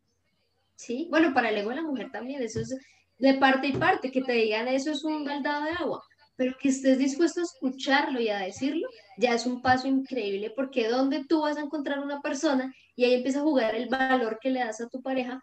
¿Sí? 0.76 1.08
Bueno, 1.10 1.34
para 1.34 1.50
el 1.50 1.58
ego 1.58 1.70
de 1.70 1.78
la 1.78 1.82
mujer 1.82 2.12
también, 2.12 2.42
eso 2.42 2.60
es 2.60 2.76
de 3.20 3.34
parte 3.36 3.68
y 3.68 3.74
parte, 3.74 4.12
que 4.12 4.22
te 4.22 4.34
digan 4.34 4.68
eso 4.68 4.92
es 4.92 5.04
un 5.04 5.26
baldado 5.26 5.66
de 5.66 5.72
agua, 5.72 6.04
pero 6.36 6.56
que 6.60 6.70
estés 6.70 7.00
dispuesto 7.00 7.42
a 7.42 7.44
escucharlo 7.44 8.20
y 8.20 8.30
a 8.30 8.40
decirlo, 8.40 8.88
ya 9.18 9.34
es 9.34 9.46
un 9.46 9.62
paso 9.62 9.88
increíble, 9.88 10.52
porque 10.56 10.88
donde 10.88 11.26
tú 11.26 11.42
vas 11.42 11.58
a 11.58 11.62
encontrar 11.62 12.00
una 12.00 12.22
persona 12.22 12.72
y 12.96 13.06
ahí 13.06 13.16
empieza 13.16 13.40
a 13.40 13.44
jugar 13.44 13.76
el 13.76 13.90
valor 13.90 14.38
que 14.40 14.52
le 14.52 14.60
das 14.60 14.82
a 14.82 14.90
tu 14.90 15.02
pareja, 15.02 15.42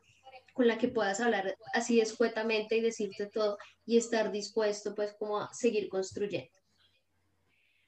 con 0.53 0.69
la 0.69 0.79
que 0.79 0.87
puedas 0.87 1.21
hablar 1.21 1.57
así 1.73 2.01
escuetamente 2.01 2.77
y 2.77 2.81
decirte 2.81 3.27
todo 3.27 3.59
y 3.85 3.97
estar 3.97 4.31
dispuesto 4.31 4.95
pues 4.95 5.13
como 5.19 5.41
a 5.41 5.53
seguir 5.53 5.89
construyendo. 5.89 6.57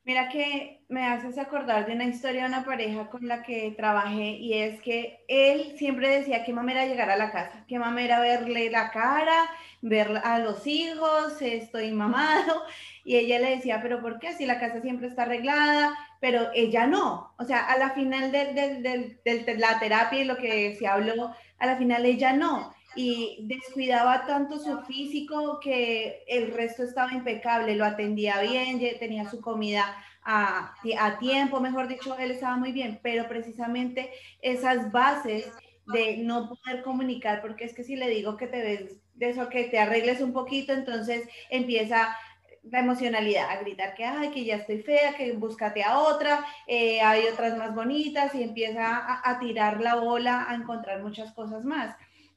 Mira 0.06 0.28
que 0.28 0.84
me 0.88 1.04
haces 1.04 1.36
acordar 1.36 1.84
de 1.84 1.92
una 1.94 2.04
historia 2.04 2.42
de 2.42 2.48
una 2.48 2.64
pareja 2.64 3.10
con 3.10 3.26
la 3.26 3.42
que 3.42 3.74
trabajé 3.76 4.36
y 4.36 4.52
es 4.54 4.80
que 4.80 5.18
él 5.26 5.74
siempre 5.76 6.08
decía 6.08 6.44
que 6.44 6.52
mamera 6.52 6.86
llegar 6.86 7.10
a 7.10 7.16
la 7.16 7.32
casa, 7.32 7.64
que 7.66 7.80
mamera 7.80 8.20
verle 8.20 8.70
la 8.70 8.92
cara, 8.92 9.50
ver 9.82 10.20
a 10.22 10.38
los 10.38 10.64
hijos, 10.68 11.42
estoy 11.42 11.90
mamado. 11.90 12.62
Y 13.04 13.16
ella 13.16 13.40
le 13.40 13.56
decía, 13.56 13.80
pero 13.82 14.00
¿por 14.00 14.20
qué? 14.20 14.32
Si 14.32 14.46
la 14.46 14.60
casa 14.60 14.80
siempre 14.80 15.08
está 15.08 15.22
arreglada, 15.22 15.92
pero 16.20 16.50
ella 16.54 16.86
no. 16.86 17.34
O 17.38 17.44
sea, 17.44 17.66
a 17.66 17.76
la 17.76 17.90
final 17.90 18.30
de, 18.30 19.56
la 19.58 19.78
terapia 19.80 20.20
y 20.20 20.24
lo 20.24 20.36
que 20.36 20.76
se 20.76 20.86
habló, 20.86 21.34
a 21.58 21.66
la 21.66 21.76
final 21.76 22.06
ella 22.06 22.32
no 22.32 22.75
y 22.96 23.38
descuidaba 23.42 24.26
tanto 24.26 24.58
su 24.58 24.80
físico 24.82 25.60
que 25.60 26.24
el 26.26 26.52
resto 26.52 26.82
estaba 26.82 27.12
impecable, 27.12 27.76
lo 27.76 27.84
atendía 27.84 28.40
bien, 28.40 28.80
tenía 28.98 29.28
su 29.28 29.40
comida 29.40 29.84
a, 30.24 30.74
tiempo, 31.20 31.60
mejor 31.60 31.86
dicho, 31.86 32.16
él 32.18 32.32
estaba 32.32 32.56
muy 32.56 32.72
bien, 32.72 32.98
pero 33.02 33.28
precisamente 33.28 34.10
esas 34.40 34.90
bases 34.90 35.52
de 35.92 36.16
no 36.16 36.48
poder 36.48 36.82
comunicar, 36.82 37.40
porque 37.40 37.64
es 37.64 37.74
que 37.74 37.84
si 37.84 37.94
le 37.94 38.08
digo 38.08 38.36
que 38.36 38.48
te 38.48 38.60
ves 38.60 38.96
de 39.14 39.30
eso, 39.30 39.48
que 39.48 39.64
te 39.64 39.78
arregles 39.78 40.20
un 40.20 40.32
poquito, 40.32 40.72
entonces 40.72 41.28
empieza 41.48 42.16
la 42.64 42.80
emocionalidad, 42.80 43.48
a 43.48 43.60
gritar 43.60 43.94
que, 43.94 44.04
ay, 44.04 44.30
que 44.30 44.44
ya 44.44 44.56
estoy 44.56 44.82
fea, 44.82 45.14
que 45.16 45.30
búscate 45.32 45.84
a 45.84 46.00
otra, 46.00 46.44
eh, 46.66 47.00
hay 47.00 47.26
otras 47.32 47.56
más 47.56 47.72
bonitas 47.72 48.34
y 48.34 48.42
empieza 48.42 49.20
a 49.22 49.38
tirar 49.38 49.80
la 49.80 49.94
bola, 49.94 50.46
a 50.48 50.54
encontrar 50.56 51.00
muchas 51.04 51.32
cosas 51.32 51.64
más 51.64 51.94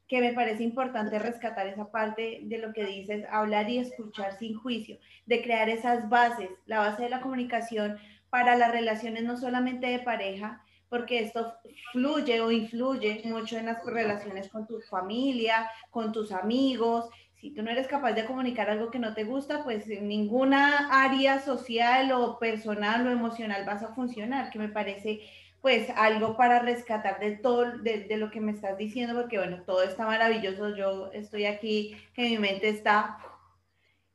que 0.10 0.22
me 0.22 0.34
parece 0.34 0.64
importante 0.64 1.20
rescatar 1.20 1.68
esa 1.68 1.92
parte 1.92 2.40
de 2.42 2.58
lo 2.58 2.74
que 2.74 2.84
dices, 2.84 3.26
hablar 3.30 3.70
y 3.70 3.78
escuchar 3.78 4.38
sin 4.38 4.58
juicio, 4.58 4.98
de 5.28 5.44
crear 5.44 5.70
esas 5.70 6.10
bases, 6.10 6.50
la 6.66 6.80
base 6.80 7.04
de 7.04 7.10
la 7.10 7.22
comunicación 7.22 7.98
para 8.32 8.56
las 8.56 8.72
relaciones 8.72 9.24
no 9.24 9.38
solamente 9.38 9.86
de 9.86 10.00
pareja, 10.00 10.64
porque 10.90 11.20
esto 11.20 11.54
fluye 11.92 12.42
o 12.42 12.52
influye 12.52 13.22
mucho 13.26 13.58
en 13.58 13.68
las 13.68 13.86
relaciones 13.86 14.50
con 14.50 14.66
tu 14.66 14.82
familia, 14.82 15.70
con 15.92 16.12
tus 16.12 16.32
amigos. 16.32 17.08
Si 17.36 17.52
tú 17.52 17.62
no 17.62 17.70
eres 17.70 17.88
capaz 17.88 18.14
de 18.14 18.26
comunicar 18.26 18.68
algo 18.72 18.90
que 18.90 18.98
no 18.98 19.14
te 19.14 19.24
gusta, 19.24 19.64
pues 19.64 19.88
en 19.90 20.08
ninguna 20.08 20.90
área 21.04 21.40
social 21.40 22.12
o 22.12 22.40
personal 22.40 23.06
o 23.06 23.12
emocional 23.12 23.64
vas 23.66 23.84
a 23.84 23.94
funcionar, 23.94 24.50
que 24.50 24.58
me 24.58 24.70
parece 24.70 25.22
pues 25.62 25.90
algo 25.96 26.38
para 26.38 26.60
rescatar 26.60 27.20
de 27.20 27.38
todo, 27.38 27.78
de, 27.80 28.06
de, 28.06 28.18
lo 28.18 28.32
que 28.32 28.40
me 28.40 28.52
estás 28.52 28.78
diciendo, 28.78 29.20
porque 29.20 29.38
bueno, 29.38 29.64
todo 29.66 29.84
está 29.84 30.06
maravilloso, 30.06 30.76
yo 30.76 31.12
estoy 31.12 31.46
aquí, 31.46 31.98
que 32.14 32.24
mi 32.24 32.38
mente 32.38 32.70
está 32.70 33.18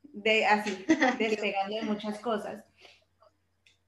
de, 0.01 0.45
así, 0.45 0.85
despegando 1.19 1.75
de 1.75 1.81
muchas 1.83 2.19
cosas. 2.19 2.63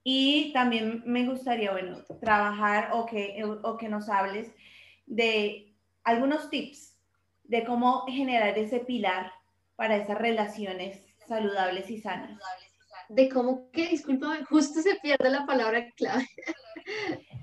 Y 0.04 0.52
también 0.52 1.02
me 1.04 1.26
gustaría, 1.26 1.72
bueno, 1.72 2.02
trabajar 2.20 2.90
o 2.92 3.06
que, 3.06 3.42
o 3.44 3.76
que 3.76 3.88
nos 3.88 4.08
hables 4.08 4.50
de 5.06 5.74
algunos 6.04 6.48
tips 6.50 6.96
de 7.44 7.64
cómo 7.64 8.06
generar 8.06 8.56
ese 8.56 8.80
pilar 8.80 9.32
para 9.76 9.96
esas 9.96 10.18
relaciones 10.18 11.02
saludables 11.26 11.90
y 11.90 12.00
sanas. 12.00 12.38
De 13.08 13.28
cómo 13.28 13.70
que, 13.70 13.88
discúlpame, 13.88 14.44
justo 14.44 14.80
se 14.80 14.96
pierde 14.96 15.30
la 15.30 15.46
palabra 15.46 15.90
clave. 15.92 16.28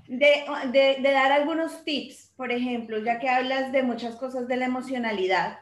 De, 0.08 0.98
dar 1.02 1.32
algunos 1.32 1.84
tips, 1.84 2.32
por 2.36 2.52
ejemplo, 2.52 3.02
ya 3.02 3.18
que 3.18 3.28
hablas 3.28 3.72
de 3.72 3.82
muchas 3.82 4.16
cosas 4.16 4.48
de 4.48 4.56
la 4.56 4.66
emocionalidad, 4.66 5.58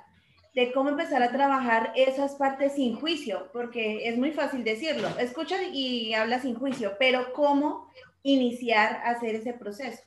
de 0.54 0.72
cómo 0.72 0.90
empezar 0.90 1.22
a 1.22 1.32
trabajar 1.32 1.92
esas 1.96 2.36
partes 2.36 2.74
sin 2.74 2.94
juicio, 2.96 3.50
porque 3.52 4.08
es 4.08 4.16
muy 4.16 4.32
fácil 4.32 4.62
decirlo, 4.62 5.08
escucha 5.18 5.62
y 5.62 6.14
habla 6.14 6.40
sin 6.40 6.54
juicio, 6.54 6.96
pero 6.98 7.32
cómo 7.32 7.88
iniciar 8.22 8.96
a 9.04 9.10
hacer 9.10 9.34
ese 9.34 9.52
proceso. 9.54 10.02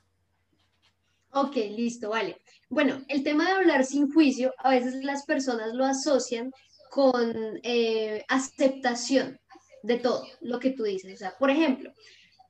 Ok, 1.32 1.56
listo, 1.56 2.10
vale. 2.10 2.38
Bueno, 2.70 3.02
el 3.10 3.24
tema 3.24 3.46
de 3.46 3.52
hablar 3.52 3.86
sin 3.86 4.12
juicio, 4.12 4.54
a 4.60 4.72
veces 4.72 5.04
las 5.04 5.26
personas 5.26 5.74
lo 5.74 5.86
asocian 5.86 6.52
con 6.90 7.60
eh, 7.64 8.24
aceptación 8.30 9.40
de 9.84 9.98
todo 9.98 10.26
lo 10.42 10.60
que 10.60 10.72
tú 10.72 10.84
dices. 10.84 11.14
O 11.14 11.18
sea, 11.18 11.34
por 11.38 11.50
ejemplo, 11.50 11.92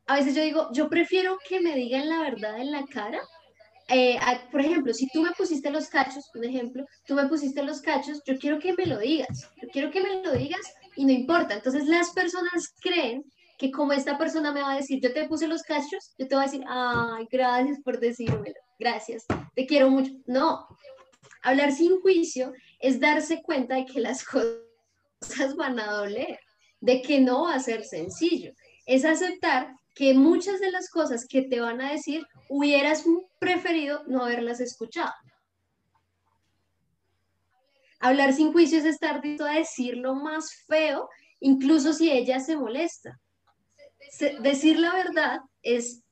a 0.07 0.15
veces 0.15 0.35
yo 0.35 0.41
digo, 0.41 0.69
yo 0.71 0.89
prefiero 0.89 1.37
que 1.47 1.59
me 1.59 1.75
digan 1.75 2.09
la 2.09 2.21
verdad 2.21 2.59
en 2.59 2.71
la 2.71 2.85
cara. 2.85 3.19
Eh, 3.89 4.17
por 4.51 4.61
ejemplo, 4.61 4.93
si 4.93 5.07
tú 5.09 5.21
me 5.21 5.31
pusiste 5.31 5.69
los 5.69 5.89
cachos, 5.89 6.29
un 6.33 6.45
ejemplo, 6.45 6.85
tú 7.05 7.13
me 7.13 7.27
pusiste 7.27 7.61
los 7.63 7.81
cachos, 7.81 8.21
yo 8.25 8.37
quiero 8.37 8.59
que 8.59 8.73
me 8.73 8.85
lo 8.85 8.99
digas, 8.99 9.49
yo 9.61 9.67
quiero 9.69 9.91
que 9.91 10.01
me 10.01 10.23
lo 10.23 10.31
digas 10.33 10.61
y 10.95 11.05
no 11.05 11.11
importa. 11.11 11.55
Entonces 11.55 11.85
las 11.85 12.11
personas 12.11 12.73
creen 12.81 13.23
que 13.57 13.71
como 13.71 13.93
esta 13.93 14.17
persona 14.17 14.51
me 14.53 14.61
va 14.61 14.73
a 14.73 14.77
decir, 14.77 15.01
yo 15.01 15.13
te 15.13 15.27
puse 15.27 15.47
los 15.47 15.63
cachos, 15.63 16.13
yo 16.17 16.27
te 16.27 16.35
voy 16.35 16.43
a 16.43 16.47
decir, 16.47 16.63
ay, 16.67 17.27
gracias 17.29 17.79
por 17.83 17.99
decírmelo, 17.99 18.55
gracias, 18.79 19.25
te 19.55 19.65
quiero 19.65 19.89
mucho. 19.89 20.11
No, 20.25 20.67
hablar 21.41 21.71
sin 21.71 21.99
juicio 22.01 22.53
es 22.79 22.99
darse 22.99 23.41
cuenta 23.41 23.75
de 23.75 23.85
que 23.85 23.99
las 23.99 24.23
cosas 25.21 25.55
van 25.55 25.79
a 25.79 25.91
doler, 25.91 26.39
de 26.79 27.01
que 27.01 27.19
no 27.19 27.43
va 27.43 27.55
a 27.55 27.59
ser 27.59 27.83
sencillo. 27.83 28.53
Es 28.85 29.03
aceptar 29.03 29.73
que 29.97 30.13
muchas 30.13 30.59
de 30.59 30.69
las 30.69 30.89
cosas 30.89 31.25
que 31.27 31.41
te 31.41 31.59
van 31.59 31.81
a 31.81 31.91
decir 31.91 32.23
hubieras 32.49 33.03
preferido 33.39 34.03
no 34.05 34.23
haberlas 34.23 34.59
escuchado. 34.59 35.11
Hablar 37.99 38.33
sin 38.33 38.51
juicio 38.51 38.77
es 38.77 38.85
estar 38.85 39.21
dispuesto 39.21 39.45
a 39.45 39.57
decir 39.57 39.97
lo 39.97 40.13
más 40.13 40.53
feo, 40.67 41.09
incluso 41.39 41.93
si 41.93 42.11
ella 42.11 42.39
se 42.39 42.55
molesta. 42.55 43.19
decir 44.41 44.77
la 44.77 44.93
verdad 44.93 45.39
es 45.63 46.03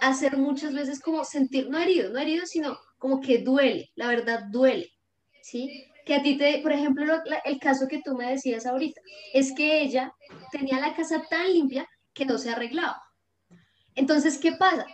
hacer 0.00 0.38
muchas 0.38 0.72
veces 0.72 0.98
como 0.98 1.24
sentir, 1.24 1.68
no 1.68 1.78
herido, 1.78 2.10
no 2.10 2.18
herido, 2.18 2.46
sino 2.46 2.78
como 2.96 3.20
que 3.20 3.38
duele, 3.38 3.90
la 3.96 4.08
verdad 4.08 4.44
duele, 4.50 4.90
¿sí? 5.42 5.84
Que 6.06 6.14
a 6.14 6.22
ti 6.22 6.38
te, 6.38 6.60
por 6.62 6.72
ejemplo, 6.72 7.20
el 7.44 7.58
caso 7.58 7.86
que 7.86 8.00
tú 8.02 8.14
me 8.16 8.30
decías 8.30 8.64
ahorita, 8.64 9.00
es 9.34 9.52
que 9.54 9.82
ella 9.82 10.14
tenía 10.50 10.80
la 10.80 10.96
casa 10.96 11.22
tan 11.28 11.52
limpia 11.52 11.86
que 12.14 12.26
no 12.26 12.38
se 12.38 12.50
arreglaba. 12.50 13.02
Entonces, 13.94 14.38
¿qué 14.38 14.52
pasa? 14.52 14.86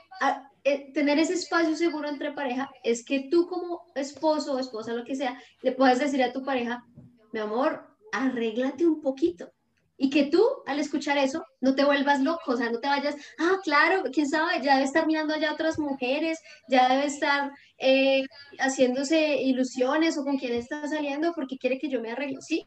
Eh, 0.65 0.93
tener 0.93 1.19
ese 1.19 1.35
espacio 1.35 1.77
seguro 1.77 2.09
entre 2.09 2.33
pareja 2.33 2.71
es 2.83 3.05
que 3.05 3.29
tú 3.31 3.47
como 3.47 3.87
esposo 3.95 4.55
o 4.55 4.59
esposa, 4.59 4.93
lo 4.93 5.05
que 5.05 5.15
sea, 5.15 5.41
le 5.63 5.73
puedes 5.73 5.99
decir 5.99 6.23
a 6.23 6.33
tu 6.33 6.45
pareja, 6.45 6.85
mi 7.33 7.41
amor, 7.41 7.87
arréglate 8.13 8.87
un 8.87 9.01
poquito. 9.01 9.53
Y 9.97 10.11
que 10.11 10.27
tú, 10.27 10.45
al 10.67 10.79
escuchar 10.79 11.19
eso, 11.19 11.45
no 11.61 11.75
te 11.75 11.85
vuelvas 11.85 12.21
loco, 12.21 12.53
o 12.53 12.57
sea, 12.57 12.71
no 12.71 12.79
te 12.79 12.87
vayas, 12.87 13.17
ah, 13.39 13.59
claro, 13.65 14.05
quién 14.13 14.29
sabe, 14.29 14.63
ya 14.63 14.75
debe 14.75 14.85
estar 14.85 15.07
mirando 15.07 15.35
allá 15.35 15.53
otras 15.53 15.79
mujeres, 15.79 16.39
ya 16.69 16.89
debe 16.89 17.07
estar 17.07 17.51
eh, 17.79 18.25
haciéndose 18.61 19.43
ilusiones 19.43 20.17
o 20.17 20.25
con 20.25 20.39
quién 20.39 20.55
está 20.55 20.87
saliendo 20.87 21.33
porque 21.35 21.59
quiere 21.59 21.79
que 21.79 21.89
yo 21.89 22.01
me 22.01 22.13
arregle. 22.13 22.41
Sí, 22.41 22.65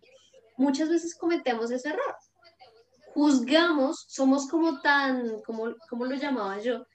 muchas 0.58 0.90
veces 0.90 1.16
cometemos 1.16 1.72
ese 1.72 1.90
error 1.90 2.16
juzgamos, 3.14 4.06
somos 4.08 4.48
como 4.48 4.82
tan, 4.82 5.42
como, 5.46 5.76
como 5.90 6.06
lo 6.06 6.16
llamaba 6.16 6.60
yo, 6.60 6.86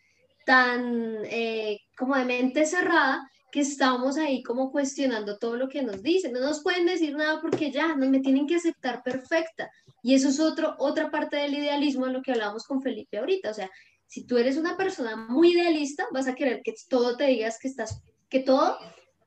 tan 0.45 1.19
eh, 1.25 1.79
como 1.97 2.17
de 2.17 2.25
mente 2.25 2.67
cerrada 2.67 3.29
que 3.51 3.61
estamos 3.61 4.17
ahí 4.17 4.43
como 4.43 4.71
cuestionando 4.71 5.39
todo 5.39 5.57
lo 5.57 5.69
que 5.69 5.83
nos 5.83 6.03
dicen. 6.03 6.33
No 6.33 6.41
nos 6.41 6.63
pueden 6.63 6.87
decir 6.87 7.17
nada 7.17 7.41
porque 7.41 7.71
ya, 7.71 7.95
no 7.95 8.09
me 8.09 8.21
tienen 8.21 8.47
que 8.47 8.57
aceptar 8.57 9.03
perfecta. 9.03 9.71
Y 10.03 10.15
eso 10.15 10.29
es 10.29 10.41
otro, 10.41 10.75
otra 10.79 11.11
parte 11.11 11.37
del 11.37 11.55
idealismo 11.55 12.07
en 12.07 12.13
lo 12.13 12.23
que 12.23 12.33
hablamos 12.33 12.65
con 12.65 12.83
Felipe 12.83 13.19
ahorita. 13.19 13.51
O 13.51 13.55
sea, 13.55 13.71
si 14.07 14.27
tú 14.27 14.39
eres 14.39 14.57
una 14.57 14.77
persona 14.77 15.17
muy 15.17 15.53
idealista, 15.53 16.07
vas 16.13 16.29
a 16.29 16.35
querer 16.35 16.61
que 16.63 16.75
todo 16.89 17.17
te 17.17 17.25
digas 17.25 17.59
que 17.61 17.69
estás, 17.69 18.03
que 18.29 18.41
todo 18.41 18.79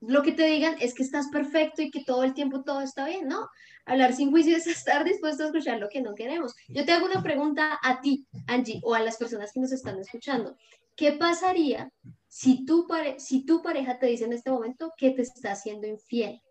lo 0.02 0.24
que 0.24 0.32
te 0.32 0.46
digan 0.46 0.76
es 0.80 0.94
que 0.94 1.04
estás 1.04 1.28
perfecto 1.28 1.82
y 1.82 1.92
que 1.92 2.04
todo 2.04 2.24
el 2.24 2.34
tiempo 2.34 2.64
todo 2.64 2.82
está 2.82 3.06
bien, 3.06 3.28
¿no? 3.28 3.50
Hablar 3.86 4.14
sin 4.14 4.32
juicio 4.32 4.56
es 4.56 4.68
estar 4.68 5.04
dispuesto 5.04 5.44
a 5.44 5.48
escuchar 5.48 5.80
lo 5.80 5.90
que 5.90 6.02
no 6.02 6.16
queremos. 6.16 6.56
Yo 6.68 6.86
te 6.86 6.92
hago 6.92 7.06
una 7.06 7.22
pregunta 7.22 7.80
a 7.82 8.02
ti, 8.02 8.26
Angie, 8.48 8.80
o 8.84 8.96
a 8.96 9.02
las 9.02 9.18
personas 9.18 9.52
que 9.52 9.60
nos 9.60 9.72
están 9.72 10.00
escuchando. 10.00 10.58
¿Qué 10.96 11.14
pasaría 11.14 11.92
si 12.28 12.66
tu, 12.66 12.88
si 13.18 13.46
tu 13.46 13.62
pareja 13.62 14.00
te 14.00 14.08
dice 14.08 14.26
en 14.26 14.34
este 14.34 14.52
momento 14.52 14.94
que 14.98 15.12
te 15.12 15.22
está 15.22 15.54
haciendo 15.54 15.88
infiel? 15.88 16.42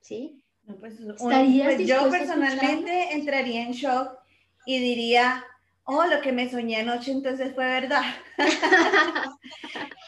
¿Sí? 0.00 0.42
pues, 0.80 0.94
pues 1.00 1.86
yo 1.86 2.08
personalmente 2.10 3.14
entraría 3.14 3.62
en 3.62 3.72
shock 3.72 4.18
y 4.64 4.78
diría, 4.78 5.44
oh, 5.84 6.04
lo 6.06 6.20
que 6.20 6.32
me 6.32 6.48
soñé 6.50 6.76
anoche 6.76 7.10
entonces 7.10 7.54
fue 7.54 7.64
verdad. 7.64 8.04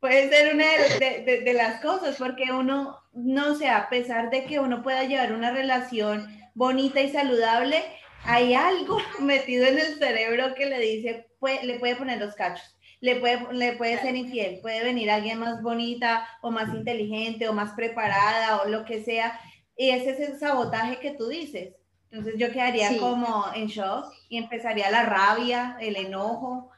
Puede 0.00 0.30
ser 0.30 0.54
una 0.54 0.64
de, 0.64 1.52
las 1.54 1.82
cosas, 1.82 2.16
porque 2.16 2.50
uno, 2.50 2.98
no 3.12 3.54
sé, 3.54 3.68
a 3.68 3.90
pesar 3.90 4.30
de 4.30 4.44
que 4.44 4.58
uno 4.58 4.82
pueda 4.82 5.04
llevar 5.04 5.34
una 5.34 5.50
relación 5.50 6.26
bonita 6.54 7.02
y 7.02 7.10
saludable, 7.10 7.84
hay 8.24 8.54
algo 8.54 8.98
metido 9.20 9.66
en 9.66 9.78
el 9.78 9.98
cerebro 9.98 10.54
que 10.54 10.66
le 10.66 10.80
dice, 10.80 11.26
le 11.62 11.78
puede 11.78 11.96
poner 11.96 12.18
los 12.18 12.34
cachos, 12.34 12.78
le 13.00 13.16
puede, 13.16 13.52
le 13.52 13.72
puede 13.72 13.98
ser 13.98 14.16
infiel, 14.16 14.60
puede 14.62 14.82
venir 14.82 15.10
alguien 15.10 15.38
más 15.38 15.62
bonita 15.62 16.26
o 16.40 16.50
más 16.50 16.74
inteligente 16.74 17.46
o 17.46 17.52
más 17.52 17.72
preparada 17.72 18.62
o 18.62 18.68
lo 18.68 18.86
que 18.86 19.04
sea. 19.04 19.38
Y 19.76 19.90
ese 19.90 20.10
es 20.10 20.20
el 20.20 20.38
sabotaje 20.38 20.98
que 20.98 21.12
tú 21.12 21.28
dices. 21.28 21.74
Entonces 22.10 22.38
yo 22.38 22.50
quedaría 22.50 22.96
como 22.98 23.46
en 23.54 23.66
shock 23.66 24.06
y 24.30 24.38
empezaría 24.38 24.90
la 24.90 25.04
rabia, 25.04 25.76
el 25.78 25.96
enojo, 25.96 26.70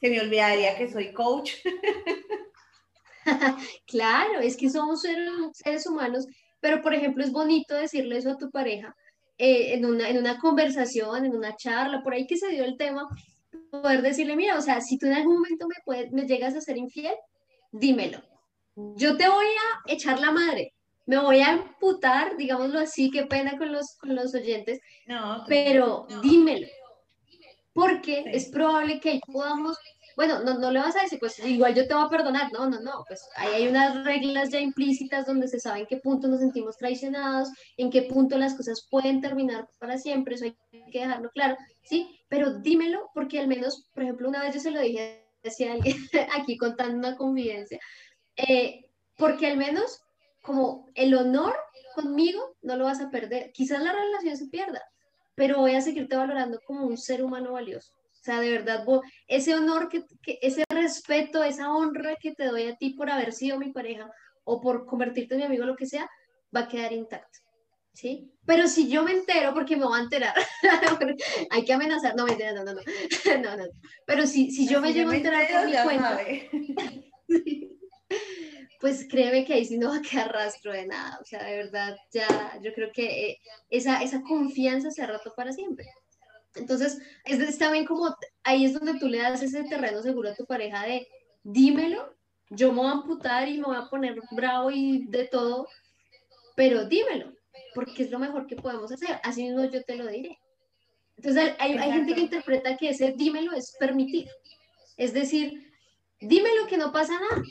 se 0.00 0.08
me 0.08 0.20
olvidaría 0.20 0.76
que 0.76 0.90
soy 0.90 1.12
coach. 1.12 1.52
claro, 3.86 4.40
es 4.40 4.56
que 4.56 4.70
somos 4.70 5.02
seres, 5.02 5.86
humanos, 5.86 6.26
pero 6.60 6.82
por 6.82 6.94
ejemplo 6.94 7.24
es 7.24 7.32
bonito 7.32 7.74
decirle 7.74 8.18
eso 8.18 8.30
a 8.30 8.38
tu 8.38 8.50
pareja 8.50 8.94
eh, 9.38 9.74
en, 9.74 9.86
una, 9.86 10.08
en 10.08 10.18
una 10.18 10.38
conversación, 10.38 11.24
en 11.24 11.34
una 11.34 11.56
charla, 11.56 12.02
por 12.02 12.14
ahí 12.14 12.26
que 12.26 12.36
se 12.36 12.48
dio 12.48 12.64
el 12.64 12.76
tema, 12.76 13.08
poder 13.70 14.02
decirle, 14.02 14.36
mira, 14.36 14.58
o 14.58 14.60
sea, 14.60 14.80
si 14.80 14.98
tú 14.98 15.06
en 15.06 15.14
algún 15.14 15.34
momento 15.36 15.66
me, 15.66 15.76
puedes, 15.84 16.12
me 16.12 16.26
llegas 16.26 16.54
a 16.54 16.60
ser 16.60 16.76
infiel, 16.76 17.14
dímelo. 17.72 18.22
Yo 18.96 19.16
te 19.16 19.28
voy 19.28 19.46
a 19.46 19.92
echar 19.92 20.20
la 20.20 20.30
madre, 20.30 20.74
me 21.06 21.18
voy 21.18 21.40
a 21.40 21.50
amputar, 21.50 22.36
digámoslo 22.36 22.78
así, 22.78 23.10
qué 23.10 23.24
pena 23.24 23.58
con 23.58 23.72
los, 23.72 23.96
con 23.98 24.14
los 24.14 24.34
oyentes, 24.34 24.80
no, 25.06 25.44
pero 25.46 26.06
dímelo, 26.22 26.68
porque 27.72 28.24
es 28.26 28.48
probable 28.48 29.00
que 29.00 29.10
ahí 29.10 29.20
podamos, 29.26 29.76
bueno, 30.16 30.40
no, 30.42 30.58
no 30.58 30.70
le 30.70 30.80
vas 30.80 30.96
a 30.96 31.02
decir, 31.02 31.18
pues 31.18 31.38
igual 31.40 31.74
yo 31.74 31.86
te 31.86 31.94
voy 31.94 32.04
a 32.04 32.08
perdonar, 32.08 32.52
no, 32.52 32.68
no, 32.68 32.80
no, 32.80 33.04
pues 33.06 33.28
ahí 33.36 33.54
hay 33.54 33.68
unas 33.68 34.04
reglas 34.04 34.50
ya 34.50 34.60
implícitas 34.60 35.26
donde 35.26 35.48
se 35.48 35.60
sabe 35.60 35.80
en 35.80 35.86
qué 35.86 35.96
punto 35.98 36.28
nos 36.28 36.40
sentimos 36.40 36.76
traicionados, 36.76 37.48
en 37.76 37.90
qué 37.90 38.02
punto 38.02 38.38
las 38.38 38.54
cosas 38.54 38.86
pueden 38.90 39.20
terminar 39.20 39.68
para 39.78 39.98
siempre, 39.98 40.34
eso 40.34 40.44
hay 40.44 40.56
que 40.90 41.00
dejarlo 41.00 41.30
claro, 41.30 41.56
¿sí? 41.82 42.20
Pero 42.28 42.54
dímelo, 42.54 43.10
porque 43.14 43.38
al 43.38 43.48
menos, 43.48 43.88
por 43.94 44.02
ejemplo, 44.02 44.28
una 44.28 44.42
vez 44.42 44.54
yo 44.54 44.60
se 44.60 44.70
lo 44.70 44.80
dije 44.80 45.24
a 45.44 45.72
alguien 45.72 45.96
aquí 46.38 46.56
contando 46.56 46.98
una 46.98 47.16
confidencia, 47.16 47.78
eh, 48.36 48.86
porque 49.16 49.46
al 49.46 49.56
menos 49.56 50.02
como 50.42 50.86
el 50.94 51.14
honor 51.14 51.54
conmigo 51.94 52.56
no 52.62 52.76
lo 52.76 52.84
vas 52.84 53.00
a 53.00 53.10
perder. 53.10 53.52
Quizás 53.52 53.82
la 53.82 53.92
relación 53.92 54.36
se 54.36 54.46
pierda, 54.46 54.82
pero 55.34 55.58
voy 55.58 55.74
a 55.74 55.80
seguirte 55.80 56.16
valorando 56.16 56.60
como 56.66 56.86
un 56.86 56.96
ser 56.96 57.22
humano 57.22 57.52
valioso. 57.52 57.92
O 58.20 58.22
sea, 58.22 58.40
de 58.40 58.50
verdad, 58.50 58.84
ese 59.26 59.54
honor, 59.54 59.88
que, 59.88 60.04
ese 60.42 60.64
respeto, 60.68 61.42
esa 61.42 61.72
honra 61.72 62.16
que 62.20 62.34
te 62.34 62.44
doy 62.44 62.64
a 62.64 62.76
ti 62.76 62.90
por 62.90 63.08
haber 63.08 63.32
sido 63.32 63.58
mi 63.58 63.72
pareja 63.72 64.10
o 64.44 64.60
por 64.60 64.84
convertirte 64.84 65.34
en 65.34 65.40
mi 65.40 65.46
amigo, 65.46 65.64
lo 65.64 65.76
que 65.76 65.86
sea, 65.86 66.06
va 66.54 66.60
a 66.60 66.68
quedar 66.68 66.92
intacto. 66.92 67.38
¿Sí? 67.92 68.30
Pero 68.44 68.68
si 68.68 68.88
yo 68.88 69.02
me 69.02 69.12
entero, 69.12 69.54
porque 69.54 69.76
me 69.76 69.84
voy 69.84 69.98
a 69.98 70.02
enterar, 70.02 70.34
hay 71.50 71.64
que 71.64 71.72
amenazar, 71.72 72.14
no, 72.14 72.26
me 72.26 72.36
no, 72.36 72.62
no, 72.62 72.74
no, 72.74 72.74
no, 73.42 73.56
no, 73.56 73.64
pero 74.06 74.26
si, 74.26 74.50
si 74.50 74.68
yo 74.68 74.80
me 74.80 74.92
llego 74.92 75.10
a 75.10 75.16
enterar 75.16 75.48
por 75.50 75.66
mi 75.66 75.72
cuenta, 75.82 76.20
pues 78.80 79.06
créeme 79.08 79.44
que 79.44 79.54
ahí 79.54 79.64
sí 79.64 79.76
no 79.76 79.90
va 79.90 79.96
a 79.96 80.02
quedar 80.02 80.32
rastro 80.32 80.72
de 80.72 80.86
nada. 80.86 81.18
O 81.20 81.24
sea, 81.24 81.42
de 81.44 81.56
verdad, 81.56 81.96
ya 82.12 82.58
yo 82.62 82.72
creo 82.74 82.90
que 82.92 83.30
eh, 83.30 83.38
esa, 83.70 84.02
esa 84.02 84.22
confianza 84.22 84.90
se 84.90 85.02
ha 85.02 85.06
roto 85.06 85.32
para 85.34 85.52
siempre. 85.52 85.86
Entonces, 86.54 86.98
es, 87.24 87.58
también 87.58 87.86
como, 87.86 88.14
ahí 88.42 88.64
es 88.64 88.74
donde 88.74 88.98
tú 88.98 89.08
le 89.08 89.18
das 89.18 89.42
ese 89.42 89.64
terreno 89.64 90.02
seguro 90.02 90.30
a 90.30 90.34
tu 90.34 90.44
pareja 90.46 90.84
de, 90.84 91.06
dímelo, 91.42 92.14
yo 92.50 92.72
me 92.72 92.78
voy 92.78 92.88
a 92.88 92.92
amputar 92.92 93.48
y 93.48 93.58
me 93.58 93.64
voy 93.64 93.76
a 93.76 93.88
poner 93.88 94.20
bravo 94.32 94.70
y 94.70 95.06
de 95.06 95.26
todo, 95.26 95.68
pero 96.56 96.84
dímelo, 96.84 97.32
porque 97.74 98.02
es 98.02 98.10
lo 98.10 98.18
mejor 98.18 98.46
que 98.46 98.56
podemos 98.56 98.90
hacer. 98.90 99.20
Así 99.22 99.44
mismo 99.44 99.64
yo 99.64 99.82
te 99.84 99.96
lo 99.96 100.08
diré. 100.08 100.38
Entonces, 101.16 101.54
hay, 101.58 101.76
hay 101.76 101.92
gente 101.92 102.14
que 102.14 102.20
interpreta 102.20 102.76
que 102.76 102.90
ese 102.90 103.12
dímelo 103.12 103.52
es 103.52 103.76
permitir. 103.78 104.28
Es 104.96 105.12
decir, 105.12 105.72
dímelo 106.20 106.66
que 106.66 106.76
no 106.76 106.92
pasa 106.92 107.12
nada 107.20 107.42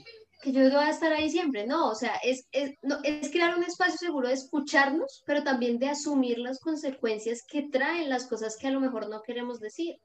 que 0.42 0.52
yo 0.52 0.62
voy 0.62 0.74
a 0.76 0.90
estar 0.90 1.12
ahí 1.12 1.30
siempre, 1.30 1.68
no, 1.68 1.90
o 1.90 1.96
sea, 1.96 2.16
es, 2.24 2.48
es, 2.52 2.72
no, 2.82 3.00
es 3.04 3.30
crear 3.30 3.58
un 3.58 3.64
espacio 3.64 3.98
seguro 3.98 4.30
de 4.30 4.36
escucharnos, 4.36 5.24
pero 5.26 5.44
también 5.44 5.80
de 5.80 5.90
asumir 5.90 6.40
las 6.40 6.60
consecuencias 6.60 7.44
que 7.46 7.70
traen 7.70 8.10
las 8.10 8.28
cosas 8.28 8.56
que 8.58 8.68
a 8.68 8.72
lo 8.72 8.80
mejor 8.80 9.10
no 9.10 9.22
queremos 9.22 9.60
decir. 9.60 9.98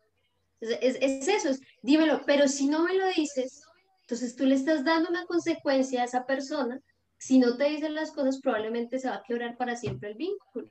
Es, 0.61 0.97
es, 1.01 1.28
eso, 1.28 1.51
es, 1.51 1.61
dímelo, 1.82 2.22
pero 2.26 2.49
si 2.49 2.66
no 2.66 2.82
me 2.85 2.95
lo 2.95 3.07
dices, 3.09 3.62
entonces 4.03 4.35
tú 4.35 4.45
le 4.47 4.57
estás 4.57 4.85
dando 4.85 5.09
una 5.09 5.24
consecuencia 5.26 6.03
a 6.03 6.07
esa 6.07 6.26
persona, 6.26 6.80
si 7.16 7.39
no 7.39 7.57
te 7.57 7.64
dicen 7.64 7.95
las 7.95 8.11
cosas, 8.11 8.41
probablemente 8.41 8.99
se 8.99 9.09
va 9.09 9.16
a 9.16 9.22
quebrar 9.22 9.57
para 9.57 9.76
siempre 9.76 10.11
el 10.11 10.16
vínculo, 10.16 10.70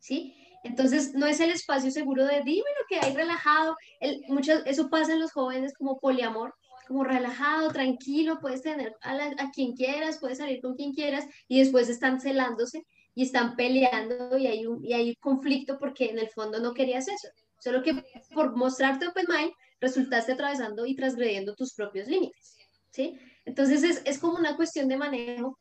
¿sí? 0.00 0.34
Entonces, 0.64 1.14
no 1.14 1.26
es 1.26 1.40
el 1.40 1.50
espacio 1.50 1.90
seguro 1.90 2.24
de 2.24 2.40
dímelo 2.42 2.64
que 2.88 2.98
hay 2.98 3.14
relajado. 3.14 3.76
El, 4.00 4.22
muchas, 4.28 4.62
eso 4.64 4.88
pasa 4.88 5.12
en 5.12 5.20
los 5.20 5.32
jóvenes 5.32 5.74
como 5.74 5.98
poliamor, 5.98 6.54
como 6.86 7.04
relajado, 7.04 7.70
tranquilo, 7.70 8.38
puedes 8.40 8.62
tener 8.62 8.94
a, 9.02 9.50
quien 9.52 9.74
quieras, 9.74 10.18
puedes 10.20 10.38
salir 10.38 10.60
con 10.60 10.74
quien 10.74 10.92
quieras 10.92 11.26
y 11.48 11.60
después 11.60 11.88
están 11.88 12.20
celándose 12.20 12.84
y 13.14 13.22
están 13.22 13.56
peleando 13.56 14.36
y 14.36 14.46
hay 14.46 14.66
un, 14.66 14.84
y 14.84 14.92
hay 14.92 15.14
conflicto 15.16 15.78
porque 15.78 16.06
en 16.06 16.18
el 16.18 16.28
fondo 16.30 16.58
no 16.60 16.74
querías 16.74 17.08
eso. 17.08 17.28
Solo 17.60 17.82
que 17.82 18.04
por 18.34 18.56
mostrarte 18.56 19.06
open 19.06 19.26
mind 19.28 19.52
resultaste 19.80 20.32
atravesando 20.32 20.86
y 20.86 20.94
transgrediendo 20.94 21.54
tus 21.54 21.74
propios 21.74 22.08
límites. 22.08 22.56
¿sí? 22.90 23.18
Entonces 23.44 23.82
es, 23.82 24.02
es 24.04 24.18
como 24.18 24.38
una 24.38 24.56
cuestión 24.56 24.88
de 24.88 24.96
manejo. 24.96 25.58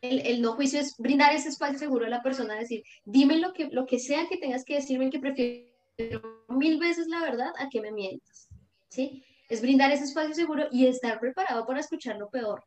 El, 0.00 0.20
el, 0.26 0.42
no 0.42 0.52
juicio 0.54 0.80
es 0.80 0.94
brindar 0.98 1.34
ese 1.34 1.48
espacio 1.48 1.78
seguro 1.78 2.06
a 2.06 2.10
la 2.10 2.22
persona, 2.22 2.58
decir, 2.58 2.82
dime 3.04 3.38
lo 3.38 3.52
que, 3.54 3.68
lo 3.70 3.86
que 3.86 3.98
sea 3.98 4.28
que 4.28 4.36
tengas 4.36 4.64
que 4.64 4.74
decirme, 4.74 5.08
que 5.08 5.18
prefiero 5.18 6.44
mil 6.48 6.78
veces 6.78 7.06
la 7.08 7.20
verdad 7.20 7.52
a 7.58 7.68
que 7.70 7.80
me 7.80 7.90
mientas. 7.90 8.48
¿sí? 8.88 9.24
Es 9.52 9.60
brindar 9.60 9.92
ese 9.92 10.04
espacio 10.04 10.34
seguro 10.34 10.66
y 10.72 10.86
estar 10.86 11.20
preparado 11.20 11.66
para 11.66 11.80
escuchar 11.80 12.16
lo 12.16 12.30
peor. 12.30 12.64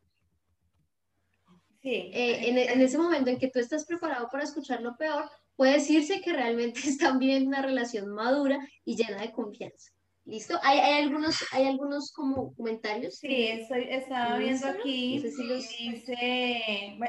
Sí. 1.82 2.12
Eh, 2.14 2.50
en, 2.50 2.58
en, 2.58 2.82
ese 2.82 2.98
momento 2.98 3.30
en 3.30 3.40
que 3.40 3.50
tú 3.50 3.60
estás 3.60 3.86
preparado 3.86 4.28
para 4.32 4.44
escuchar 4.44 4.82
lo 4.82 4.96
peor, 4.96 5.30
puede 5.56 5.74
decirse 5.74 6.22
que 6.22 6.32
realmente 6.32 6.80
están 6.88 7.18
viviendo 7.18 7.50
una 7.50 7.64
relación 7.64 8.10
madura 8.10 8.60
y 8.84 8.96
llena 8.96 9.22
de 9.22 9.32
confianza. 9.32 9.92
¿Listo? 10.26 10.60
¿Hay, 10.64 10.80
hay 10.80 11.04
algunos, 11.04 11.44
hay 11.52 11.66
algunos 11.66 12.12
como 12.12 12.56
comentarios? 12.56 13.18
Sí, 13.18 13.48
estoy, 13.48 13.88
estaba 13.90 14.38
viendo 14.38 14.68
aquí, 14.68 15.20
dice, 15.20 15.78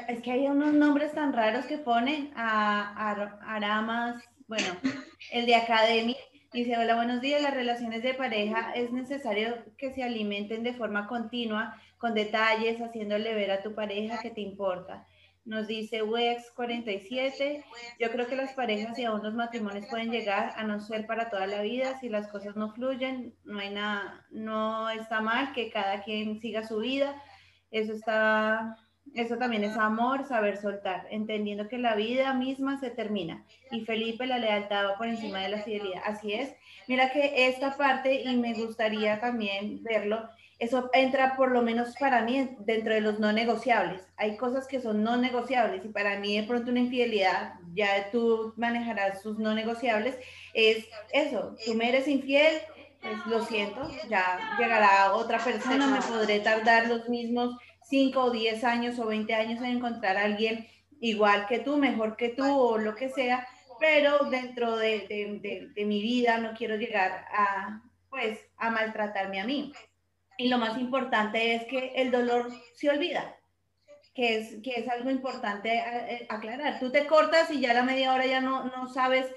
es 0.07 0.21
que 0.21 0.31
hay 0.31 0.47
unos 0.47 0.73
nombres 0.73 1.13
tan 1.13 1.33
raros 1.33 1.65
que 1.65 1.79
ponen 1.79 2.31
a, 2.35 3.11
a 3.11 3.55
Aramas, 3.55 4.23
bueno, 4.47 4.77
el 5.31 5.45
de 5.45 5.55
Academy, 5.55 6.15
Dice, 6.53 6.77
hola, 6.77 6.95
buenos 6.95 7.19
días. 7.19 7.41
Las 7.41 7.53
relaciones 7.53 8.03
de 8.03 8.13
pareja 8.13 8.71
es 8.73 8.91
necesario 8.93 9.65
que 9.77 9.91
se 9.91 10.01
alimenten 10.01 10.63
de 10.63 10.73
forma 10.73 11.05
continua, 11.05 11.75
con 11.97 12.13
detalles, 12.13 12.79
haciéndole 12.79 13.33
ver 13.35 13.51
a 13.51 13.61
tu 13.61 13.75
pareja 13.75 14.21
que 14.21 14.29
te 14.29 14.39
importa. 14.41 15.05
Nos 15.43 15.67
dice 15.67 16.03
Wex 16.03 16.51
47, 16.51 17.65
yo 17.99 18.11
creo 18.11 18.27
que 18.27 18.35
las 18.37 18.53
parejas 18.53 18.97
y 18.97 19.03
aún 19.03 19.23
los 19.23 19.33
matrimonios 19.33 19.87
pueden 19.87 20.09
llegar 20.09 20.53
a 20.55 20.63
no 20.63 20.79
ser 20.79 21.05
para 21.05 21.29
toda 21.29 21.47
la 21.47 21.61
vida 21.61 21.99
si 21.99 22.09
las 22.09 22.27
cosas 22.27 22.55
no 22.55 22.73
fluyen, 22.73 23.33
no 23.43 23.59
hay 23.59 23.69
nada, 23.69 24.25
no 24.29 24.89
está 24.89 25.21
mal 25.21 25.53
que 25.53 25.69
cada 25.69 26.03
quien 26.03 26.39
siga 26.39 26.63
su 26.63 26.79
vida, 26.79 27.21
eso 27.71 27.93
está 27.93 28.77
eso 29.13 29.37
también 29.37 29.63
es 29.63 29.75
amor, 29.77 30.27
saber 30.27 30.57
soltar, 30.57 31.07
entendiendo 31.09 31.67
que 31.67 31.77
la 31.77 31.95
vida 31.95 32.33
misma 32.33 32.79
se 32.79 32.89
termina. 32.89 33.43
Y 33.71 33.85
Felipe, 33.85 34.25
la 34.27 34.37
lealtad 34.37 34.85
va 34.85 34.97
por 34.97 35.07
encima 35.07 35.39
de 35.39 35.49
la 35.49 35.63
fidelidad. 35.63 36.01
Así 36.05 36.33
es. 36.33 36.53
Mira 36.87 37.11
que 37.11 37.47
esta 37.47 37.75
parte, 37.77 38.21
y 38.21 38.37
me 38.37 38.53
gustaría 38.53 39.19
también 39.19 39.83
verlo, 39.83 40.29
eso 40.59 40.89
entra 40.93 41.35
por 41.35 41.51
lo 41.51 41.61
menos 41.61 41.95
para 41.99 42.21
mí 42.21 42.49
dentro 42.59 42.93
de 42.93 43.01
los 43.01 43.19
no 43.19 43.31
negociables. 43.31 44.01
Hay 44.17 44.37
cosas 44.37 44.67
que 44.67 44.81
son 44.81 45.03
no 45.03 45.15
negociables 45.17 45.85
y 45.85 45.89
para 45.89 46.19
mí 46.19 46.35
de 46.35 46.47
pronto 46.47 46.71
una 46.71 46.79
infidelidad, 46.79 47.53
ya 47.73 48.09
tú 48.11 48.53
manejarás 48.57 49.21
sus 49.21 49.37
no 49.37 49.53
negociables, 49.53 50.17
es 50.53 50.87
eso, 51.13 51.55
tú 51.63 51.75
me 51.75 51.89
eres 51.89 52.07
infiel, 52.07 52.53
pues 53.01 53.25
lo 53.27 53.45
siento, 53.45 53.87
ya 54.09 54.57
llegará 54.57 55.13
otra 55.13 55.37
persona, 55.37 55.87
me 55.87 56.01
podré 56.01 56.39
tardar 56.39 56.87
los 56.87 57.07
mismos 57.07 57.55
5 57.89 58.21
o 58.21 58.31
10 58.31 58.63
años 58.63 58.99
o 58.99 59.05
20 59.05 59.33
años 59.33 59.59
en 59.59 59.77
encontrar 59.77 60.17
a 60.17 60.25
alguien 60.25 60.67
igual 60.99 61.47
que 61.47 61.59
tú, 61.59 61.77
mejor 61.77 62.17
que 62.17 62.29
tú 62.29 62.45
o 62.45 62.77
lo 62.77 62.95
que 62.95 63.09
sea, 63.09 63.47
pero 63.79 64.25
dentro 64.29 64.75
de, 64.77 65.71
mi 65.77 66.01
vida 66.01 66.37
no 66.37 66.53
quiero 66.53 66.75
llegar 66.75 67.25
a, 67.31 67.81
pues, 68.09 68.39
a 68.57 68.71
maltratarme 68.71 69.39
a 69.39 69.45
mí. 69.45 69.73
Y 70.37 70.49
lo 70.49 70.57
más 70.57 70.77
importante 70.77 71.55
es 71.55 71.65
que 71.65 71.93
el 71.95 72.11
dolor 72.11 72.51
se 72.73 72.89
olvida, 72.89 73.35
que 74.13 74.37
es, 74.37 74.61
que 74.63 74.79
es 74.79 74.89
algo 74.89 75.09
importante 75.09 75.77
eh, 75.77 76.27
aclarar. 76.29 76.79
Tú 76.79 76.91
te 76.91 77.05
cortas 77.05 77.49
y 77.51 77.61
ya 77.61 77.71
a 77.71 77.75
la 77.75 77.83
media 77.83 78.13
hora 78.13 78.25
ya 78.25 78.41
no, 78.41 78.65
no 78.65 78.87
sabes 78.87 79.27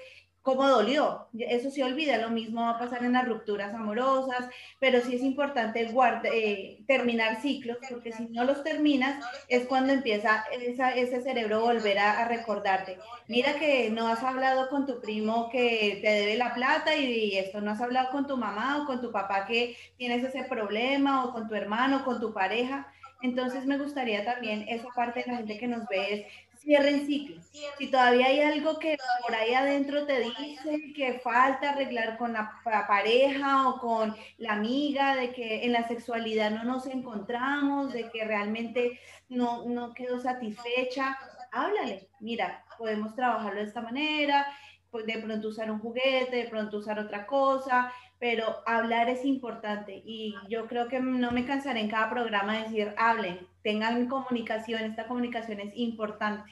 cómo 0.41 0.67
dolió. 0.67 1.27
Eso 1.37 1.69
se 1.69 1.83
olvida, 1.83 2.17
lo 2.17 2.29
mismo 2.29 2.61
va 2.61 2.71
a 2.71 2.79
pasar 2.79 3.03
en 3.03 3.13
las 3.13 3.27
rupturas 3.27 3.73
amorosas, 3.73 4.49
pero 4.79 5.01
sí 5.01 5.15
es 5.15 5.21
importante 5.21 5.91
eh, 6.33 6.83
terminar 6.87 7.41
ciclos, 7.41 7.77
porque 7.89 8.11
si 8.11 8.27
no 8.29 8.43
los 8.43 8.63
terminas 8.63 9.23
es 9.47 9.65
cuando 9.67 9.93
empieza 9.93 10.45
ese 10.51 11.21
cerebro 11.21 11.61
volver 11.61 11.99
a, 11.99 12.27
recordarte. 12.27 12.97
Mira 13.27 13.55
que 13.55 13.89
no 13.89 14.07
has 14.07 14.23
hablado 14.23 14.69
con 14.69 14.85
tu 14.85 15.01
primo 15.01 15.49
que 15.49 15.99
te 16.01 16.09
debe 16.09 16.37
la 16.37 16.53
plata 16.53 16.95
y, 16.95 17.37
esto, 17.37 17.61
no 17.61 17.71
has 17.71 17.81
hablado 17.81 18.09
con 18.11 18.27
tu 18.27 18.37
mamá 18.37 18.81
o 18.81 18.85
con 18.85 19.01
tu 19.01 19.11
papá 19.11 19.45
que 19.45 19.75
tienes 19.97 20.23
ese 20.23 20.43
problema 20.43 21.25
o 21.25 21.33
con 21.33 21.47
tu 21.47 21.55
hermano, 21.55 22.05
con 22.05 22.19
tu 22.19 22.33
pareja. 22.33 22.87
Entonces 23.21 23.65
me 23.65 23.77
gustaría 23.77 24.25
también 24.25 24.65
esa 24.67 24.87
parte 24.95 25.21
de 25.21 25.31
la 25.31 25.37
gente 25.37 25.57
que 25.59 25.67
nos 25.67 25.87
ve 25.87 26.13
es 26.13 26.25
cierren 26.61 27.05
ciclos. 27.05 27.45
Si 27.77 27.87
todavía 27.89 28.27
hay 28.27 28.39
algo 28.39 28.79
que 28.79 28.97
por 29.25 29.35
ahí 29.35 29.53
adentro 29.53 30.05
te 30.05 30.19
dice 30.19 30.93
que 30.95 31.19
falta 31.19 31.71
arreglar 31.71 32.17
con 32.17 32.33
la 32.33 32.61
pareja 32.87 33.67
o 33.67 33.79
con 33.79 34.15
la 34.37 34.53
amiga, 34.53 35.15
de 35.15 35.31
que 35.31 35.65
en 35.65 35.73
la 35.73 35.87
sexualidad 35.87 36.51
no 36.51 36.63
nos 36.63 36.85
encontramos, 36.85 37.93
de 37.93 38.09
que 38.09 38.23
realmente 38.23 38.99
no, 39.29 39.65
no 39.65 39.93
quedó 39.93 40.19
satisfecha, 40.19 41.17
háblale. 41.51 42.09
Mira, 42.19 42.63
podemos 42.77 43.15
trabajarlo 43.15 43.59
de 43.59 43.67
esta 43.67 43.81
manera, 43.81 44.47
pues, 44.91 45.05
de 45.05 45.19
pronto 45.19 45.47
usar 45.47 45.71
un 45.71 45.79
juguete, 45.79 46.35
de 46.35 46.49
pronto 46.49 46.77
usar 46.77 46.99
otra 46.99 47.25
cosa, 47.25 47.91
pero 48.21 48.61
hablar 48.67 49.09
es 49.09 49.25
importante 49.25 50.03
y 50.05 50.35
yo 50.47 50.67
creo 50.67 50.87
que 50.87 50.99
no 50.99 51.31
me 51.31 51.43
cansaré 51.43 51.79
en 51.79 51.89
cada 51.89 52.07
programa 52.11 52.55
de 52.55 52.63
decir, 52.65 52.93
hablen, 52.95 53.47
tengan 53.63 54.07
comunicación, 54.07 54.83
esta 54.83 55.07
comunicación 55.07 55.59
es 55.59 55.71
importante. 55.75 56.51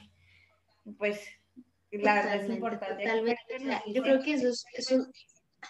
Pues 0.98 1.20
la 1.92 2.14
verdad 2.14 2.34
es 2.42 2.50
importante. 2.50 3.04
Yo 3.94 4.02
creo 4.02 4.20
que 4.20 4.32
eso 4.32 4.48
es, 4.48 4.90
un... 4.90 5.12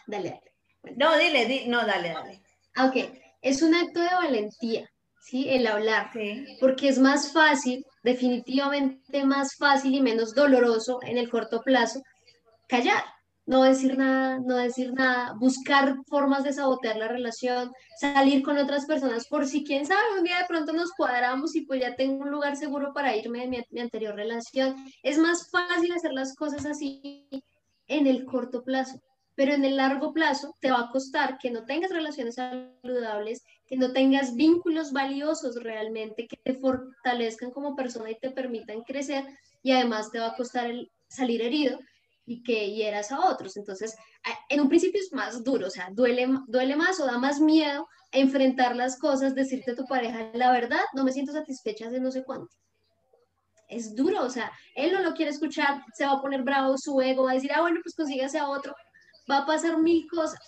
Dale, 0.06 0.40
dale. 0.82 0.96
No, 0.96 1.18
dile, 1.18 1.66
no, 1.66 1.84
dale, 1.86 2.14
dale. 2.14 2.40
Ah, 2.76 2.86
ok, 2.86 2.96
es 3.42 3.60
un 3.60 3.74
acto 3.74 4.00
de 4.00 4.08
valentía, 4.08 4.90
¿sí? 5.20 5.50
El 5.50 5.66
hablar, 5.66 6.12
porque 6.60 6.88
es 6.88 6.98
más 6.98 7.30
fácil, 7.30 7.84
definitivamente 8.02 9.22
más 9.26 9.54
fácil 9.54 9.94
y 9.94 10.00
menos 10.00 10.34
doloroso 10.34 10.98
en 11.02 11.18
el 11.18 11.28
corto 11.28 11.60
plazo 11.60 12.00
callar, 12.68 13.04
no 13.50 13.64
decir 13.64 13.98
nada, 13.98 14.38
no 14.38 14.54
decir 14.54 14.92
nada, 14.92 15.34
buscar 15.40 15.96
formas 16.06 16.44
de 16.44 16.52
sabotear 16.52 16.96
la 16.96 17.08
relación, 17.08 17.72
salir 17.98 18.44
con 18.44 18.56
otras 18.56 18.86
personas 18.86 19.26
por 19.26 19.44
si 19.44 19.64
quién 19.64 19.84
sabe, 19.84 20.16
un 20.16 20.22
día 20.22 20.38
de 20.38 20.46
pronto 20.46 20.72
nos 20.72 20.92
cuadramos 20.92 21.56
y 21.56 21.62
pues 21.62 21.80
ya 21.80 21.96
tengo 21.96 22.22
un 22.22 22.30
lugar 22.30 22.54
seguro 22.54 22.92
para 22.94 23.16
irme 23.16 23.40
de 23.40 23.48
mi, 23.48 23.58
mi 23.70 23.80
anterior 23.80 24.14
relación. 24.14 24.76
Es 25.02 25.18
más 25.18 25.50
fácil 25.50 25.90
hacer 25.92 26.12
las 26.12 26.36
cosas 26.36 26.64
así 26.64 27.26
en 27.88 28.06
el 28.06 28.24
corto 28.24 28.62
plazo, 28.62 29.02
pero 29.34 29.52
en 29.52 29.64
el 29.64 29.78
largo 29.78 30.12
plazo 30.12 30.54
te 30.60 30.70
va 30.70 30.82
a 30.82 30.90
costar 30.92 31.36
que 31.38 31.50
no 31.50 31.64
tengas 31.64 31.90
relaciones 31.90 32.36
saludables, 32.36 33.42
que 33.66 33.76
no 33.76 33.92
tengas 33.92 34.36
vínculos 34.36 34.92
valiosos 34.92 35.56
realmente, 35.60 36.28
que 36.28 36.36
te 36.36 36.54
fortalezcan 36.54 37.50
como 37.50 37.74
persona 37.74 38.12
y 38.12 38.18
te 38.20 38.30
permitan 38.30 38.82
crecer 38.82 39.24
y 39.60 39.72
además 39.72 40.12
te 40.12 40.20
va 40.20 40.28
a 40.28 40.36
costar 40.36 40.70
el 40.70 40.92
salir 41.08 41.42
herido 41.42 41.80
y 42.30 42.44
que 42.44 42.70
hieras 42.70 43.10
a 43.10 43.28
otros. 43.28 43.56
Entonces, 43.56 43.96
en 44.48 44.60
un 44.60 44.68
principio 44.68 45.00
es 45.00 45.12
más 45.12 45.42
duro, 45.42 45.66
o 45.66 45.70
sea, 45.70 45.88
duele, 45.90 46.28
duele 46.46 46.76
más 46.76 47.00
o 47.00 47.06
da 47.06 47.18
más 47.18 47.40
miedo 47.40 47.88
enfrentar 48.12 48.76
las 48.76 49.00
cosas, 49.00 49.34
decirte 49.34 49.72
a 49.72 49.74
tu 49.74 49.84
pareja, 49.84 50.30
la 50.34 50.52
verdad, 50.52 50.84
no 50.94 51.02
me 51.02 51.10
siento 51.10 51.32
satisfecha 51.32 51.90
de 51.90 51.98
no 51.98 52.12
sé 52.12 52.22
cuánto. 52.22 52.54
Es 53.66 53.96
duro, 53.96 54.22
o 54.22 54.30
sea, 54.30 54.52
él 54.76 54.92
no 54.92 55.00
lo 55.00 55.14
quiere 55.14 55.32
escuchar, 55.32 55.82
se 55.92 56.06
va 56.06 56.12
a 56.12 56.22
poner 56.22 56.42
bravo, 56.42 56.78
su 56.78 57.00
ego 57.00 57.24
va 57.24 57.32
a 57.32 57.34
decir, 57.34 57.50
ah, 57.52 57.62
bueno, 57.62 57.80
pues 57.82 57.96
consígase 57.96 58.38
a 58.38 58.48
otro, 58.48 58.76
va 59.28 59.38
a 59.38 59.46
pasar 59.46 59.78
mil 59.78 60.06
cosas, 60.08 60.38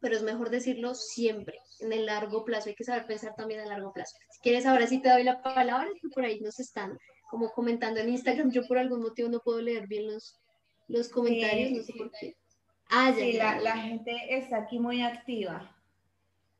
pero 0.00 0.16
es 0.16 0.22
mejor 0.22 0.48
decirlo 0.48 0.94
siempre, 0.94 1.58
en 1.80 1.92
el 1.92 2.06
largo 2.06 2.42
plazo, 2.42 2.70
hay 2.70 2.74
que 2.74 2.84
saber 2.84 3.06
pensar 3.06 3.34
también 3.36 3.60
a 3.60 3.66
largo 3.66 3.92
plazo. 3.92 4.16
Si 4.30 4.40
quieres, 4.40 4.64
ahora 4.64 4.86
sí 4.86 5.02
te 5.02 5.10
doy 5.10 5.24
la 5.24 5.42
palabra, 5.42 5.90
por 6.14 6.24
ahí 6.24 6.40
nos 6.40 6.58
están 6.58 6.98
como 7.30 7.50
comentando 7.50 8.00
en 8.00 8.08
Instagram, 8.08 8.50
yo 8.50 8.66
por 8.66 8.78
algún 8.78 9.02
motivo 9.02 9.28
no 9.28 9.40
puedo 9.40 9.60
leer 9.60 9.86
bien 9.86 10.06
los, 10.06 10.40
los 10.88 11.08
comentarios, 11.08 11.72
no 11.72 11.82
sé 11.82 11.92
por 11.92 12.10
qué. 12.12 12.36
Ah, 12.88 13.12
sí, 13.16 13.32
La, 13.32 13.58
la 13.60 13.76
gente 13.78 14.14
está 14.28 14.58
aquí 14.58 14.78
muy 14.78 15.02
activa. 15.02 15.72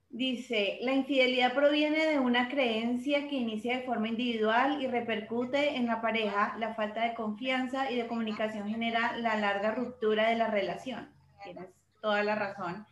Dice, 0.09 0.79
la 0.81 0.93
infidelidad 0.93 1.53
proviene 1.53 2.07
de 2.07 2.19
una 2.19 2.49
creencia 2.49 3.29
que 3.29 3.37
inicia 3.37 3.77
de 3.77 3.85
forma 3.85 4.09
individual 4.09 4.81
y 4.81 4.87
repercute 4.87 5.77
en 5.77 5.87
la 5.87 6.01
pareja. 6.01 6.57
La 6.59 6.75
falta 6.75 7.03
de 7.03 7.15
confianza 7.15 7.91
y 7.91 7.97
de 7.97 8.07
comunicación 8.07 8.69
genera 8.69 9.17
la 9.19 9.37
larga 9.37 9.73
ruptura 9.73 10.31
de 10.31 10.37
la 10.37 10.49
relación. 10.49 11.13
Tienes 11.45 11.69
toda 12.01 12.23
la 12.23 12.35
razón. 12.35 12.87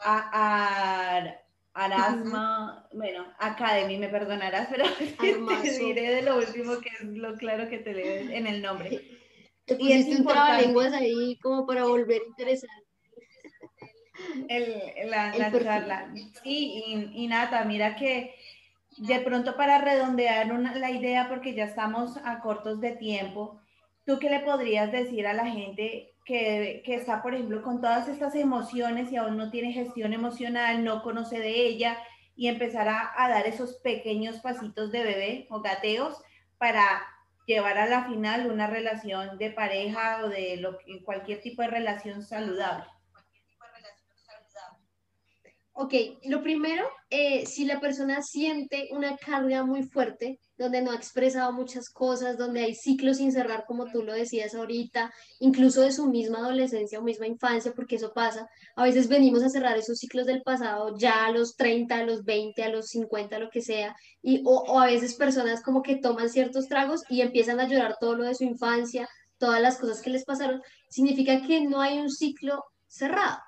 A, 0.00 1.34
Arasma, 1.74 2.88
bueno, 2.92 3.24
Academy, 3.38 3.98
me 3.98 4.08
perdonarás, 4.08 4.68
pero 4.70 4.84
te 5.62 5.78
diré 5.78 6.14
de 6.14 6.22
lo 6.22 6.36
último 6.36 6.78
que 6.80 6.88
es 6.88 7.04
lo 7.04 7.34
claro 7.36 7.68
que 7.68 7.78
te 7.78 7.94
leo 7.94 8.30
en 8.30 8.46
el 8.46 8.62
nombre. 8.62 9.17
Te 9.68 9.76
pusiste 9.76 10.16
un 10.16 10.26
trabalenguas 10.26 10.92
ahí 10.94 11.38
como 11.42 11.66
para 11.66 11.84
volver 11.84 12.22
interesante. 12.26 12.86
El, 14.48 15.10
la, 15.10 15.36
la 15.36 15.52
charla. 15.52 16.12
Sí, 16.42 16.82
y, 16.86 17.22
y, 17.22 17.26
nada, 17.28 17.64
mira 17.64 17.94
que 17.94 18.34
de 18.96 19.20
pronto 19.20 19.56
para 19.56 19.78
redondear 19.78 20.52
una, 20.52 20.74
la 20.74 20.90
idea, 20.90 21.28
porque 21.28 21.54
ya 21.54 21.64
estamos 21.64 22.16
a 22.24 22.40
cortos 22.40 22.80
de 22.80 22.92
tiempo, 22.92 23.60
¿tú 24.06 24.18
qué 24.18 24.30
le 24.30 24.40
podrías 24.40 24.90
decir 24.90 25.26
a 25.26 25.34
la 25.34 25.46
gente 25.46 26.14
que, 26.24 26.82
que 26.84 26.94
está, 26.94 27.22
por 27.22 27.34
ejemplo, 27.34 27.62
con 27.62 27.80
todas 27.80 28.08
estas 28.08 28.34
emociones 28.34 29.12
y 29.12 29.16
aún 29.16 29.36
no 29.36 29.50
tiene 29.50 29.72
gestión 29.72 30.14
emocional, 30.14 30.82
no 30.82 31.02
conoce 31.02 31.38
de 31.38 31.66
ella 31.66 31.98
y 32.34 32.48
empezar 32.48 32.88
a, 32.88 33.12
a 33.16 33.28
dar 33.28 33.46
esos 33.46 33.74
pequeños 33.76 34.40
pasitos 34.40 34.90
de 34.90 35.04
bebé 35.04 35.46
o 35.50 35.60
gateos 35.60 36.20
para 36.56 37.02
llevar 37.48 37.78
a 37.78 37.86
la 37.86 38.04
final 38.04 38.50
una 38.50 38.66
relación 38.66 39.38
de 39.38 39.50
pareja 39.50 40.22
o 40.22 40.28
de 40.28 40.58
lo, 40.58 40.78
cualquier 41.02 41.40
tipo 41.40 41.62
de 41.62 41.68
relación 41.68 42.22
saludable. 42.22 42.84
Ok, 45.72 45.94
lo 46.24 46.42
primero, 46.42 46.84
eh, 47.08 47.46
si 47.46 47.64
la 47.64 47.80
persona 47.80 48.20
siente 48.20 48.88
una 48.90 49.16
carga 49.16 49.64
muy 49.64 49.84
fuerte, 49.84 50.40
donde 50.58 50.82
no 50.82 50.90
ha 50.90 50.96
expresado 50.96 51.52
muchas 51.52 51.88
cosas, 51.88 52.36
donde 52.36 52.60
hay 52.60 52.74
ciclos 52.74 53.18
sin 53.18 53.32
cerrar, 53.32 53.64
como 53.66 53.86
tú 53.86 54.02
lo 54.02 54.12
decías 54.12 54.54
ahorita, 54.54 55.12
incluso 55.40 55.80
de 55.82 55.92
su 55.92 56.08
misma 56.08 56.38
adolescencia 56.38 56.98
o 56.98 57.02
misma 57.02 57.26
infancia, 57.26 57.72
porque 57.74 57.96
eso 57.96 58.12
pasa. 58.12 58.48
A 58.76 58.84
veces 58.84 59.08
venimos 59.08 59.42
a 59.42 59.48
cerrar 59.48 59.76
esos 59.78 59.98
ciclos 59.98 60.26
del 60.26 60.42
pasado 60.42 60.96
ya 60.98 61.26
a 61.26 61.32
los 61.32 61.56
30, 61.56 61.94
a 61.96 62.02
los 62.04 62.24
20, 62.24 62.62
a 62.62 62.68
los 62.68 62.88
50, 62.88 63.38
lo 63.38 63.50
que 63.50 63.62
sea, 63.62 63.96
y, 64.20 64.42
o, 64.44 64.64
o 64.68 64.80
a 64.80 64.86
veces 64.86 65.14
personas 65.14 65.62
como 65.62 65.82
que 65.82 65.96
toman 65.96 66.28
ciertos 66.28 66.68
tragos 66.68 67.02
y 67.08 67.22
empiezan 67.22 67.60
a 67.60 67.68
llorar 67.68 67.96
todo 68.00 68.16
lo 68.16 68.24
de 68.24 68.34
su 68.34 68.44
infancia, 68.44 69.08
todas 69.38 69.62
las 69.62 69.78
cosas 69.78 70.02
que 70.02 70.10
les 70.10 70.24
pasaron, 70.24 70.60
significa 70.90 71.40
que 71.46 71.60
no 71.60 71.80
hay 71.80 71.98
un 71.98 72.10
ciclo 72.10 72.64
cerrado 72.88 73.38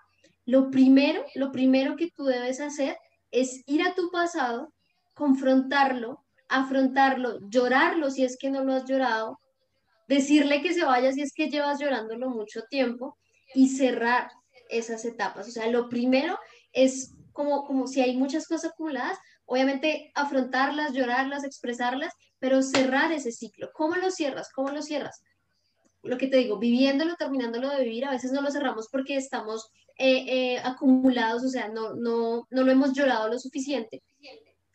lo 0.51 0.69
primero, 0.71 1.25
lo 1.37 1.53
primero 1.53 1.95
que 1.95 2.11
tú 2.11 2.25
debes 2.25 2.61
hacer 2.61 2.97
es 3.31 3.63
ir 3.67 3.83
a 3.83 3.95
tu 3.95 4.11
pasado, 4.11 4.73
confrontarlo, 5.15 6.25
afrontarlo, 6.51 7.39
llorarlo 7.49 8.11
si 8.11 8.25
es 8.25 8.37
que 8.37 8.51
no 8.51 8.65
lo 8.65 8.75
has 8.75 8.85
llorado, 8.85 9.41
decirle 10.09 10.61
que 10.61 10.75
se 10.75 10.85
vaya 10.85 11.13
si 11.13 11.23
es 11.23 11.33
que 11.33 11.49
llevas 11.49 11.79
llorándolo 11.79 12.29
mucho 12.29 12.63
tiempo 12.69 13.17
y 13.55 13.69
cerrar 13.69 14.29
esas 14.69 15.05
etapas. 15.05 15.49
O 15.49 15.51
sea, 15.53 15.69
lo 15.69 15.89
primero 15.89 16.39
es 16.73 17.15
como, 17.33 17.65
como 17.65 17.87
si 17.87 18.01
hay 18.01 18.17
muchas 18.17 18.47
cosas 18.47 18.73
acumuladas, 18.73 19.19
obviamente 19.47 20.11
afrontarlas, 20.15 20.93
llorarlas, 20.93 21.45
expresarlas, 21.45 22.13
pero 22.41 22.63
cerrar 22.63 23.13
ese 23.13 23.31
ciclo. 23.31 23.71
¿Cómo 23.73 23.97
lo 23.97 24.11
cierras? 24.11 24.51
¿Cómo 24.53 24.71
lo 24.71 24.83
cierras? 24.83 25.23
Lo 26.03 26.19
que 26.19 26.27
te 26.27 26.39
digo, 26.39 26.59
viviéndolo, 26.59 27.15
terminándolo 27.15 27.69
de 27.69 27.85
vivir, 27.85 28.07
a 28.07 28.11
veces 28.11 28.33
no 28.33 28.41
lo 28.41 28.51
cerramos 28.51 28.89
porque 28.91 29.17
estamos 29.17 29.71
eh, 29.97 30.25
eh, 30.27 30.59
acumulados, 30.65 31.45
o 31.45 31.49
sea, 31.49 31.69
no, 31.69 31.95
no, 31.95 32.47
no 32.51 32.63
lo 32.63 32.73
hemos 32.73 32.93
llorado 32.95 33.29
lo 33.29 33.39
suficiente. 33.39 34.03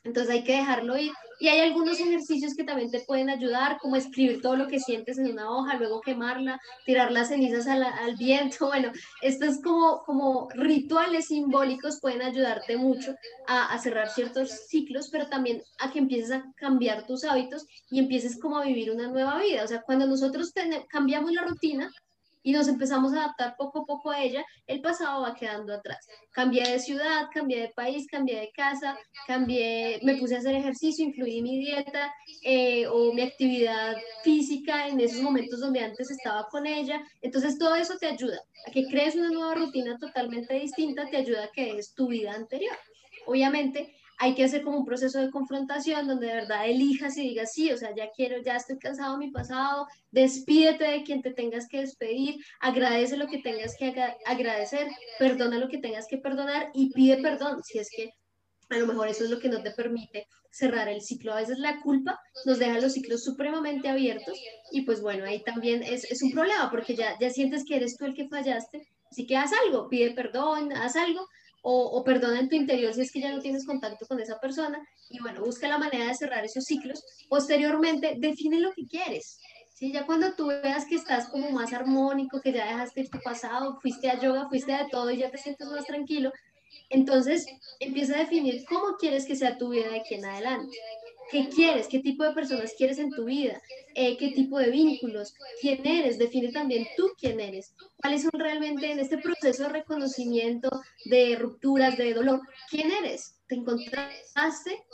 Entonces 0.06 0.32
hay 0.32 0.44
que 0.44 0.54
dejarlo 0.54 0.98
ir. 0.98 1.12
Y 1.38 1.50
hay 1.50 1.60
algunos 1.60 2.00
ejercicios 2.00 2.56
que 2.56 2.64
también 2.64 2.92
te 2.92 3.02
pueden 3.02 3.30
ayudar, 3.30 3.78
como 3.80 3.98
escribir 3.98 4.42
todo 4.42 4.56
lo 4.56 4.68
que 4.68 4.80
sientes 4.80 5.18
en 5.18 5.32
una 5.32 5.50
hoja, 5.50 5.76
luego 5.76 6.00
quemarla, 6.00 6.62
tirar 6.86 7.12
las 7.12 7.28
cenizas 7.28 7.68
al, 7.68 7.84
al 7.84 8.16
viento. 8.16 8.70
Bueno, 8.76 8.92
estos 9.22 9.62
como, 9.62 10.04
como 10.06 10.50
rituales 10.54 11.28
simbólicos 11.28 12.00
pueden 12.02 12.22
ayudarte 12.22 12.78
mucho 12.78 13.16
a, 13.48 13.74
a, 13.74 13.80
cerrar 13.80 14.10
ciertos 14.10 14.50
ciclos, 14.68 15.10
pero 15.10 15.28
también 15.28 15.62
a 15.80 15.92
que 15.92 16.00
empieces 16.00 16.32
a 16.32 16.44
cambiar 16.56 17.06
tus 17.06 17.24
hábitos 17.24 17.66
y 17.90 18.00
empieces 18.00 18.40
como 18.40 18.58
a 18.58 18.66
vivir 18.66 18.92
una 18.92 19.08
nueva 19.08 19.40
vida. 19.40 19.64
O 19.64 19.68
sea, 19.68 19.82
cuando 19.82 20.08
nosotros 20.08 20.54
cambiamos 20.90 21.32
la 21.32 21.44
rutina, 21.44 21.90
y 22.46 22.52
nos 22.52 22.68
empezamos 22.68 23.12
a 23.12 23.24
adaptar 23.24 23.56
poco 23.58 23.80
a 23.80 23.86
poco 23.86 24.12
a 24.12 24.22
ella, 24.22 24.46
el 24.68 24.80
pasado 24.80 25.24
va 25.24 25.34
quedando 25.34 25.74
atrás. 25.74 26.08
Cambié 26.32 26.64
de 26.64 26.78
ciudad, 26.78 27.24
cambié 27.34 27.62
de 27.62 27.70
país, 27.70 28.06
cambié 28.08 28.40
de 28.40 28.52
casa, 28.52 28.96
cambié, 29.26 30.00
me 30.04 30.18
puse 30.18 30.36
a 30.36 30.38
hacer 30.38 30.54
ejercicio, 30.54 31.04
incluí 31.04 31.42
mi 31.42 31.58
dieta 31.58 32.14
eh, 32.44 32.86
o 32.86 33.12
mi 33.14 33.24
actividad 33.24 33.98
física 34.24 34.88
en 34.88 35.00
esos 35.00 35.22
momentos 35.22 35.60
donde 35.60 35.80
antes 35.80 36.12
estaba 36.12 36.48
con 36.50 36.68
ella. 36.68 37.02
Entonces 37.24 37.58
todo 37.58 37.74
eso 37.76 37.98
te 37.98 38.06
ayuda 38.06 38.40
a 38.68 38.72
que 38.72 38.86
crees 38.86 39.16
una 39.16 39.32
nueva 39.32 39.56
rutina 39.56 39.98
totalmente 39.98 40.54
distinta, 40.54 41.10
te 41.10 41.18
ayuda 41.18 41.46
a 41.46 41.52
que 41.52 41.74
des 41.74 41.96
tu 41.96 42.10
vida 42.10 42.32
anterior. 42.34 42.78
Obviamente, 43.26 43.96
hay 44.18 44.36
que 44.36 44.44
hacer 44.44 44.64
como 44.64 44.78
un 44.78 44.86
proceso 44.86 45.20
de 45.20 45.32
confrontación 45.32 46.08
donde 46.08 46.28
de 46.28 46.34
verdad 46.34 46.68
elijas 46.68 47.18
y 47.18 47.30
digas, 47.30 47.54
sí, 47.54 47.72
o 47.72 47.78
sea, 47.78 47.94
ya 47.96 48.10
quiero, 48.16 48.42
ya 48.42 48.56
estoy 48.56 48.78
cansado 48.78 49.14
de 49.14 49.26
mi 49.26 49.32
pasado, 49.32 49.88
despídete 50.12 50.86
de 50.86 51.04
quien 51.04 51.22
te 51.22 51.34
tengas 51.34 51.68
que 51.68 51.82
despedir, 51.82 52.36
agradece 52.60 53.18
lo 53.18 53.28
que 53.28 53.40
tengas 53.40 53.76
que 53.78 53.94
agradecer, 54.26 54.88
perdona 55.20 55.58
lo 55.58 55.68
que 55.68 55.80
tengas 55.80 56.08
que 56.08 56.18
perdonar 56.18 56.70
y 56.74 56.92
pide 56.94 57.22
perdón 57.22 57.62
si 57.64 57.80
es 57.80 57.90
que 57.96 58.14
a 58.70 58.78
lo 58.78 58.88
mejor 58.88 59.08
eso 59.08 59.24
es 59.24 59.30
lo 59.30 59.40
que 59.40 59.50
no 59.50 59.62
te 59.62 59.72
permite 59.72 60.28
cerrar 60.50 60.88
el 60.88 61.02
ciclo. 61.02 61.34
A 61.34 61.42
veces 61.42 61.60
la 61.60 61.82
culpa 61.82 62.20
nos 62.46 62.60
deja 62.60 62.80
los 62.80 62.94
ciclos 62.94 63.24
supremamente 63.24 63.90
abiertos 63.90 64.38
y 64.72 64.82
pues 64.82 65.02
bueno, 65.02 65.26
ahí 65.26 65.44
también 65.44 65.84
es, 65.84 66.06
es 66.06 66.24
un 66.24 66.32
problema 66.32 66.72
porque 66.72 66.96
ya, 66.96 67.18
ya 67.20 67.30
sientes 67.30 67.64
que 67.66 67.76
eres 67.76 67.98
tú 67.98 68.06
el 68.06 68.16
que 68.16 68.28
fallaste, 68.28 68.88
así 69.12 69.28
que 69.28 69.38
haz 69.38 69.52
algo, 69.66 69.88
pide 69.88 70.12
perdón, 70.12 70.72
haz 70.74 70.96
algo 70.96 71.28
o, 71.68 71.98
o 71.98 72.04
perdona 72.04 72.40
en 72.40 72.48
tu 72.48 72.56
interior 72.56 72.94
si 72.94 73.02
es 73.02 73.12
que 73.12 73.20
ya 73.20 73.32
no 73.32 73.42
tienes 73.42 73.66
contacto 73.66 74.06
con 74.06 74.20
esa 74.20 74.40
persona 74.40 74.78
y 75.10 75.20
bueno, 75.20 75.44
busca 75.44 75.68
la 75.68 75.80
manera 75.80 76.06
de 76.06 76.14
cerrar 76.14 76.46
esos 76.46 76.64
ciclos. 76.64 77.04
Posteriormente, 77.28 78.16
define 78.20 78.60
lo 78.60 78.72
que 78.72 78.86
quieres. 78.86 79.40
¿sí? 79.74 79.92
Ya 79.92 80.06
cuando 80.06 80.36
tú 80.36 80.46
veas 80.46 80.86
que 80.86 80.94
estás 80.94 81.28
como 81.28 81.50
más 81.50 81.74
armónico, 81.74 82.40
que 82.40 82.54
ya 82.54 82.68
dejaste 82.68 83.10
tu 83.10 83.20
pasado, 83.20 83.80
fuiste 83.82 84.12
a 84.12 84.20
yoga, 84.20 84.48
fuiste 84.48 84.74
de 84.74 84.88
todo 84.92 85.10
y 85.10 85.18
ya 85.18 85.32
te 85.32 85.40
sientes 85.40 85.68
más 85.68 85.86
tranquilo, 85.86 86.32
entonces 86.90 87.48
empieza 87.80 88.16
a 88.16 88.20
definir 88.20 88.64
cómo 88.66 88.98
quieres 89.00 89.26
que 89.26 89.36
sea 89.36 89.58
tu 89.58 89.70
vida 89.70 89.90
de 89.90 90.02
aquí 90.02 90.14
en 90.14 90.26
adelante. 90.26 90.78
¿Qué 91.36 91.50
quieres? 91.50 91.90
¿Qué 91.90 92.00
tipo 92.00 92.24
de 92.24 92.32
personas 92.32 92.74
quieres 92.78 92.98
en 92.98 93.10
tu 93.10 93.26
vida? 93.26 93.62
Eh, 93.94 94.16
¿Qué 94.16 94.30
tipo 94.30 94.58
de 94.58 94.72
vínculos? 94.72 95.34
¿Quién 95.60 95.86
eres? 95.86 96.18
Define 96.18 96.54
también 96.54 96.88
tú 96.96 97.12
quién 97.20 97.42
eres. 97.42 97.76
¿Cuáles 97.98 98.22
son 98.22 98.32
realmente 98.40 98.90
en 98.90 99.00
este 99.00 99.18
proceso 99.18 99.64
de 99.64 99.70
reconocimiento, 99.70 100.70
de 101.04 101.36
rupturas, 101.36 101.98
de 101.98 102.14
dolor? 102.14 102.40
¿Quién 102.70 102.90
eres? 102.90 103.42
¿Te 103.48 103.56
encontraste? 103.56 104.86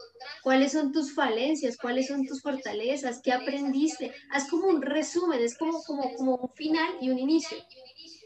¿Cuáles 0.41 0.71
son 0.71 0.91
tus 0.91 1.13
falencias? 1.13 1.77
¿Cuáles 1.77 2.07
son 2.07 2.25
tus 2.25 2.41
fortalezas? 2.41 3.21
¿Qué 3.23 3.31
aprendiste? 3.31 4.11
Haz 4.31 4.49
como 4.49 4.65
un 4.65 4.81
resumen, 4.81 5.43
es 5.43 5.55
como, 5.55 5.83
como, 5.83 6.11
como 6.15 6.35
un 6.37 6.53
final 6.55 6.95
y 7.01 7.11
un 7.11 7.19
inicio. 7.19 7.57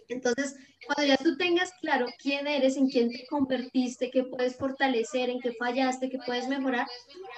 Entonces, 0.10 0.56
cuando 0.86 1.06
ya 1.06 1.18
tú 1.18 1.36
tengas 1.38 1.72
claro 1.82 2.08
quién 2.22 2.48
eres, 2.48 2.78
en 2.78 2.90
quién 2.90 3.10
te 3.10 3.26
convertiste, 3.26 4.12
qué 4.12 4.24
puedes 4.24 4.56
fortalecer, 4.56 5.30
en 5.30 5.40
qué 5.40 5.54
fallaste, 5.54 6.10
qué 6.10 6.20
puedes 6.26 6.48
mejorar, 6.48 6.88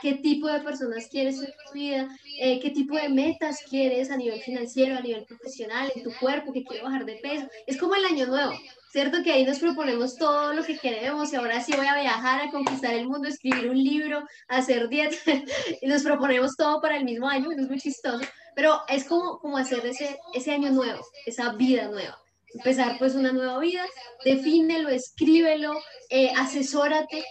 qué 0.01 0.15
tipo 0.15 0.47
de 0.47 0.59
personas 0.59 1.07
quieres 1.07 1.39
en 1.39 1.45
tu 1.45 1.73
vida, 1.73 2.09
eh, 2.39 2.59
qué 2.59 2.71
tipo 2.71 2.95
de 2.95 3.09
metas 3.09 3.61
quieres 3.69 4.11
a 4.11 4.17
nivel 4.17 4.41
financiero, 4.41 4.97
a 4.97 5.01
nivel 5.01 5.23
profesional, 5.25 5.91
en 5.95 6.03
tu 6.03 6.11
cuerpo, 6.19 6.51
que 6.51 6.63
quiero 6.63 6.85
bajar 6.85 7.05
de 7.05 7.15
peso. 7.15 7.47
Es 7.65 7.77
como 7.77 7.95
el 7.95 8.05
año 8.05 8.27
nuevo. 8.27 8.53
¿Cierto? 8.89 9.21
Que 9.21 9.33
ahí 9.33 9.45
nos 9.45 9.59
proponemos 9.59 10.15
todo 10.15 10.53
lo 10.53 10.63
que 10.63 10.77
queremos 10.79 11.31
y 11.31 11.35
ahora 11.35 11.61
sí 11.61 11.73
voy 11.75 11.85
a 11.85 11.99
viajar, 11.99 12.41
a 12.41 12.51
conquistar 12.51 12.93
el 12.93 13.05
mundo, 13.05 13.27
escribir 13.27 13.69
un 13.69 13.77
libro, 13.77 14.25
hacer 14.47 14.87
dieta 14.87 15.15
y 15.81 15.87
nos 15.87 16.03
proponemos 16.03 16.55
todo 16.55 16.81
para 16.81 16.97
el 16.97 17.03
mismo 17.03 17.27
año, 17.27 17.51
es 17.51 17.67
muy 17.67 17.79
chistoso, 17.79 18.25
pero 18.55 18.81
es 18.87 19.03
como, 19.03 19.39
como 19.39 19.57
hacer 19.57 19.85
ese, 19.85 20.17
ese 20.33 20.51
año 20.51 20.71
nuevo, 20.71 21.05
esa 21.25 21.51
vida 21.53 21.89
nueva 21.89 22.17
empezar 22.53 22.97
pues 22.97 23.15
una 23.15 23.33
nueva 23.33 23.59
vida, 23.59 23.85
defínelo, 24.23 24.89
escríbelo, 24.89 25.79
eh, 26.09 26.31
asesórate, 26.37 27.23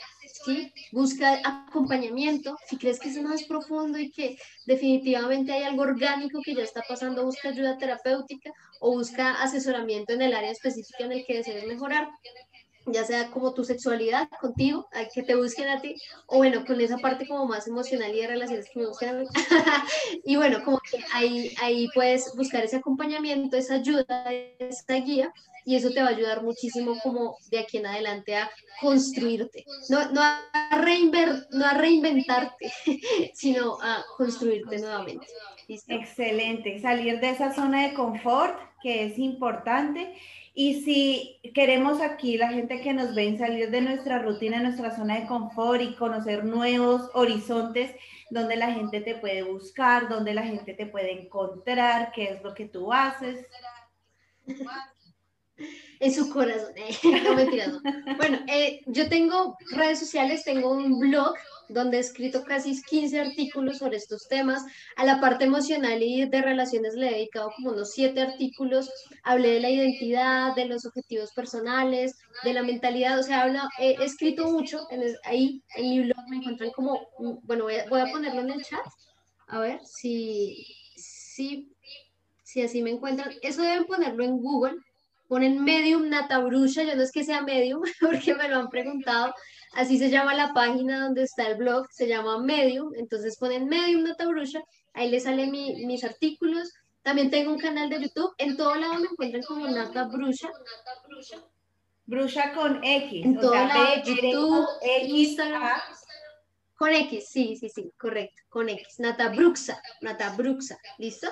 ¿sí? 0.44 0.72
busca 0.92 1.40
acompañamiento, 1.44 2.56
si 2.68 2.76
crees 2.76 3.00
que 3.00 3.08
es 3.08 3.20
más 3.22 3.44
profundo 3.44 3.98
y 3.98 4.10
que 4.10 4.38
definitivamente 4.66 5.52
hay 5.52 5.64
algo 5.64 5.82
orgánico 5.82 6.40
que 6.44 6.54
ya 6.54 6.62
está 6.62 6.82
pasando, 6.88 7.24
busca 7.24 7.48
ayuda 7.48 7.78
terapéutica 7.78 8.52
o 8.80 8.92
busca 8.92 9.42
asesoramiento 9.42 10.12
en 10.12 10.22
el 10.22 10.34
área 10.34 10.50
específica 10.50 11.04
en 11.04 11.12
el 11.12 11.24
que 11.24 11.38
desees 11.38 11.66
mejorar 11.66 12.08
ya 12.86 13.04
sea 13.04 13.30
como 13.30 13.54
tu 13.54 13.64
sexualidad 13.64 14.28
contigo, 14.40 14.88
que 15.12 15.22
te 15.22 15.34
busquen 15.34 15.68
a 15.68 15.80
ti, 15.80 15.96
o 16.26 16.38
bueno, 16.38 16.64
con 16.64 16.80
esa 16.80 16.98
parte 16.98 17.26
como 17.26 17.46
más 17.46 17.66
emocional 17.66 18.14
y 18.14 18.20
de 18.20 18.26
relaciones 18.26 18.66
que 18.72 18.80
me 18.80 18.86
buscan 18.86 19.16
a 19.16 19.24
y 20.24 20.36
bueno, 20.36 20.62
como 20.64 20.78
que 20.78 20.98
ahí, 21.12 21.54
ahí 21.60 21.88
puedes 21.94 22.34
buscar 22.36 22.64
ese 22.64 22.76
acompañamiento, 22.76 23.56
esa 23.56 23.74
ayuda, 23.74 24.24
esa 24.58 24.94
guía, 24.94 25.32
y 25.66 25.74
eso 25.74 25.90
te 25.90 26.00
va 26.00 26.08
a 26.08 26.12
ayudar 26.12 26.44
muchísimo 26.44 26.96
como 27.02 27.38
de 27.50 27.58
aquí 27.58 27.78
en 27.78 27.86
adelante 27.86 28.36
a 28.36 28.48
construirte, 28.80 29.64
no, 29.88 30.12
no, 30.12 30.20
a, 30.22 30.78
reinver, 30.80 31.48
no 31.50 31.66
a 31.66 31.74
reinventarte, 31.74 32.72
sino 33.34 33.76
a 33.82 34.04
construirte 34.16 34.78
nuevamente. 34.78 35.26
Excelente, 35.66 36.78
salir 36.80 37.18
de 37.18 37.30
esa 37.30 37.52
zona 37.52 37.88
de 37.88 37.94
confort 37.94 38.56
que 38.80 39.06
es 39.06 39.18
importante 39.18 40.14
y 40.58 40.80
si 40.80 41.38
queremos 41.52 42.00
aquí, 42.00 42.38
la 42.38 42.48
gente 42.48 42.80
que 42.80 42.94
nos 42.94 43.14
ven, 43.14 43.36
salir 43.36 43.70
de 43.70 43.82
nuestra 43.82 44.20
rutina, 44.20 44.58
nuestra 44.58 44.96
zona 44.96 45.20
de 45.20 45.26
confort 45.26 45.82
y 45.82 45.94
conocer 45.96 46.46
nuevos 46.46 47.10
horizontes 47.12 47.94
donde 48.30 48.56
la 48.56 48.72
gente 48.72 49.02
te 49.02 49.16
puede 49.16 49.42
buscar, 49.42 50.08
donde 50.08 50.32
la 50.32 50.44
gente 50.44 50.72
te 50.72 50.86
puede 50.86 51.12
encontrar, 51.12 52.10
qué 52.14 52.30
es 52.30 52.42
lo 52.42 52.54
que 52.54 52.64
tú 52.64 52.90
haces. 52.90 53.46
En 56.00 56.14
su 56.14 56.32
corazón, 56.32 56.72
eh, 56.76 56.96
no 57.22 57.34
mentiras. 57.34 57.74
Bueno, 58.16 58.38
eh, 58.48 58.80
yo 58.86 59.10
tengo 59.10 59.58
redes 59.72 59.98
sociales, 59.98 60.42
tengo 60.42 60.70
un 60.70 60.98
blog 60.98 61.34
donde 61.68 61.96
he 61.96 62.00
escrito 62.00 62.44
casi 62.44 62.80
15 62.82 63.20
artículos 63.20 63.78
sobre 63.78 63.96
estos 63.96 64.28
temas. 64.28 64.64
A 64.96 65.04
la 65.04 65.20
parte 65.20 65.44
emocional 65.44 66.02
y 66.02 66.28
de 66.28 66.42
relaciones 66.42 66.94
le 66.94 67.08
he 67.08 67.14
dedicado 67.14 67.50
como 67.56 67.70
unos 67.70 67.92
7 67.92 68.20
artículos. 68.20 68.90
Hablé 69.22 69.54
de 69.54 69.60
la 69.60 69.70
identidad, 69.70 70.54
de 70.54 70.66
los 70.66 70.86
objetivos 70.86 71.32
personales, 71.32 72.16
de 72.44 72.52
la 72.52 72.62
mentalidad. 72.62 73.18
O 73.18 73.22
sea, 73.22 73.46
he 73.78 74.02
escrito 74.04 74.50
mucho. 74.50 74.86
En 74.90 75.02
ahí 75.24 75.62
en 75.76 75.90
mi 75.90 76.00
blog 76.00 76.28
me 76.28 76.36
encuentran 76.36 76.70
como, 76.70 77.08
bueno, 77.42 77.64
voy 77.64 77.76
a, 77.76 77.88
voy 77.88 78.00
a 78.00 78.06
ponerlo 78.12 78.40
en 78.40 78.50
el 78.50 78.64
chat. 78.64 78.86
A 79.48 79.60
ver 79.60 79.80
si, 79.84 80.66
si, 80.96 81.72
si 82.42 82.62
así 82.62 82.82
me 82.82 82.90
encuentran. 82.90 83.32
Eso 83.42 83.62
deben 83.62 83.84
ponerlo 83.84 84.24
en 84.24 84.38
Google 84.38 84.76
ponen 85.28 85.62
Medium 85.64 86.08
Natabrusha, 86.08 86.82
yo 86.84 86.96
no 86.96 87.02
es 87.02 87.12
que 87.12 87.24
sea 87.24 87.42
Medium, 87.42 87.82
porque 88.00 88.34
me 88.34 88.48
lo 88.48 88.56
han 88.56 88.68
preguntado, 88.68 89.34
así 89.74 89.98
se 89.98 90.10
llama 90.10 90.34
la 90.34 90.52
página 90.52 91.04
donde 91.04 91.22
está 91.22 91.48
el 91.48 91.56
blog, 91.56 91.86
se 91.90 92.08
llama 92.08 92.38
Medium, 92.38 92.92
entonces 92.96 93.36
ponen 93.38 93.66
Medium 93.66 94.04
Natabrusha, 94.04 94.62
ahí 94.94 95.10
les 95.10 95.24
salen 95.24 95.50
mis 95.50 96.04
artículos, 96.04 96.72
también 97.06 97.30
tengo 97.30 97.52
un 97.52 97.58
canal 97.60 97.88
de 97.88 98.02
YouTube, 98.02 98.34
en 98.38 98.56
todo 98.56 98.74
lado 98.74 98.94
me 98.94 99.06
encuentran 99.06 99.44
como 99.44 99.68
Nata 99.68 100.04
Brusha. 100.04 100.50
Brusha 102.04 102.52
con 102.52 102.82
X. 102.82 103.24
En 103.24 103.38
todo 103.38 103.54
lado, 103.54 104.02
YouTube, 104.04 104.66
Instagram. 105.06 105.80
Con 106.76 106.92
X, 106.92 107.28
sí, 107.30 107.56
sí, 107.56 107.70
sí, 107.70 107.90
correcto, 107.98 108.42
con 108.50 108.68
X. 108.68 109.00
Nata 109.00 109.30
Bruxa, 109.30 109.80
Nata 110.02 110.36
Bruxa, 110.36 110.76
¿listo? 110.98 111.28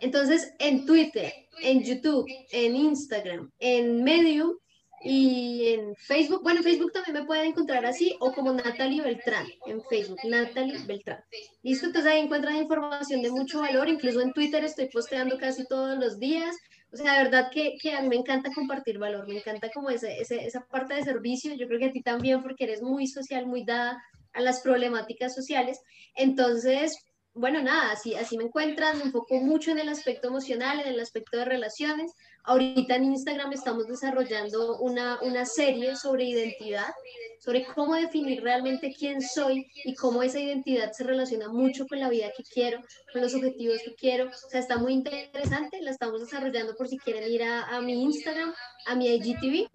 Entonces, 0.00 0.52
en 0.58 0.84
Twitter, 0.84 1.32
en 1.60 1.84
YouTube, 1.84 2.26
en 2.50 2.74
Instagram, 2.74 3.50
en 3.60 4.02
Medium 4.02 4.56
y 5.04 5.68
en 5.68 5.94
Facebook. 5.94 6.42
Bueno, 6.42 6.58
en 6.58 6.64
Facebook 6.64 6.92
también 6.92 7.14
me 7.14 7.24
pueden 7.24 7.46
encontrar 7.46 7.86
así 7.86 8.16
o 8.18 8.32
como 8.32 8.52
Natalie 8.52 9.02
Beltrán 9.02 9.46
en 9.66 9.80
Facebook, 9.88 10.18
Natalie 10.24 10.78
Beltrán. 10.84 11.22
Listo, 11.62 11.86
entonces 11.86 12.10
ahí 12.10 12.20
encuentran 12.20 12.56
información 12.56 13.22
de 13.22 13.30
mucho 13.30 13.60
valor. 13.60 13.88
Incluso 13.88 14.20
en 14.20 14.32
Twitter 14.32 14.64
estoy 14.64 14.88
posteando 14.88 15.38
casi 15.38 15.66
todos 15.66 15.96
los 15.98 16.18
días. 16.18 16.56
O 16.92 16.96
sea, 16.96 17.18
de 17.18 17.24
verdad 17.24 17.50
que, 17.52 17.76
que 17.80 17.94
a 17.94 18.02
mí 18.02 18.08
me 18.08 18.16
encanta 18.16 18.52
compartir 18.52 18.98
valor, 18.98 19.26
me 19.26 19.38
encanta 19.38 19.70
como 19.70 19.90
ese, 19.90 20.20
ese, 20.20 20.44
esa 20.44 20.66
parte 20.66 20.94
de 20.94 21.04
servicio. 21.04 21.54
Yo 21.54 21.66
creo 21.66 21.78
que 21.78 21.86
a 21.86 21.92
ti 21.92 22.02
también 22.02 22.42
porque 22.42 22.64
eres 22.64 22.82
muy 22.82 23.06
social, 23.06 23.46
muy 23.46 23.64
dada 23.64 24.02
a 24.32 24.40
las 24.40 24.60
problemáticas 24.60 25.34
sociales. 25.34 25.80
Entonces, 26.14 26.96
bueno, 27.34 27.62
nada, 27.62 27.92
así, 27.92 28.14
así 28.14 28.36
me 28.36 28.44
encuentran, 28.44 28.98
me 28.98 29.04
enfoco 29.04 29.36
mucho 29.40 29.70
en 29.70 29.78
el 29.78 29.88
aspecto 29.88 30.28
emocional, 30.28 30.80
en 30.80 30.88
el 30.88 31.00
aspecto 31.00 31.38
de 31.38 31.46
relaciones. 31.46 32.12
Ahorita 32.44 32.96
en 32.96 33.04
Instagram 33.04 33.52
estamos 33.52 33.86
desarrollando 33.86 34.78
una, 34.80 35.18
una 35.22 35.46
serie 35.46 35.96
sobre 35.96 36.24
identidad, 36.24 36.92
sobre 37.38 37.64
cómo 37.64 37.94
definir 37.94 38.42
realmente 38.42 38.94
quién 38.96 39.22
soy 39.22 39.66
y 39.84 39.94
cómo 39.94 40.22
esa 40.22 40.40
identidad 40.40 40.92
se 40.92 41.04
relaciona 41.04 41.48
mucho 41.48 41.86
con 41.86 42.00
la 42.00 42.10
vida 42.10 42.30
que 42.36 42.42
quiero, 42.42 42.80
con 43.12 43.22
los 43.22 43.34
objetivos 43.34 43.78
que 43.82 43.94
quiero. 43.94 44.28
O 44.28 44.50
sea, 44.50 44.60
está 44.60 44.76
muy 44.76 44.92
interesante, 44.92 45.80
la 45.80 45.92
estamos 45.92 46.20
desarrollando 46.20 46.74
por 46.74 46.88
si 46.88 46.98
quieren 46.98 47.30
ir 47.30 47.44
a, 47.44 47.62
a 47.62 47.80
mi 47.80 48.02
Instagram, 48.02 48.52
a 48.86 48.94
mi 48.94 49.08
IGTV. 49.08 49.70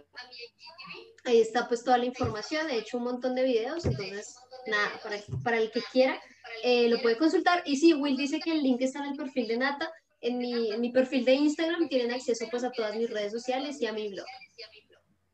Ahí 1.27 1.41
está 1.41 1.67
pues 1.67 1.83
toda 1.83 1.97
la 1.97 2.05
información, 2.05 2.69
he 2.69 2.77
hecho 2.77 2.97
un 2.97 3.03
montón 3.03 3.35
de 3.35 3.43
videos, 3.43 3.85
entonces 3.85 4.33
nada, 4.65 4.89
para, 5.03 5.17
para 5.43 5.57
el 5.57 5.69
que 5.71 5.81
quiera 5.91 6.17
eh, 6.63 6.87
lo 6.89 7.01
puede 7.01 7.17
consultar. 7.17 7.63
Y 7.65 7.75
sí, 7.75 7.93
Will 7.93 8.17
dice 8.17 8.39
que 8.39 8.51
el 8.51 8.63
link 8.63 8.81
está 8.81 8.99
en 8.99 9.11
el 9.11 9.17
perfil 9.17 9.47
de 9.47 9.57
Nata. 9.57 9.91
En 10.21 10.37
mi, 10.37 10.71
en 10.71 10.81
mi 10.81 10.89
perfil 10.89 11.25
de 11.25 11.33
Instagram 11.33 11.87
tienen 11.89 12.11
acceso 12.11 12.45
pues 12.49 12.63
a 12.63 12.71
todas 12.71 12.95
mis 12.95 13.09
redes 13.09 13.31
sociales 13.31 13.79
y 13.81 13.85
a 13.85 13.93
mi 13.93 14.09
blog. 14.09 14.25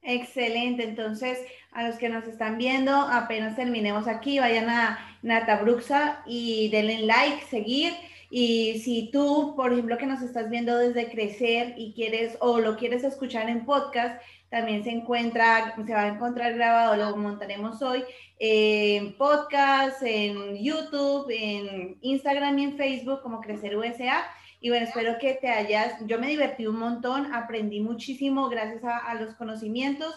Excelente, 0.01 0.83
entonces 0.83 1.39
a 1.71 1.87
los 1.87 1.97
que 1.97 2.09
nos 2.09 2.27
están 2.27 2.57
viendo, 2.57 2.91
apenas 2.91 3.55
terminemos 3.55 4.07
aquí, 4.07 4.39
vayan 4.39 4.69
a 4.69 5.17
Nata 5.21 5.61
Bruxa 5.61 6.23
y 6.25 6.69
denle 6.69 6.99
like, 7.05 7.45
seguir. 7.49 7.93
Y 8.29 8.79
si 8.79 9.11
tú, 9.11 9.53
por 9.55 9.71
ejemplo, 9.71 9.97
que 9.97 10.07
nos 10.07 10.21
estás 10.21 10.49
viendo 10.49 10.75
desde 10.77 11.09
crecer 11.09 11.75
y 11.77 11.93
quieres 11.93 12.35
o 12.41 12.59
lo 12.59 12.75
quieres 12.77 13.03
escuchar 13.03 13.47
en 13.47 13.63
podcast, 13.63 14.21
también 14.54 14.84
se 14.84 14.91
encuentra, 14.91 15.74
se 15.84 15.93
va 15.95 16.01
a 16.01 16.08
encontrar 16.10 16.54
grabado, 16.54 16.95
lo 16.95 17.18
montaremos 17.18 17.82
hoy 17.82 18.04
en 18.38 19.18
podcast, 19.18 20.04
en 20.04 20.64
YouTube, 20.64 21.26
en 21.32 21.97
Instagram 22.01 22.60
y 22.60 22.64
en 22.66 22.78
Facebook 22.78 23.24
como 23.24 23.41
Crecer 23.41 23.76
USA. 23.76 24.24
Y 24.62 24.70
bueno, 24.70 24.86
espero 24.86 25.18
que 25.20 25.34
te 25.34 25.49
hayas, 25.49 25.95
yo 26.06 26.20
me 26.20 26.28
divertí 26.28 26.68
un 26.68 26.78
montón, 26.78 27.34
aprendí 27.34 27.82
muchísimo 27.82 28.47
gracias 28.47 28.84
a, 28.84 29.16
los 29.16 29.34
conocimientos. 29.34 30.14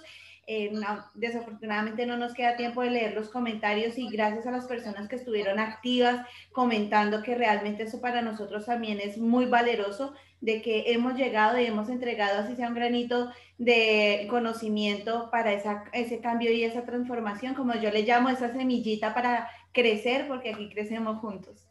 Eh, 0.46 0.70
desafortunadamente 1.14 2.04
no 2.04 2.18
nos 2.18 2.34
queda 2.34 2.58
tiempo 2.58 2.82
de 2.82 2.90
leer 2.90 3.14
los 3.14 3.30
comentarios 3.30 3.96
y 3.96 4.10
gracias 4.10 4.46
a 4.46 4.50
las 4.50 4.66
personas 4.66 5.08
que 5.08 5.16
estuvieron 5.16 5.58
activas 5.58 6.26
comentando 6.52 7.22
que 7.22 7.34
realmente 7.34 7.84
eso 7.84 8.02
para 8.02 8.20
nosotros 8.20 8.66
también 8.66 9.00
es 9.00 9.16
muy 9.16 9.46
valeroso 9.46 10.12
de 10.40 10.62
que 10.62 10.92
hemos 10.92 11.14
llegado 11.14 11.58
y 11.58 11.66
hemos 11.66 11.88
entregado 11.88 12.40
así 12.40 12.56
sea 12.56 12.68
un 12.68 12.74
granito 12.74 13.30
de 13.58 14.26
conocimiento 14.28 15.30
para 15.30 15.52
esa, 15.52 15.84
ese 15.92 16.20
cambio 16.20 16.52
y 16.52 16.64
esa 16.64 16.84
transformación, 16.84 17.54
como 17.54 17.74
yo 17.74 17.90
le 17.90 18.02
llamo 18.02 18.28
esa 18.28 18.52
semillita 18.52 19.14
para 19.14 19.48
crecer, 19.72 20.28
porque 20.28 20.50
aquí 20.50 20.68
crecemos 20.68 21.18
juntos. 21.18 21.66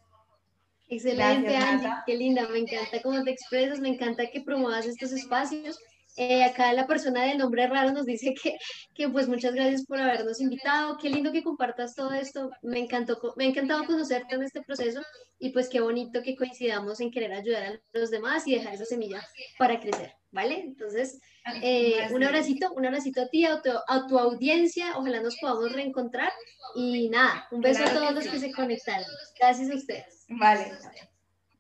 Excelente, 0.88 1.56
Angie, 1.56 1.90
qué 2.06 2.16
linda, 2.16 2.48
me 2.48 2.60
encanta 2.60 3.02
cómo 3.02 3.24
te 3.24 3.32
expresas, 3.32 3.80
me 3.80 3.90
encanta 3.90 4.30
que 4.32 4.42
promuevas 4.42 4.86
estos 4.86 5.12
espacios 5.12 5.80
eh, 6.18 6.44
acá 6.44 6.72
la 6.74 6.88
persona 6.88 7.24
de 7.24 7.36
nombre 7.36 7.68
raro 7.68 7.92
nos 7.92 8.06
dice 8.06 8.34
que, 8.42 8.58
que, 8.94 9.10
pues 9.10 9.28
muchas 9.28 9.54
gracias 9.54 9.86
por 9.86 10.00
habernos 10.00 10.40
invitado, 10.40 10.98
qué 10.98 11.10
lindo 11.10 11.32
que 11.32 11.44
compartas 11.44 11.94
todo 11.94 12.14
esto, 12.14 12.52
me 12.62 12.80
encantó, 12.80 13.20
me 13.36 13.46
ha 13.46 13.48
encantado 13.48 13.86
conocerte 13.86 14.36
en 14.36 14.44
este 14.44 14.62
proceso 14.62 15.02
y 15.40 15.50
pues 15.50 15.68
qué 15.68 15.82
bonito 15.82 16.22
que 16.24 16.36
coincidamos 16.36 17.00
en 17.02 17.12
querer 17.12 17.34
ayudar 17.34 17.64
a 17.64 17.80
los 17.94 18.12
demás 18.12 18.48
y 18.48 18.56
dejar 18.56 18.74
esa 18.74 18.86
semilla 18.86 19.22
para 19.58 19.80
crecer, 19.80 20.14
¿vale? 20.32 20.62
Entonces, 20.62 21.20
eh, 21.62 22.08
un 22.12 22.24
abracito, 22.24 22.72
un 22.74 22.86
abracito 22.86 23.22
a 23.22 23.28
ti, 23.28 23.46
a 23.46 23.62
tu, 23.62 23.72
a 23.72 24.08
tu, 24.08 24.18
audiencia, 24.18 24.98
ojalá 24.98 25.22
nos 25.22 25.36
podamos 25.38 25.74
reencontrar 25.74 26.32
y 26.76 27.10
nada, 27.10 27.48
un 27.52 27.62
beso 27.62 27.84
a 27.84 27.94
todos 27.94 28.14
los 28.14 28.28
que 28.28 28.40
se 28.40 28.52
conectaron. 28.52 29.08
Gracias 29.40 29.70
a 29.70 29.76
ustedes. 29.76 30.26
Vale. 30.30 30.72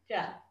Chao. 0.07 0.44